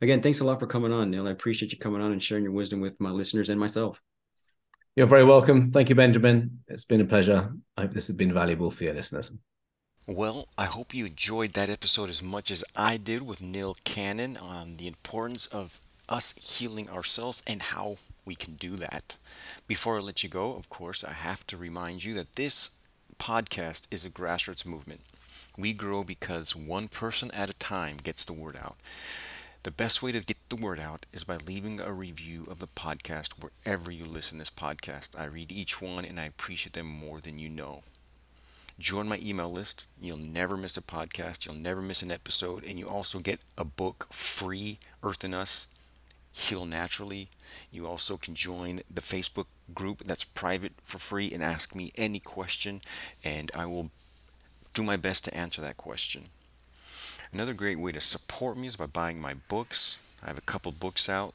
Again, 0.03 0.23
thanks 0.23 0.41
a 0.41 0.45
lot 0.45 0.61
for 0.61 0.67
coming 0.67 0.93
on, 0.93 1.11
Neil. 1.11 1.27
I 1.27 1.31
appreciate 1.31 1.73
you 1.73 1.79
coming 1.79 2.03
on 2.03 2.13
and 2.13 2.23
sharing 2.23 2.45
your 2.45 2.53
wisdom 2.53 2.81
with 2.81 3.01
my 3.01 3.11
listeners 3.11 3.49
and 3.49 3.59
myself. 3.59 4.01
You're 4.97 5.07
very 5.07 5.25
welcome. 5.25 5.73
Thank 5.73 5.91
you, 5.91 5.95
Benjamin. 5.95 6.61
It's 6.69 6.85
been 6.85 7.03
a 7.03 7.05
pleasure. 7.05 7.53
I 7.77 7.83
hope 7.83 7.93
this 7.93 8.07
has 8.07 8.17
been 8.17 8.33
valuable 8.33 8.71
for 8.71 8.85
your 8.85 8.95
listeners. 8.95 9.31
Well, 10.07 10.49
I 10.57 10.65
hope 10.65 10.95
you 10.95 11.05
enjoyed 11.05 11.53
that 11.53 11.69
episode 11.69 12.09
as 12.09 12.23
much 12.23 12.51
as 12.51 12.65
I 12.75 12.97
did 12.97 13.21
with 13.21 13.43
Neil 13.43 13.77
Cannon 13.85 14.39
on 14.39 14.75
the 14.75 14.87
importance 14.87 15.49
of 15.49 15.81
us 16.09 16.33
healing 16.41 16.89
ourselves 16.89 17.43
and 17.47 17.61
how 17.61 17.99
we 18.25 18.35
can 18.35 18.55
do 18.55 18.77
that. 18.77 19.17
Before 19.69 19.99
I 19.99 20.01
let 20.01 20.23
you 20.23 20.31
go, 20.31 20.55
of 20.55 20.71
course, 20.71 21.05
I 21.05 21.13
have 21.13 21.47
to 21.49 21.59
remind 21.59 22.03
you 22.03 22.15
that 22.15 22.37
this 22.37 22.71
podcast 23.19 23.87
is 23.91 24.07
a 24.07 24.11
grassroots 24.11 24.65
movement. 24.65 25.03
We 25.59 25.75
grow 25.75 26.05
because 26.05 26.57
one 26.57 26.89
person 26.89 27.31
at 27.33 27.51
a 27.51 27.55
time 27.55 27.99
gets 28.03 28.25
the 28.25 28.33
word 28.33 28.57
out. 28.57 28.77
The 29.67 29.73
best 29.73 30.01
way 30.01 30.13
to 30.13 30.21
get 30.21 30.37
the 30.49 30.55
word 30.55 30.79
out 30.79 31.07
is 31.13 31.25
by 31.25 31.39
leaving 31.39 31.81
a 31.81 31.93
review 31.93 32.47
of 32.49 32.61
the 32.61 32.69
podcast 32.69 33.33
wherever 33.43 33.91
you 33.91 34.07
listen 34.07 34.39
to 34.39 34.43
this 34.43 34.49
podcast. 34.49 35.19
I 35.19 35.25
read 35.25 35.51
each 35.51 35.83
one 35.83 36.05
and 36.05 36.21
I 36.21 36.27
appreciate 36.27 36.75
them 36.75 36.87
more 36.87 37.19
than 37.19 37.41
you 37.41 37.49
know. 37.49 37.83
Join 38.79 39.09
my 39.09 39.19
email 39.21 39.51
list. 39.51 39.87
You'll 40.01 40.19
never 40.19 40.57
miss 40.57 40.77
a 40.77 40.83
podcast. 40.83 41.45
You'll 41.45 41.57
never 41.57 41.83
miss 41.83 42.01
an 42.03 42.13
episode. 42.13 42.63
And 42.63 42.79
you 42.79 42.89
also 42.89 43.19
get 43.19 43.41
a 43.59 43.65
book 43.65 44.07
free, 44.13 44.79
Earth 45.03 45.25
and 45.25 45.35
Us, 45.35 45.67
Heal 46.31 46.65
Naturally. 46.65 47.29
You 47.73 47.89
also 47.89 48.17
can 48.17 48.37
join 48.37 48.83
the 48.89 49.03
Facebook 49.03 49.47
group 49.75 50.05
that's 50.07 50.23
private 50.23 50.75
for 50.85 50.99
free 50.99 51.33
and 51.33 51.43
ask 51.43 51.75
me 51.75 51.91
any 51.97 52.21
question, 52.21 52.83
and 53.25 53.51
I 53.53 53.67
will 53.67 53.91
do 54.75 54.85
my 54.85 54.97
best 54.97 55.25
to 55.25 55.37
answer 55.37 55.61
that 55.61 55.77
question. 55.77 56.27
Another 57.37 57.53
great 57.53 57.79
way 57.79 57.93
to 57.93 58.01
support 58.01 58.57
me 58.57 58.67
is 58.67 58.77
by 58.77 58.87
buying 58.87 59.21
my 59.21 59.35
books. 59.35 59.99
I 60.23 60.29
have 60.29 60.39
a 60.39 60.41
couple 60.41 60.73
books 60.73 61.07
out 61.07 61.35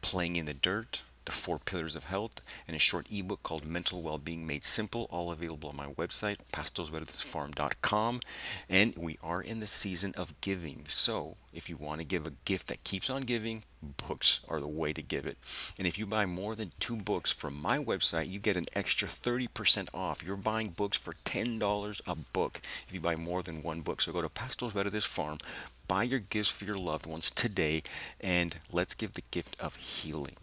Playing 0.00 0.36
in 0.36 0.46
the 0.46 0.54
Dirt, 0.54 1.02
the 1.24 1.32
Four 1.32 1.58
Pillars 1.58 1.96
of 1.96 2.04
Health, 2.04 2.40
and 2.66 2.76
a 2.76 2.80
short 2.80 3.06
ebook 3.10 3.42
called 3.42 3.64
Mental 3.64 4.02
Wellbeing 4.02 4.46
Made 4.46 4.64
Simple, 4.64 5.08
all 5.10 5.30
available 5.30 5.70
on 5.70 5.76
my 5.76 5.86
website, 5.86 6.36
pastosverdesfarm.com. 6.52 8.20
And 8.68 8.94
we 8.96 9.18
are 9.22 9.40
in 9.40 9.60
the 9.60 9.66
season 9.66 10.14
of 10.16 10.38
giving. 10.40 10.84
So 10.88 11.36
if 11.52 11.68
you 11.68 11.76
want 11.76 12.00
to 12.00 12.06
give 12.06 12.26
a 12.26 12.32
gift 12.44 12.66
that 12.68 12.84
keeps 12.84 13.08
on 13.08 13.22
giving, 13.22 13.62
books 14.08 14.40
are 14.48 14.60
the 14.60 14.66
way 14.66 14.92
to 14.92 15.02
give 15.02 15.26
it. 15.26 15.38
And 15.78 15.86
if 15.86 15.98
you 15.98 16.06
buy 16.06 16.26
more 16.26 16.54
than 16.54 16.72
two 16.80 16.96
books 16.96 17.32
from 17.32 17.60
my 17.60 17.78
website, 17.78 18.28
you 18.28 18.38
get 18.38 18.56
an 18.56 18.66
extra 18.74 19.08
30% 19.08 19.88
off. 19.94 20.24
You're 20.24 20.36
buying 20.36 20.68
books 20.68 20.96
for 20.96 21.14
$10 21.24 22.00
a 22.06 22.14
book 22.32 22.60
if 22.86 22.94
you 22.94 23.00
buy 23.00 23.16
more 23.16 23.42
than 23.42 23.62
one 23.62 23.80
book. 23.82 24.00
So 24.00 24.12
go 24.12 24.22
to 24.22 24.28
Pastos 24.28 24.74
buy 25.86 26.02
your 26.02 26.20
gifts 26.20 26.48
for 26.48 26.64
your 26.64 26.78
loved 26.78 27.06
ones 27.06 27.30
today, 27.30 27.82
and 28.20 28.56
let's 28.72 28.94
give 28.94 29.12
the 29.12 29.22
gift 29.30 29.56
of 29.60 29.76
healing. 29.76 30.36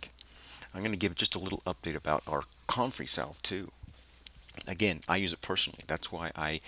I'm 0.73 0.81
going 0.81 0.91
to 0.91 0.97
give 0.97 1.15
just 1.15 1.35
a 1.35 1.39
little 1.39 1.61
update 1.65 1.95
about 1.95 2.23
our 2.27 2.43
comfrey 2.67 3.07
salve 3.07 3.41
too. 3.41 3.71
Again, 4.67 5.01
I 5.07 5.17
use 5.17 5.33
it 5.33 5.41
personally. 5.41 5.81
That's 5.87 6.11
why 6.11 6.31
I 6.35 6.61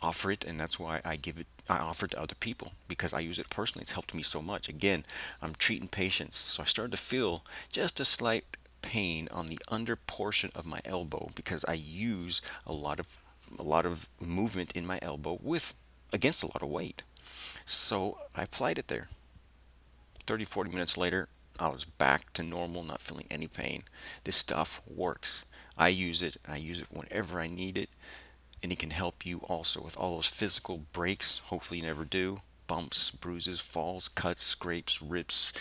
offer 0.00 0.30
it, 0.30 0.44
and 0.44 0.58
that's 0.58 0.78
why 0.78 1.00
I 1.04 1.16
give 1.16 1.38
it. 1.38 1.46
I 1.68 1.78
offer 1.78 2.06
it 2.06 2.12
to 2.12 2.20
other 2.20 2.34
people 2.34 2.72
because 2.86 3.12
I 3.12 3.20
use 3.20 3.38
it 3.38 3.50
personally. 3.50 3.82
It's 3.82 3.92
helped 3.92 4.14
me 4.14 4.22
so 4.22 4.40
much. 4.40 4.68
Again, 4.68 5.04
I'm 5.42 5.54
treating 5.54 5.88
patients, 5.88 6.36
so 6.36 6.62
I 6.62 6.66
started 6.66 6.92
to 6.92 6.96
feel 6.96 7.44
just 7.70 8.00
a 8.00 8.04
slight 8.04 8.44
pain 8.80 9.28
on 9.32 9.46
the 9.46 9.58
under 9.68 9.96
portion 9.96 10.50
of 10.54 10.64
my 10.66 10.80
elbow 10.84 11.30
because 11.34 11.64
I 11.66 11.74
use 11.74 12.40
a 12.66 12.72
lot 12.72 13.00
of 13.00 13.18
a 13.58 13.62
lot 13.62 13.86
of 13.86 14.08
movement 14.20 14.72
in 14.72 14.86
my 14.86 14.98
elbow 15.02 15.38
with 15.42 15.74
against 16.12 16.42
a 16.42 16.46
lot 16.46 16.62
of 16.62 16.68
weight. 16.68 17.02
So 17.64 18.18
I 18.34 18.42
applied 18.42 18.78
it 18.78 18.88
there. 18.88 19.08
30 20.26 20.44
40 20.44 20.70
minutes 20.70 20.96
later, 20.96 21.28
I 21.58 21.68
was 21.68 21.84
back 21.84 22.32
to 22.34 22.42
normal, 22.42 22.84
not 22.84 23.00
feeling 23.00 23.26
any 23.30 23.48
pain. 23.48 23.82
This 24.24 24.36
stuff 24.36 24.80
works. 24.86 25.44
I 25.76 25.88
use 25.88 26.22
it. 26.22 26.36
I 26.48 26.56
use 26.56 26.80
it 26.80 26.88
whenever 26.90 27.40
I 27.40 27.48
need 27.48 27.76
it. 27.76 27.90
And 28.62 28.72
it 28.72 28.78
can 28.78 28.90
help 28.90 29.26
you 29.26 29.38
also 29.48 29.82
with 29.82 29.96
all 29.96 30.16
those 30.16 30.26
physical 30.26 30.82
breaks. 30.92 31.38
Hopefully, 31.46 31.80
you 31.80 31.86
never 31.86 32.04
do. 32.04 32.40
Bumps, 32.66 33.10
bruises, 33.10 33.60
falls, 33.60 34.08
cuts, 34.08 34.42
scrapes, 34.42 35.00
rips, 35.02 35.52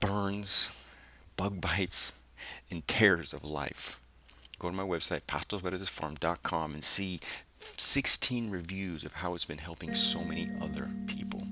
burns, 0.00 0.68
bug 1.36 1.60
bites, 1.60 2.12
and 2.70 2.86
tears 2.86 3.32
of 3.32 3.44
life. 3.44 3.98
Go 4.58 4.68
to 4.68 4.74
my 4.74 4.84
website, 4.84 5.22
pastosverdesfarm.com, 5.22 6.74
and 6.74 6.84
see 6.84 7.20
16 7.76 8.50
reviews 8.50 9.04
of 9.04 9.12
how 9.12 9.34
it's 9.34 9.44
been 9.44 9.58
helping 9.58 9.94
so 9.94 10.22
many 10.24 10.50
other 10.62 10.90
people. 11.06 11.46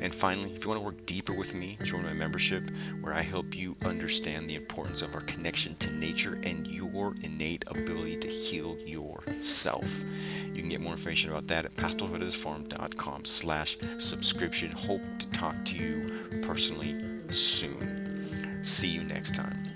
And 0.00 0.14
finally, 0.14 0.54
if 0.54 0.64
you 0.64 0.70
want 0.70 0.80
to 0.80 0.84
work 0.84 1.06
deeper 1.06 1.32
with 1.32 1.54
me, 1.54 1.78
join 1.82 2.02
my 2.02 2.12
membership 2.12 2.70
where 3.00 3.12
I 3.12 3.22
help 3.22 3.56
you 3.56 3.76
understand 3.84 4.48
the 4.48 4.54
importance 4.54 5.02
of 5.02 5.14
our 5.14 5.20
connection 5.22 5.76
to 5.76 5.92
nature 5.92 6.38
and 6.42 6.66
your 6.66 7.14
innate 7.22 7.64
ability 7.66 8.16
to 8.16 8.28
heal 8.28 8.78
yourself. 8.86 10.04
You 10.46 10.62
can 10.62 10.68
get 10.68 10.80
more 10.80 10.92
information 10.92 11.30
about 11.30 11.46
that 11.48 11.64
at 11.64 11.74
pastosverdesfarm.com 11.74 13.24
slash 13.24 13.78
subscription. 13.98 14.72
Hope 14.72 15.02
to 15.18 15.28
talk 15.30 15.64
to 15.66 15.74
you 15.74 16.40
personally 16.42 16.96
soon. 17.30 18.62
See 18.62 18.88
you 18.88 19.04
next 19.04 19.34
time. 19.34 19.69